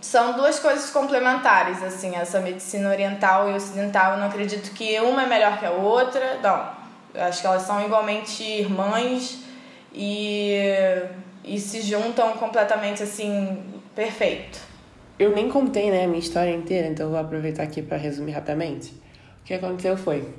são 0.00 0.34
duas 0.34 0.60
coisas 0.60 0.90
complementares, 0.90 1.82
assim, 1.82 2.14
essa 2.14 2.40
medicina 2.40 2.88
oriental 2.88 3.50
e 3.50 3.54
ocidental. 3.54 4.12
Eu 4.12 4.18
não 4.18 4.26
acredito 4.28 4.72
que 4.72 4.98
uma 5.00 5.24
é 5.24 5.26
melhor 5.26 5.58
que 5.58 5.66
a 5.66 5.72
outra, 5.72 6.38
não. 6.42 6.68
Eu 7.12 7.24
acho 7.24 7.40
que 7.40 7.46
elas 7.46 7.62
são 7.62 7.84
igualmente 7.84 8.42
irmãs 8.42 9.38
e, 9.92 10.54
e 11.44 11.58
se 11.58 11.80
juntam 11.80 12.32
completamente, 12.32 13.02
assim, 13.02 13.62
perfeito. 13.94 14.60
Eu 15.18 15.34
nem 15.34 15.48
contei, 15.48 15.90
né, 15.90 16.04
a 16.04 16.08
minha 16.08 16.18
história 16.18 16.50
inteira, 16.52 16.88
então 16.88 17.10
vou 17.10 17.18
aproveitar 17.18 17.62
aqui 17.62 17.82
para 17.82 17.96
resumir 17.96 18.32
rapidamente. 18.32 18.90
O 19.42 19.44
que 19.44 19.54
aconteceu 19.54 19.96
foi. 19.96 20.34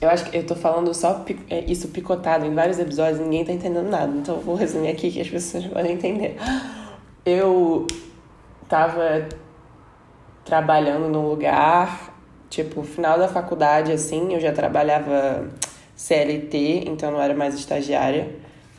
Eu 0.00 0.10
acho 0.10 0.30
que 0.30 0.36
eu 0.36 0.44
tô 0.44 0.54
falando 0.54 0.92
só 0.92 1.24
é, 1.48 1.60
isso 1.64 1.88
picotado 1.88 2.44
em 2.44 2.54
vários 2.54 2.78
episódios, 2.78 3.18
ninguém 3.18 3.44
tá 3.44 3.52
entendendo 3.52 3.88
nada. 3.88 4.14
Então 4.16 4.36
eu 4.36 4.40
vou 4.42 4.54
resumir 4.54 4.88
aqui 4.88 5.10
que 5.10 5.20
as 5.20 5.28
pessoas 5.28 5.64
podem 5.66 5.92
entender. 5.92 6.36
Eu 7.24 7.86
tava 8.68 9.26
trabalhando 10.44 11.08
num 11.08 11.26
lugar, 11.28 12.14
tipo, 12.50 12.82
final 12.82 13.18
da 13.18 13.26
faculdade, 13.26 13.90
assim, 13.90 14.34
eu 14.34 14.40
já 14.40 14.52
trabalhava 14.52 15.48
CLT, 15.96 16.84
então 16.86 17.10
não 17.10 17.20
era 17.20 17.34
mais 17.34 17.54
estagiária. 17.54 18.36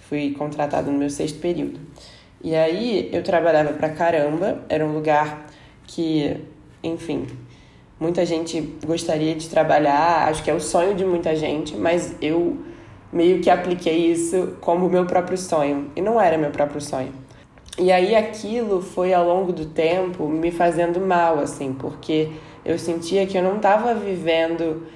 Fui 0.08 0.32
contratada 0.38 0.90
no 0.90 0.98
meu 0.98 1.10
sexto 1.10 1.40
período. 1.40 1.80
E 2.44 2.56
aí 2.56 3.10
eu 3.12 3.24
trabalhava 3.24 3.74
pra 3.74 3.90
caramba, 3.90 4.64
era 4.70 4.86
um 4.86 4.94
lugar 4.94 5.48
que, 5.88 6.38
enfim, 6.84 7.26
muita 8.00 8.26
gente 8.26 8.62
gostaria 8.86 9.36
de 9.36 9.50
trabalhar, 9.50 10.28
acho 10.28 10.44
que 10.44 10.50
é 10.50 10.54
o 10.54 10.60
sonho 10.60 10.96
de 10.96 11.06
muita 11.06 11.36
gente, 11.36 11.76
mas 11.76 12.16
eu 12.22 12.58
meio 13.12 13.42
que 13.42 13.50
apliquei 13.50 14.12
isso 14.12 14.58
como 14.60 14.90
meu 14.90 15.06
próprio 15.06 15.38
sonho, 15.38 15.92
e 15.96 16.02
não 16.02 16.20
era 16.20 16.38
meu 16.38 16.52
próprio 16.52 16.82
sonho. 16.82 17.12
E 17.80 17.92
aí 17.92 18.16
aquilo 18.16 18.82
foi 18.82 19.14
ao 19.14 19.26
longo 19.26 19.54
do 19.54 19.66
tempo 19.66 20.28
me 20.28 20.52
fazendo 20.52 21.00
mal, 21.00 21.40
assim, 21.40 21.74
porque 21.74 22.30
eu 22.66 22.78
sentia 22.78 23.26
que 23.26 23.38
eu 23.38 23.44
não 23.44 23.58
estava 23.58 23.94
vivendo 23.94 24.88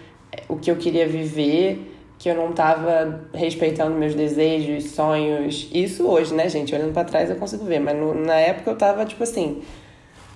o 0.47 0.57
que 0.57 0.71
eu 0.71 0.75
queria 0.75 1.07
viver 1.07 1.91
que 2.21 2.29
eu 2.29 2.35
não 2.35 2.53
tava 2.53 3.27
respeitando 3.33 3.95
meus 3.95 4.13
desejos, 4.13 4.91
sonhos. 4.91 5.67
Isso 5.73 6.07
hoje, 6.07 6.35
né, 6.35 6.47
gente? 6.47 6.73
Olhando 6.75 6.93
para 6.93 7.03
trás 7.03 7.31
eu 7.31 7.35
consigo 7.35 7.65
ver, 7.65 7.79
mas 7.79 7.97
no, 7.97 8.13
na 8.13 8.35
época 8.35 8.69
eu 8.69 8.77
tava 8.77 9.03
tipo 9.05 9.23
assim. 9.23 9.63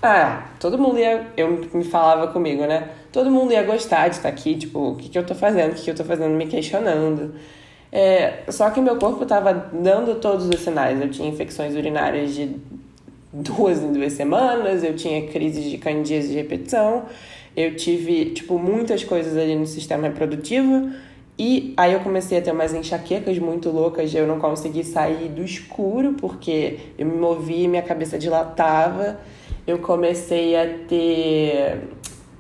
Ah, 0.08 0.50
todo 0.60 0.78
mundo 0.78 1.00
ia. 1.00 1.26
Eu 1.36 1.68
me 1.74 1.84
falava 1.84 2.28
comigo, 2.32 2.64
né? 2.68 2.90
Todo 3.12 3.32
mundo 3.32 3.52
ia 3.52 3.64
gostar 3.64 4.08
de 4.08 4.18
estar 4.18 4.30
aqui, 4.30 4.56
tipo, 4.56 4.92
o 4.92 4.96
que, 4.96 5.10
que 5.10 5.18
eu 5.18 5.26
tô 5.26 5.34
fazendo, 5.34 5.72
o 5.72 5.74
que, 5.74 5.82
que 5.82 5.90
eu 5.90 5.96
tô 5.96 6.04
fazendo, 6.04 6.30
me 6.36 6.46
questionando. 6.46 7.34
É, 7.92 8.44
só 8.50 8.70
que 8.70 8.80
meu 8.80 8.98
corpo 8.98 9.26
tava 9.26 9.52
dando 9.74 10.20
todos 10.20 10.48
os 10.48 10.60
sinais. 10.60 11.02
Eu 11.02 11.10
tinha 11.10 11.28
infecções 11.28 11.76
urinárias 11.76 12.36
de 12.36 12.56
duas 13.34 13.82
em 13.82 13.92
duas 13.94 14.14
semanas, 14.14 14.84
eu 14.84 14.96
tinha 14.96 15.28
crises 15.28 15.64
de 15.64 15.80
candidíase 15.80 16.28
de 16.28 16.36
repetição, 16.36 17.06
eu 17.58 17.76
tive, 17.76 18.26
tipo, 18.26 18.60
muitas 18.60 19.04
coisas 19.04 19.36
ali 19.36 19.56
no 19.56 19.66
sistema 19.66 20.04
reprodutivo 20.04 20.92
e 21.38 21.74
aí 21.76 21.92
eu 21.92 22.00
comecei 22.00 22.38
a 22.38 22.42
ter 22.42 22.52
umas 22.52 22.74
enxaquecas 22.74 23.38
muito 23.40 23.70
loucas, 23.70 24.14
eu 24.14 24.26
não 24.26 24.40
consegui 24.40 24.84
sair 24.84 25.28
do 25.30 25.44
escuro 25.44 26.14
porque 26.14 26.80
eu 26.98 27.06
me 27.06 27.18
movi 27.18 27.68
minha 27.68 27.82
cabeça 27.82 28.18
dilatava. 28.18 29.20
Eu 29.68 29.80
comecei 29.80 30.56
a 30.56 30.66
ter 30.88 31.90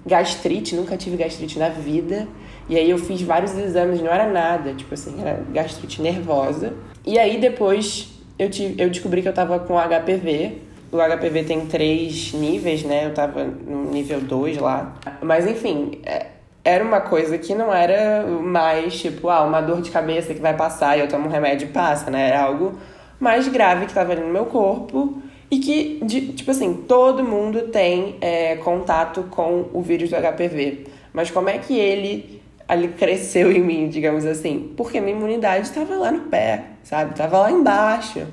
gastrite, 0.05 0.76
nunca 0.76 0.95
tive 0.95 1.17
gastrite 1.17 1.57
na 1.57 1.69
vida. 1.69 2.28
E 2.69 2.78
aí 2.78 2.89
eu 2.89 2.97
fiz 2.97 3.21
vários 3.21 3.57
exames, 3.57 4.01
não 4.01 4.11
era 4.11 4.28
nada, 4.28 4.73
tipo 4.73 4.93
assim, 4.93 5.21
era 5.21 5.43
gastrite 5.51 6.01
nervosa. 6.01 6.73
E 7.05 7.17
aí 7.19 7.39
depois 7.39 8.09
eu, 8.38 8.49
tive, 8.49 8.82
eu 8.82 8.89
descobri 8.89 9.21
que 9.21 9.28
eu 9.28 9.34
tava 9.34 9.59
com 9.59 9.76
HPV. 9.78 10.61
O 10.91 10.97
HPV 10.97 11.43
tem 11.43 11.65
três 11.65 12.34
níveis, 12.34 12.84
né? 12.84 13.05
Eu 13.05 13.13
tava 13.13 13.43
no 13.43 13.91
nível 13.91 14.21
2 14.21 14.57
lá. 14.57 14.95
Mas 15.21 15.47
enfim, 15.47 15.99
é, 16.05 16.28
era 16.63 16.84
uma 16.84 17.01
coisa 17.01 17.38
que 17.38 17.53
não 17.53 17.73
era 17.73 18.26
mais 18.26 18.99
tipo, 18.99 19.30
ah, 19.30 19.43
uma 19.43 19.61
dor 19.61 19.82
de 19.82 19.91
cabeça 19.91 20.34
que 20.34 20.39
vai 20.39 20.55
passar 20.55 20.97
e 20.97 21.01
eu 21.01 21.07
tomo 21.07 21.28
um 21.28 21.32
remédio 21.32 21.67
e 21.67 21.71
passa, 21.71 22.09
né? 22.09 22.30
Era 22.30 22.43
algo 22.43 22.73
mais 23.19 23.47
grave 23.47 23.86
que 23.86 23.91
estava 23.91 24.11
ali 24.13 24.21
no 24.21 24.32
meu 24.32 24.45
corpo 24.45 25.21
e 25.55 25.59
que, 25.59 25.99
de, 26.03 26.33
tipo 26.33 26.51
assim, 26.51 26.83
todo 26.85 27.23
mundo 27.23 27.69
tem 27.69 28.17
é, 28.19 28.57
contato 28.57 29.23
com 29.31 29.69
o 29.73 29.81
vírus 29.81 30.09
do 30.09 30.17
HPV. 30.17 30.87
Mas 31.13 31.31
como 31.31 31.47
é 31.47 31.57
que 31.57 31.79
ele 31.79 32.41
ali 32.67 32.89
cresceu 32.89 33.49
em 33.53 33.61
mim, 33.61 33.87
digamos 33.87 34.25
assim? 34.25 34.73
Porque 34.75 34.99
minha 34.99 35.15
imunidade 35.15 35.67
estava 35.67 35.95
lá 35.95 36.11
no 36.11 36.21
pé, 36.23 36.65
sabe? 36.83 37.15
Tava 37.15 37.39
lá 37.39 37.51
embaixo. 37.51 38.27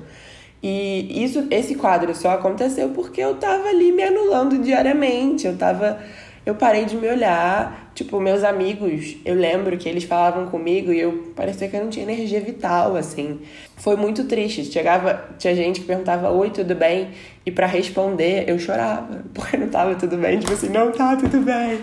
E 0.61 1.23
isso, 1.23 1.47
esse 1.49 1.75
quadro 1.75 2.13
só 2.13 2.31
aconteceu 2.31 2.89
porque 2.89 3.21
eu 3.21 3.35
tava 3.35 3.69
ali 3.69 3.93
me 3.93 4.03
anulando 4.03 4.57
diariamente. 4.57 5.47
Eu 5.47 5.55
tava. 5.55 6.03
Eu 6.45 6.55
parei 6.55 6.85
de 6.85 6.95
me 6.95 7.07
olhar. 7.07 7.91
Tipo, 7.95 8.19
meus 8.19 8.43
amigos, 8.43 9.15
eu 9.23 9.35
lembro 9.35 9.77
que 9.77 9.87
eles 9.87 10.03
falavam 10.03 10.47
comigo 10.47 10.91
e 10.91 10.99
eu 10.99 11.31
parecia 11.35 11.67
que 11.69 11.75
eu 11.75 11.83
não 11.83 11.89
tinha 11.89 12.03
energia 12.03 12.41
vital, 12.41 12.95
assim. 12.95 13.39
Foi 13.77 13.95
muito 13.95 14.25
triste. 14.25 14.65
Chegava, 14.65 15.23
tinha 15.37 15.55
gente 15.55 15.81
que 15.81 15.85
perguntava: 15.85 16.29
Oi, 16.31 16.49
tudo 16.49 16.75
bem? 16.75 17.09
E 17.45 17.51
para 17.51 17.67
responder, 17.67 18.45
eu 18.47 18.57
chorava, 18.59 19.23
porque 19.33 19.57
não 19.57 19.69
tava 19.69 19.95
tudo 19.95 20.17
bem. 20.17 20.39
Tipo 20.39 20.53
assim, 20.53 20.69
não 20.69 20.91
tá 20.91 21.15
tudo 21.15 21.39
bem. 21.39 21.79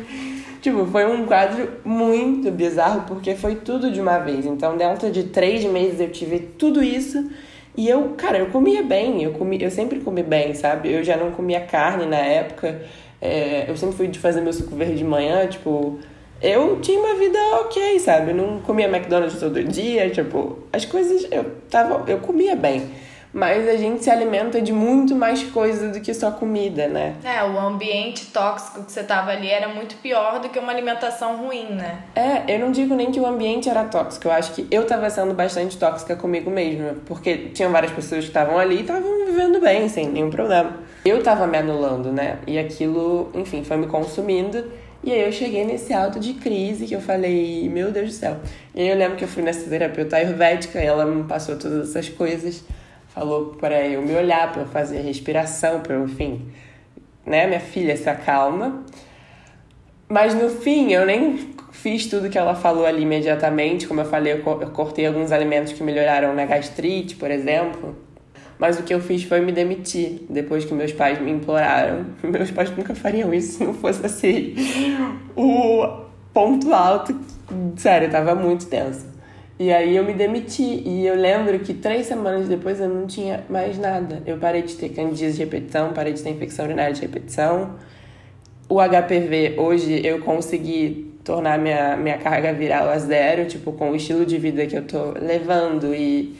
Tipo, 0.60 0.84
foi 0.84 1.06
um 1.06 1.24
quadro 1.24 1.70
muito 1.84 2.50
bizarro, 2.50 3.04
porque 3.06 3.34
foi 3.34 3.54
tudo 3.54 3.90
de 3.90 4.00
uma 4.00 4.18
vez. 4.18 4.44
Então, 4.44 4.76
dentro 4.76 5.10
de 5.10 5.24
três 5.24 5.64
meses, 5.64 6.00
eu 6.00 6.10
tive 6.10 6.38
tudo 6.38 6.82
isso. 6.82 7.30
E 7.76 7.88
eu, 7.88 8.10
cara, 8.16 8.38
eu 8.38 8.46
comia 8.46 8.82
bem, 8.82 9.22
eu, 9.22 9.32
comi, 9.32 9.62
eu 9.62 9.70
sempre 9.70 10.00
comi 10.00 10.22
bem, 10.22 10.54
sabe? 10.54 10.92
Eu 10.92 11.02
já 11.02 11.16
não 11.16 11.30
comia 11.30 11.60
carne 11.60 12.04
na 12.04 12.18
época. 12.18 12.82
É, 13.20 13.66
eu 13.68 13.76
sempre 13.76 13.96
fui 13.96 14.08
de 14.08 14.18
fazer 14.18 14.40
meu 14.40 14.52
suco 14.52 14.74
verde 14.74 14.96
de 14.96 15.04
manhã, 15.04 15.46
tipo. 15.46 15.98
Eu 16.42 16.80
tinha 16.80 16.98
uma 16.98 17.14
vida 17.16 17.38
ok, 17.60 17.98
sabe? 17.98 18.30
Eu 18.30 18.34
não 18.34 18.60
comia 18.60 18.86
McDonald's 18.86 19.38
todo 19.38 19.62
dia, 19.62 20.08
tipo, 20.08 20.58
as 20.72 20.86
coisas 20.86 21.28
eu 21.30 21.44
tava, 21.68 22.10
eu 22.10 22.18
comia 22.18 22.56
bem 22.56 22.88
mas 23.32 23.68
a 23.68 23.76
gente 23.76 24.02
se 24.02 24.10
alimenta 24.10 24.60
de 24.60 24.72
muito 24.72 25.14
mais 25.14 25.42
coisa 25.44 25.88
do 25.88 26.00
que 26.00 26.12
só 26.12 26.30
comida, 26.32 26.88
né? 26.88 27.14
É, 27.22 27.42
o 27.44 27.58
ambiente 27.58 28.26
tóxico 28.26 28.82
que 28.84 28.90
você 28.90 29.04
tava 29.04 29.30
ali 29.30 29.48
era 29.48 29.68
muito 29.68 29.96
pior 29.96 30.40
do 30.40 30.48
que 30.48 30.58
uma 30.58 30.72
alimentação 30.72 31.36
ruim, 31.36 31.66
né? 31.70 32.02
É, 32.14 32.54
eu 32.54 32.58
não 32.58 32.72
digo 32.72 32.94
nem 32.94 33.12
que 33.12 33.20
o 33.20 33.26
ambiente 33.26 33.68
era 33.68 33.84
tóxico, 33.84 34.26
eu 34.26 34.32
acho 34.32 34.52
que 34.52 34.66
eu 34.70 34.84
tava 34.84 35.08
sendo 35.10 35.32
bastante 35.32 35.78
tóxica 35.78 36.16
comigo 36.16 36.50
mesma, 36.50 36.96
porque 37.06 37.36
tinha 37.54 37.68
várias 37.68 37.92
pessoas 37.92 38.24
que 38.24 38.30
estavam 38.30 38.58
ali 38.58 38.78
e 38.78 38.80
estavam 38.80 39.24
vivendo 39.24 39.60
bem, 39.60 39.88
sem 39.88 40.08
nenhum 40.08 40.30
problema. 40.30 40.89
Eu 41.04 41.22
tava 41.22 41.46
me 41.46 41.56
anulando, 41.56 42.12
né? 42.12 42.38
E 42.46 42.58
aquilo, 42.58 43.30
enfim, 43.34 43.64
foi 43.64 43.76
me 43.76 43.86
consumindo. 43.86 44.70
E 45.02 45.12
aí 45.12 45.22
eu 45.22 45.32
cheguei 45.32 45.64
nesse 45.64 45.94
alto 45.94 46.20
de 46.20 46.34
crise 46.34 46.86
que 46.86 46.94
eu 46.94 47.00
falei, 47.00 47.68
meu 47.68 47.90
Deus 47.90 48.08
do 48.08 48.14
céu. 48.14 48.36
E 48.74 48.82
aí 48.82 48.88
eu 48.88 48.96
lembro 48.96 49.16
que 49.16 49.24
eu 49.24 49.28
fui 49.28 49.42
nessa 49.42 49.68
terapeuta 49.68 50.16
ayurvédica 50.16 50.82
e 50.82 50.86
ela 50.86 51.06
me 51.06 51.24
passou 51.24 51.56
todas 51.56 51.88
essas 51.90 52.08
coisas 52.10 52.64
falou 53.14 53.56
para 53.60 53.86
eu 53.86 54.02
me 54.02 54.14
olhar, 54.14 54.52
para 54.52 54.62
eu 54.62 54.68
fazer 54.68 55.00
respiração, 55.00 55.80
para 55.80 55.94
eu, 55.94 56.04
enfim, 56.04 56.50
né, 57.26 57.46
minha 57.46 57.60
filha 57.60 57.96
se 57.96 58.08
acalma. 58.08 58.84
Mas 60.08 60.34
no 60.34 60.48
fim, 60.48 60.92
eu 60.92 61.04
nem 61.06 61.54
fiz 61.70 62.06
tudo 62.06 62.28
que 62.28 62.38
ela 62.38 62.54
falou 62.54 62.84
ali 62.84 63.02
imediatamente. 63.02 63.86
Como 63.86 64.00
eu 64.00 64.04
falei, 64.04 64.32
eu 64.32 64.42
cortei 64.70 65.06
alguns 65.06 65.30
alimentos 65.30 65.72
que 65.72 65.82
melhoraram 65.82 66.34
na 66.34 66.44
gastrite, 66.46 67.14
por 67.14 67.30
exemplo. 67.30 67.96
Mas 68.60 68.78
o 68.78 68.82
que 68.82 68.92
eu 68.92 69.00
fiz 69.00 69.24
foi 69.24 69.40
me 69.40 69.52
demitir 69.52 70.20
depois 70.28 70.66
que 70.66 70.74
meus 70.74 70.92
pais 70.92 71.18
me 71.18 71.30
imploraram. 71.30 72.04
Meus 72.22 72.50
pais 72.50 72.70
nunca 72.76 72.94
fariam 72.94 73.32
isso 73.32 73.56
se 73.56 73.64
não 73.64 73.72
fosse 73.72 74.04
assim. 74.04 74.54
O 75.34 76.04
ponto 76.34 76.70
alto, 76.74 77.18
sério, 77.76 78.10
tava 78.10 78.34
muito 78.34 78.66
tenso. 78.66 79.06
E 79.58 79.72
aí 79.72 79.96
eu 79.96 80.04
me 80.04 80.12
demiti. 80.12 80.82
E 80.84 81.06
eu 81.06 81.14
lembro 81.14 81.58
que 81.60 81.72
três 81.72 82.06
semanas 82.06 82.48
depois 82.48 82.78
eu 82.78 82.88
não 82.88 83.06
tinha 83.06 83.44
mais 83.48 83.78
nada. 83.78 84.22
Eu 84.26 84.36
parei 84.36 84.60
de 84.60 84.74
ter 84.74 84.90
candidíase 84.90 85.38
de 85.38 85.44
repetição, 85.44 85.94
parei 85.94 86.12
de 86.12 86.22
ter 86.22 86.28
infecção 86.28 86.66
urinária 86.66 86.92
de 86.92 87.00
repetição. 87.00 87.76
O 88.68 88.76
HPV, 88.78 89.54
hoje 89.58 90.06
eu 90.06 90.20
consegui 90.20 91.14
tornar 91.24 91.58
minha, 91.58 91.96
minha 91.96 92.18
carga 92.18 92.52
viral 92.52 92.90
a 92.90 92.98
zero, 92.98 93.46
tipo, 93.46 93.72
com 93.72 93.90
o 93.90 93.96
estilo 93.96 94.26
de 94.26 94.36
vida 94.36 94.66
que 94.66 94.76
eu 94.76 94.86
tô 94.86 95.12
levando 95.18 95.94
e 95.94 96.36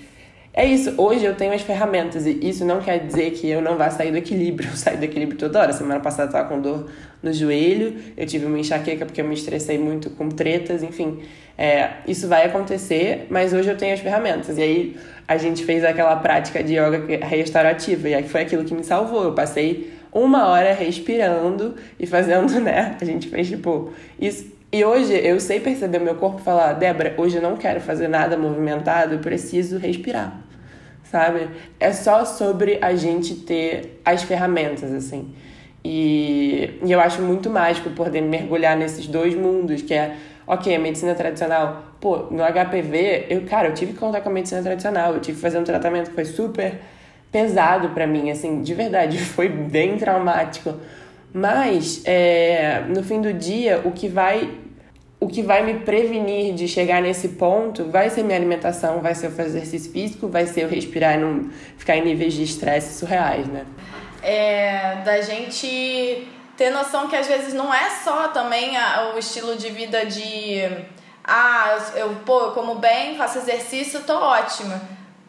é 0.53 0.67
isso, 0.67 0.95
hoje 0.99 1.25
eu 1.25 1.37
tenho 1.37 1.53
as 1.53 1.63
ferramentas 1.63 2.27
e 2.27 2.33
isso 2.43 2.65
não 2.65 2.81
quer 2.81 2.99
dizer 3.07 3.31
que 3.31 3.49
eu 3.49 3.63
não 3.63 3.77
vá 3.77 3.89
sair 3.89 4.11
do 4.11 4.19
equilíbrio. 4.19 4.69
Eu 4.71 4.77
saio 4.77 4.99
do 4.99 5.05
equilíbrio 5.05 5.39
toda 5.39 5.61
hora. 5.61 5.73
Semana 5.73 6.01
passada 6.01 6.29
eu 6.29 6.33
tava 6.33 6.49
com 6.49 6.61
dor 6.61 6.91
no 7.23 7.33
joelho, 7.33 7.97
eu 8.17 8.27
tive 8.27 8.47
uma 8.47 8.59
enxaqueca 8.59 9.05
porque 9.05 9.21
eu 9.21 9.25
me 9.25 9.35
estressei 9.35 9.79
muito 9.79 10.11
com 10.11 10.29
tretas, 10.29 10.83
enfim. 10.83 11.21
É, 11.57 11.91
isso 12.07 12.27
vai 12.27 12.47
acontecer, 12.47 13.27
mas 13.31 13.53
hoje 13.53 13.69
eu 13.69 13.77
tenho 13.77 13.95
as 13.95 14.01
ferramentas. 14.01 14.59
E 14.59 14.63
aí 14.63 14.97
a 15.29 15.37
gente 15.37 15.65
fez 15.65 15.85
aquela 15.85 16.17
prática 16.17 16.63
de 16.65 16.75
yoga 16.75 17.25
restaurativa 17.25 18.09
e 18.09 18.15
aí 18.15 18.29
foi 18.29 18.43
aquilo 18.43 18.65
que 18.65 18.75
me 18.75 18.83
salvou. 18.83 19.25
Eu 19.25 19.33
passei 19.35 20.00
uma 20.13 20.49
hora 20.49 20.73
respirando 20.73 21.75
e 21.99 22.07
fazendo, 22.07 22.61
né? 22.61 22.97
A 23.01 23.05
gente 23.05 23.29
fez 23.29 23.49
tipo 23.49 23.93
isso. 24.21 24.53
E 24.73 24.85
hoje 24.85 25.15
eu 25.15 25.41
sei 25.41 25.59
perceber 25.59 25.99
meu 25.99 26.15
corpo 26.15 26.39
falar, 26.39 26.75
Débora, 26.75 27.15
hoje 27.17 27.37
eu 27.37 27.43
não 27.43 27.57
quero 27.57 27.81
fazer 27.81 28.07
nada 28.07 28.37
movimentado, 28.37 29.15
eu 29.15 29.19
preciso 29.19 29.79
respirar. 29.79 30.41
Sabe? 31.05 31.49
É 31.81 31.93
só 31.93 32.25
sobre 32.25 32.79
a 32.81 32.95
gente 32.95 33.35
ter 33.35 34.01
as 34.05 34.23
ferramentas, 34.23 34.93
assim. 34.93 35.35
E, 35.85 36.79
e 36.85 36.93
eu 36.93 37.01
acho 37.01 37.21
muito 37.23 37.51
mágico 37.51 37.91
poder 37.91 38.21
mergulhar 38.21 38.77
nesses 38.77 39.09
dois 39.09 39.35
mundos, 39.35 39.83
que 39.83 39.95
é 39.95 40.15
ok, 40.47 40.75
a 40.75 40.79
medicina 40.79 41.15
tradicional, 41.15 41.85
pô, 42.01 42.27
no 42.31 42.43
HPV, 42.43 43.27
eu, 43.31 43.43
cara, 43.43 43.69
eu 43.69 43.75
tive 43.75 43.93
que 43.93 43.99
contar 43.99 44.21
com 44.21 44.29
a 44.29 44.33
medicina 44.33 44.61
tradicional, 44.63 45.15
eu 45.15 45.21
tive 45.21 45.37
que 45.37 45.43
fazer 45.43 45.59
um 45.59 45.65
tratamento 45.65 46.11
que 46.11 46.15
foi 46.15 46.25
super 46.25 46.81
pesado 47.31 47.91
para 47.91 48.07
mim, 48.07 48.31
assim, 48.31 48.63
de 48.63 48.75
verdade, 48.75 49.19
foi 49.25 49.49
bem 49.49 49.97
traumático. 49.97 50.75
Mas, 51.33 52.03
é, 52.05 52.85
no 52.89 53.03
fim 53.05 53.21
do 53.21 53.33
dia, 53.33 53.81
o 53.85 53.93
que 53.93 54.09
vai 54.09 54.59
o 55.21 55.29
que 55.29 55.43
vai 55.43 55.63
me 55.63 55.81
prevenir 55.81 56.55
de 56.55 56.67
chegar 56.67 57.03
nesse 57.03 57.29
ponto 57.29 57.85
vai 57.91 58.09
ser 58.09 58.23
minha 58.23 58.39
alimentação, 58.39 59.01
vai 59.01 59.15
ser 59.15 59.27
o 59.27 59.31
fazer 59.31 59.59
exercício 59.59 59.93
físico, 59.93 60.29
vai 60.29 60.47
ser 60.47 60.63
eu 60.63 60.69
respirar 60.69 61.15
e 61.15 61.19
não 61.19 61.51
ficar 61.77 61.95
em 61.99 62.03
níveis 62.03 62.33
de 62.33 62.43
estresse 62.43 62.99
surreais, 62.99 63.47
né? 63.47 63.67
É, 64.23 65.03
da 65.05 65.21
gente 65.21 66.27
ter 66.57 66.71
noção 66.71 67.07
que 67.07 67.17
às 67.17 67.27
vezes 67.27 67.53
não 67.53 67.73
é 67.73 67.91
só 68.03 68.29
também 68.29 68.79
a, 68.79 69.13
o 69.15 69.19
estilo 69.19 69.57
de 69.57 69.69
vida 69.69 70.07
de 70.07 70.63
ah, 71.23 71.77
eu, 71.95 72.17
pô, 72.25 72.41
eu 72.41 72.51
como 72.53 72.77
bem, 72.77 73.17
faço 73.17 73.39
exercício, 73.39 74.01
tô 74.01 74.15
ótima. 74.15 74.81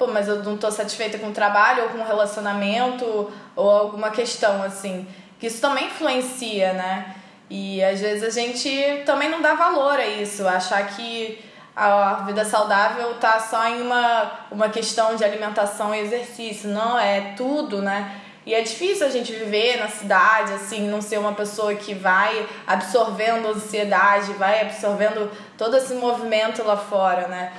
Pô, 0.01 0.07
mas 0.07 0.27
eu 0.27 0.41
não 0.43 0.57
tô 0.57 0.71
satisfeita 0.71 1.19
com 1.19 1.27
o 1.27 1.31
trabalho 1.31 1.83
ou 1.83 1.89
com 1.89 1.99
o 1.99 2.03
relacionamento 2.03 3.31
ou 3.55 3.69
alguma 3.69 4.09
questão 4.09 4.63
assim. 4.63 5.05
Que 5.39 5.45
isso 5.45 5.61
também 5.61 5.85
influencia, 5.85 6.73
né? 6.73 7.13
E 7.47 7.83
às 7.83 8.01
vezes 8.01 8.23
a 8.23 8.31
gente 8.31 9.03
também 9.05 9.29
não 9.29 9.43
dá 9.43 9.53
valor 9.53 9.99
a 9.99 10.07
isso, 10.07 10.47
achar 10.47 10.87
que 10.87 11.39
a 11.75 12.23
vida 12.25 12.43
saudável 12.43 13.13
tá 13.19 13.39
só 13.39 13.63
em 13.67 13.79
uma, 13.83 14.31
uma 14.49 14.69
questão 14.69 15.15
de 15.15 15.23
alimentação 15.23 15.93
e 15.93 15.99
exercício. 15.99 16.67
Não, 16.67 16.97
é 16.97 17.35
tudo, 17.37 17.79
né? 17.79 18.19
E 18.43 18.55
é 18.55 18.61
difícil 18.61 19.05
a 19.05 19.09
gente 19.11 19.31
viver 19.31 19.77
na 19.77 19.87
cidade, 19.87 20.51
assim, 20.53 20.89
não 20.89 20.99
ser 20.99 21.19
uma 21.19 21.33
pessoa 21.33 21.75
que 21.75 21.93
vai 21.93 22.43
absorvendo 22.65 23.49
ansiedade, 23.49 24.33
vai 24.33 24.61
absorvendo 24.61 25.29
todo 25.55 25.77
esse 25.77 25.93
movimento 25.93 26.63
lá 26.63 26.75
fora, 26.75 27.27
né? 27.27 27.53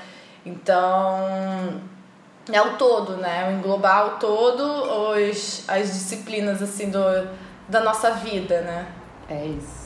Então, 0.45 1.80
é 2.51 2.61
o 2.61 2.76
todo, 2.76 3.16
né? 3.16 3.53
Englobar 3.53 4.07
o 4.07 4.11
todo, 4.18 4.62
os, 5.12 5.64
as 5.68 5.93
disciplinas, 5.93 6.62
assim, 6.62 6.90
do, 6.90 7.01
da 7.68 7.80
nossa 7.80 8.12
vida, 8.12 8.62
né? 8.62 8.86
É 9.28 9.45
isso. 9.47 9.82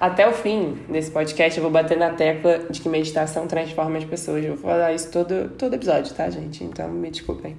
Até 0.00 0.28
o 0.28 0.32
fim 0.32 0.80
desse 0.88 1.10
podcast 1.10 1.56
eu 1.56 1.62
vou 1.62 1.70
bater 1.70 1.96
na 1.96 2.10
tecla 2.10 2.58
de 2.68 2.80
que 2.80 2.88
meditação 2.88 3.46
transforma 3.46 3.96
as 3.96 4.04
pessoas. 4.04 4.44
Eu 4.44 4.56
vou 4.56 4.70
falar 4.70 4.92
isso 4.92 5.10
todo, 5.10 5.50
todo 5.50 5.74
episódio, 5.74 6.12
tá, 6.14 6.28
gente? 6.28 6.62
Então 6.64 6.88
me 6.88 7.10
desculpem. 7.10 7.56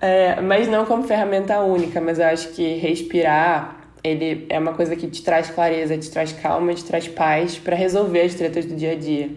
É, 0.00 0.40
mas 0.40 0.68
não 0.68 0.86
como 0.86 1.02
ferramenta 1.02 1.60
única, 1.60 2.00
mas 2.00 2.18
eu 2.18 2.26
acho 2.26 2.48
que 2.50 2.76
respirar 2.76 3.86
ele 4.06 4.46
é 4.48 4.58
uma 4.58 4.72
coisa 4.72 4.94
que 4.94 5.08
te 5.08 5.22
traz 5.22 5.50
clareza, 5.50 5.98
te 5.98 6.08
traz 6.10 6.32
calma, 6.32 6.72
te 6.72 6.84
traz 6.84 7.08
paz 7.08 7.58
para 7.58 7.74
resolver 7.74 8.20
as 8.20 8.34
tretas 8.34 8.64
do 8.64 8.76
dia 8.76 8.92
a 8.92 8.94
dia. 8.94 9.30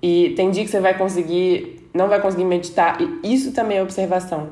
E 0.00 0.30
tem 0.36 0.50
dia 0.50 0.64
que 0.64 0.70
você 0.70 0.80
vai 0.80 0.96
conseguir, 0.96 1.81
não 1.94 2.08
vai 2.08 2.20
conseguir 2.20 2.44
meditar, 2.44 2.98
e 3.00 3.34
isso 3.34 3.52
também 3.52 3.78
é 3.78 3.82
observação. 3.82 4.50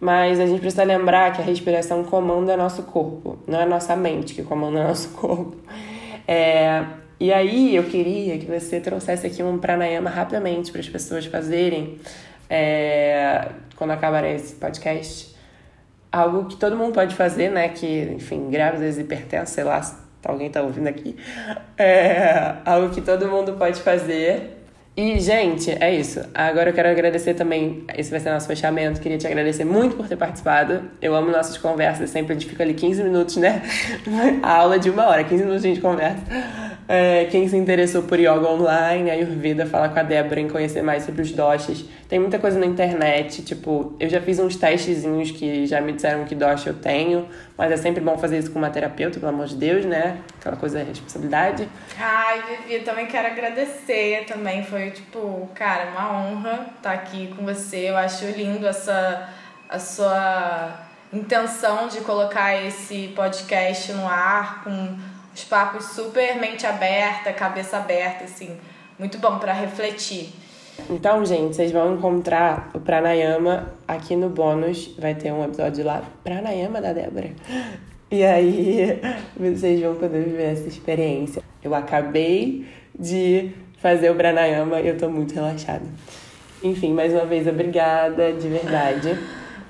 Mas 0.00 0.38
a 0.38 0.46
gente 0.46 0.60
precisa 0.60 0.84
lembrar 0.84 1.32
que 1.32 1.42
a 1.42 1.44
respiração 1.44 2.04
comanda 2.04 2.56
nosso 2.56 2.84
corpo, 2.84 3.38
não 3.46 3.60
é 3.60 3.66
nossa 3.66 3.96
mente 3.96 4.34
que 4.34 4.42
comanda 4.42 4.82
nosso 4.86 5.08
corpo. 5.10 5.56
É, 6.26 6.84
e 7.18 7.32
aí 7.32 7.74
eu 7.74 7.84
queria 7.84 8.38
que 8.38 8.46
você 8.46 8.80
trouxesse 8.80 9.26
aqui 9.26 9.42
um 9.42 9.58
pranayama 9.58 10.08
rapidamente 10.08 10.70
para 10.70 10.80
as 10.80 10.88
pessoas 10.88 11.26
fazerem 11.26 11.98
é, 12.48 13.48
quando 13.76 13.90
acabarem 13.90 14.36
esse 14.36 14.54
podcast. 14.54 15.36
Algo 16.12 16.46
que 16.46 16.56
todo 16.56 16.76
mundo 16.76 16.94
pode 16.94 17.14
fazer, 17.14 17.50
né? 17.50 17.68
Que, 17.68 18.02
enfim, 18.14 18.48
grávidas, 18.50 18.98
hipertensos, 18.98 19.54
sei 19.54 19.64
lá, 19.64 19.80
alguém 20.24 20.48
tá 20.48 20.62
ouvindo 20.62 20.86
aqui. 20.86 21.16
É, 21.76 22.54
algo 22.64 22.90
que 22.90 23.00
todo 23.00 23.26
mundo 23.28 23.54
pode 23.54 23.80
fazer 23.80 24.57
e, 25.00 25.20
gente, 25.20 25.70
é 25.70 25.94
isso. 25.94 26.20
Agora 26.34 26.70
eu 26.70 26.74
quero 26.74 26.88
agradecer 26.88 27.34
também. 27.34 27.84
Esse 27.96 28.10
vai 28.10 28.18
ser 28.18 28.32
nosso 28.32 28.48
fechamento. 28.48 29.00
Queria 29.00 29.16
te 29.16 29.28
agradecer 29.28 29.64
muito 29.64 29.94
por 29.94 30.08
ter 30.08 30.16
participado. 30.16 30.90
Eu 31.00 31.14
amo 31.14 31.30
nossas 31.30 31.56
conversas. 31.56 32.10
Sempre 32.10 32.32
a 32.32 32.34
gente 32.36 32.48
fica 32.48 32.64
ali 32.64 32.74
15 32.74 33.04
minutos, 33.04 33.36
né? 33.36 33.62
A 34.42 34.56
aula 34.56 34.76
de 34.76 34.90
uma 34.90 35.06
hora, 35.06 35.22
15 35.22 35.44
minutos 35.44 35.64
a 35.64 35.68
gente 35.68 35.80
conversa. 35.80 36.20
É, 36.88 37.26
quem 37.26 37.46
se 37.46 37.54
interessou 37.54 38.02
por 38.04 38.18
yoga 38.18 38.48
online, 38.48 39.10
a 39.10 39.12
Ayurveda, 39.12 39.66
fala 39.66 39.90
com 39.90 39.98
a 39.98 40.02
Débora 40.02 40.40
em 40.40 40.48
conhecer 40.48 40.82
mais 40.82 41.04
sobre 41.04 41.20
os 41.20 41.30
doshas. 41.32 41.84
Tem 42.08 42.18
muita 42.18 42.38
coisa 42.38 42.58
na 42.58 42.64
internet, 42.64 43.42
tipo, 43.44 43.94
eu 44.00 44.08
já 44.08 44.22
fiz 44.22 44.38
uns 44.38 44.56
testezinhos 44.56 45.30
que 45.30 45.66
já 45.66 45.82
me 45.82 45.92
disseram 45.92 46.24
que 46.24 46.34
dosha 46.34 46.70
eu 46.70 46.74
tenho, 46.74 47.28
mas 47.58 47.70
é 47.70 47.76
sempre 47.76 48.00
bom 48.00 48.16
fazer 48.16 48.38
isso 48.38 48.50
com 48.50 48.58
uma 48.58 48.70
terapeuta, 48.70 49.20
pelo 49.20 49.30
amor 49.30 49.46
de 49.46 49.56
Deus, 49.56 49.84
né? 49.84 50.16
Aquela 50.40 50.56
coisa 50.56 50.80
de 50.80 50.88
responsabilidade. 50.88 51.68
Ai, 52.00 52.42
Vivi, 52.42 52.76
eu 52.76 52.84
também 52.84 53.06
quero 53.06 53.26
agradecer 53.28 54.24
também. 54.26 54.64
Foi, 54.64 54.90
tipo, 54.90 55.46
cara, 55.54 55.90
uma 55.90 56.22
honra 56.22 56.70
estar 56.74 56.92
aqui 56.92 57.28
com 57.36 57.44
você. 57.44 57.90
Eu 57.90 57.98
acho 57.98 58.24
lindo 58.24 58.66
essa 58.66 59.28
a 59.68 59.78
sua 59.78 60.86
intenção 61.12 61.88
de 61.88 62.00
colocar 62.00 62.56
esse 62.64 63.12
podcast 63.14 63.92
no 63.92 64.06
ar 64.08 64.64
com 64.64 64.96
os 65.38 65.44
papos 65.44 65.84
super 65.92 66.36
mente 66.36 66.66
aberta, 66.66 67.32
cabeça 67.32 67.76
aberta, 67.76 68.24
assim, 68.24 68.56
muito 68.98 69.18
bom 69.18 69.38
para 69.38 69.52
refletir. 69.52 70.30
Então, 70.90 71.24
gente, 71.24 71.54
vocês 71.54 71.70
vão 71.70 71.94
encontrar 71.94 72.70
o 72.74 72.80
Pranayama 72.80 73.72
aqui 73.86 74.16
no 74.16 74.28
bônus. 74.28 74.92
Vai 74.98 75.14
ter 75.14 75.32
um 75.32 75.44
episódio 75.44 75.84
lá, 75.84 76.02
Pranayama 76.24 76.80
da 76.80 76.92
Débora. 76.92 77.30
E 78.10 78.24
aí 78.24 79.00
vocês 79.36 79.80
vão 79.80 79.94
poder 79.94 80.24
viver 80.24 80.52
essa 80.52 80.66
experiência. 80.66 81.42
Eu 81.62 81.72
acabei 81.74 82.66
de 82.98 83.52
fazer 83.80 84.10
o 84.10 84.16
Pranayama 84.16 84.80
e 84.80 84.88
eu 84.88 84.98
tô 84.98 85.08
muito 85.08 85.34
relaxada. 85.34 85.86
Enfim, 86.64 86.92
mais 86.94 87.12
uma 87.12 87.26
vez, 87.26 87.46
obrigada, 87.46 88.32
de 88.32 88.48
verdade. 88.48 89.16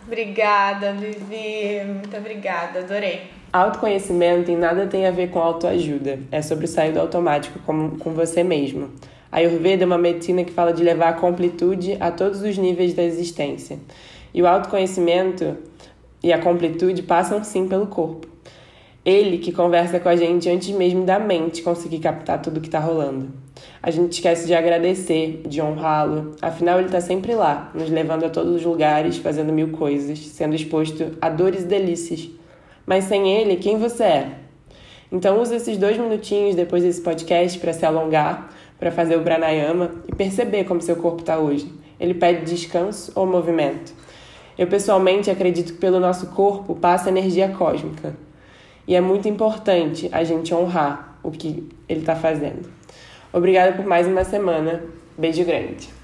obrigada, 0.07 0.95
Vivi. 0.95 1.85
Muito 1.85 2.17
obrigada, 2.17 2.79
adorei. 2.79 3.38
Autoconhecimento 3.51 4.51
em 4.51 4.57
nada 4.57 4.87
tem 4.87 5.07
a 5.07 5.11
ver 5.11 5.31
com 5.31 5.39
autoajuda. 5.39 6.19
É 6.31 6.43
sobre 6.43 6.67
sair 6.67 6.93
do 6.93 7.01
automático 7.01 7.59
com, 7.61 7.93
com 7.99 8.13
você 8.13 8.45
mesmo. 8.45 8.91
A 9.33 9.39
Ayurveda 9.39 9.85
é 9.85 9.87
uma 9.87 9.97
medicina 9.97 10.45
que 10.45 10.53
fala 10.53 10.71
de 10.71 10.85
levar 10.85 11.09
a 11.09 11.13
completude 11.15 11.97
a 11.99 12.11
todos 12.11 12.43
os 12.43 12.59
níveis 12.59 12.93
da 12.93 13.03
existência. 13.03 13.79
E 14.35 14.43
o 14.43 14.47
autoconhecimento 14.47 15.57
e 16.23 16.31
a 16.31 16.39
completude 16.39 17.03
passam 17.03 17.43
sim 17.43 17.67
pelo 17.67 17.87
corpo. 17.87 18.29
Ele 19.03 19.39
que 19.39 19.51
conversa 19.51 19.99
com 19.99 20.11
a 20.11 20.17
gente 20.17 20.51
antes 20.51 20.69
mesmo 20.69 21.07
da 21.07 21.19
mente 21.19 21.63
conseguir 21.63 22.01
captar 22.01 22.43
tudo 22.43 22.61
que 22.61 22.69
está 22.69 22.79
rolando. 22.79 23.31
A 23.83 23.91
gente 23.91 24.13
esquece 24.13 24.47
de 24.47 24.55
agradecer, 24.55 25.41
de 25.49 25.63
honrá-lo, 25.63 26.37
afinal 26.43 26.79
ele 26.79 26.89
está 26.89 27.01
sempre 27.01 27.35
lá, 27.35 27.71
nos 27.75 27.89
levando 27.89 28.25
a 28.25 28.29
todos 28.29 28.57
os 28.57 28.65
lugares, 28.65 29.17
fazendo 29.17 29.55
mil 29.55 29.71
coisas, 29.71 30.19
sendo 30.19 30.55
exposto 30.55 31.13
a 31.19 31.31
dores 31.31 31.63
e 31.63 31.67
delícias 31.67 32.29
mas 32.89 33.05
sem 33.05 33.31
ele, 33.31 33.57
quem 33.57 33.77
você 33.77 34.03
é? 34.03 34.31
Então 35.13 35.43
use 35.43 35.55
esses 35.55 35.77
dois 35.77 35.99
minutinhos 35.99 36.55
depois 36.55 36.83
desse 36.83 37.03
podcast 37.03 37.59
para 37.59 37.75
se 37.75 37.85
alongar, 37.85 38.51
para 38.81 38.91
fazer 38.91 39.15
o 39.19 39.23
pranayama 39.23 39.91
e 40.09 40.15
perceber 40.15 40.65
como 40.65 40.81
seu 40.81 40.97
corpo 40.97 41.21
está 41.21 41.39
hoje. 41.39 41.71
Ele 42.01 42.15
pede 42.15 42.47
descanso 42.47 43.13
ou 43.15 43.27
movimento? 43.27 43.93
Eu 44.57 44.69
pessoalmente 44.69 45.31
acredito 45.31 45.75
que 45.75 45.79
pelo 45.79 46.01
nosso 46.01 46.29
corpo 46.29 46.75
passa 46.77 47.11
energia 47.11 47.51
cósmica. 47.51 48.17
E 48.87 48.97
é 48.97 49.03
muito 49.03 49.29
importante 49.29 50.09
a 50.11 50.25
gente 50.25 50.55
honrar 50.55 51.19
o 51.23 51.31
que 51.31 51.69
ele 51.87 52.01
está 52.01 52.17
fazendo. 52.17 52.71
Obrigada 53.31 53.73
por 53.73 53.85
mais 53.85 54.07
uma 54.07 54.25
semana. 54.25 54.83
Beijo 55.19 55.45
grande. 55.45 55.98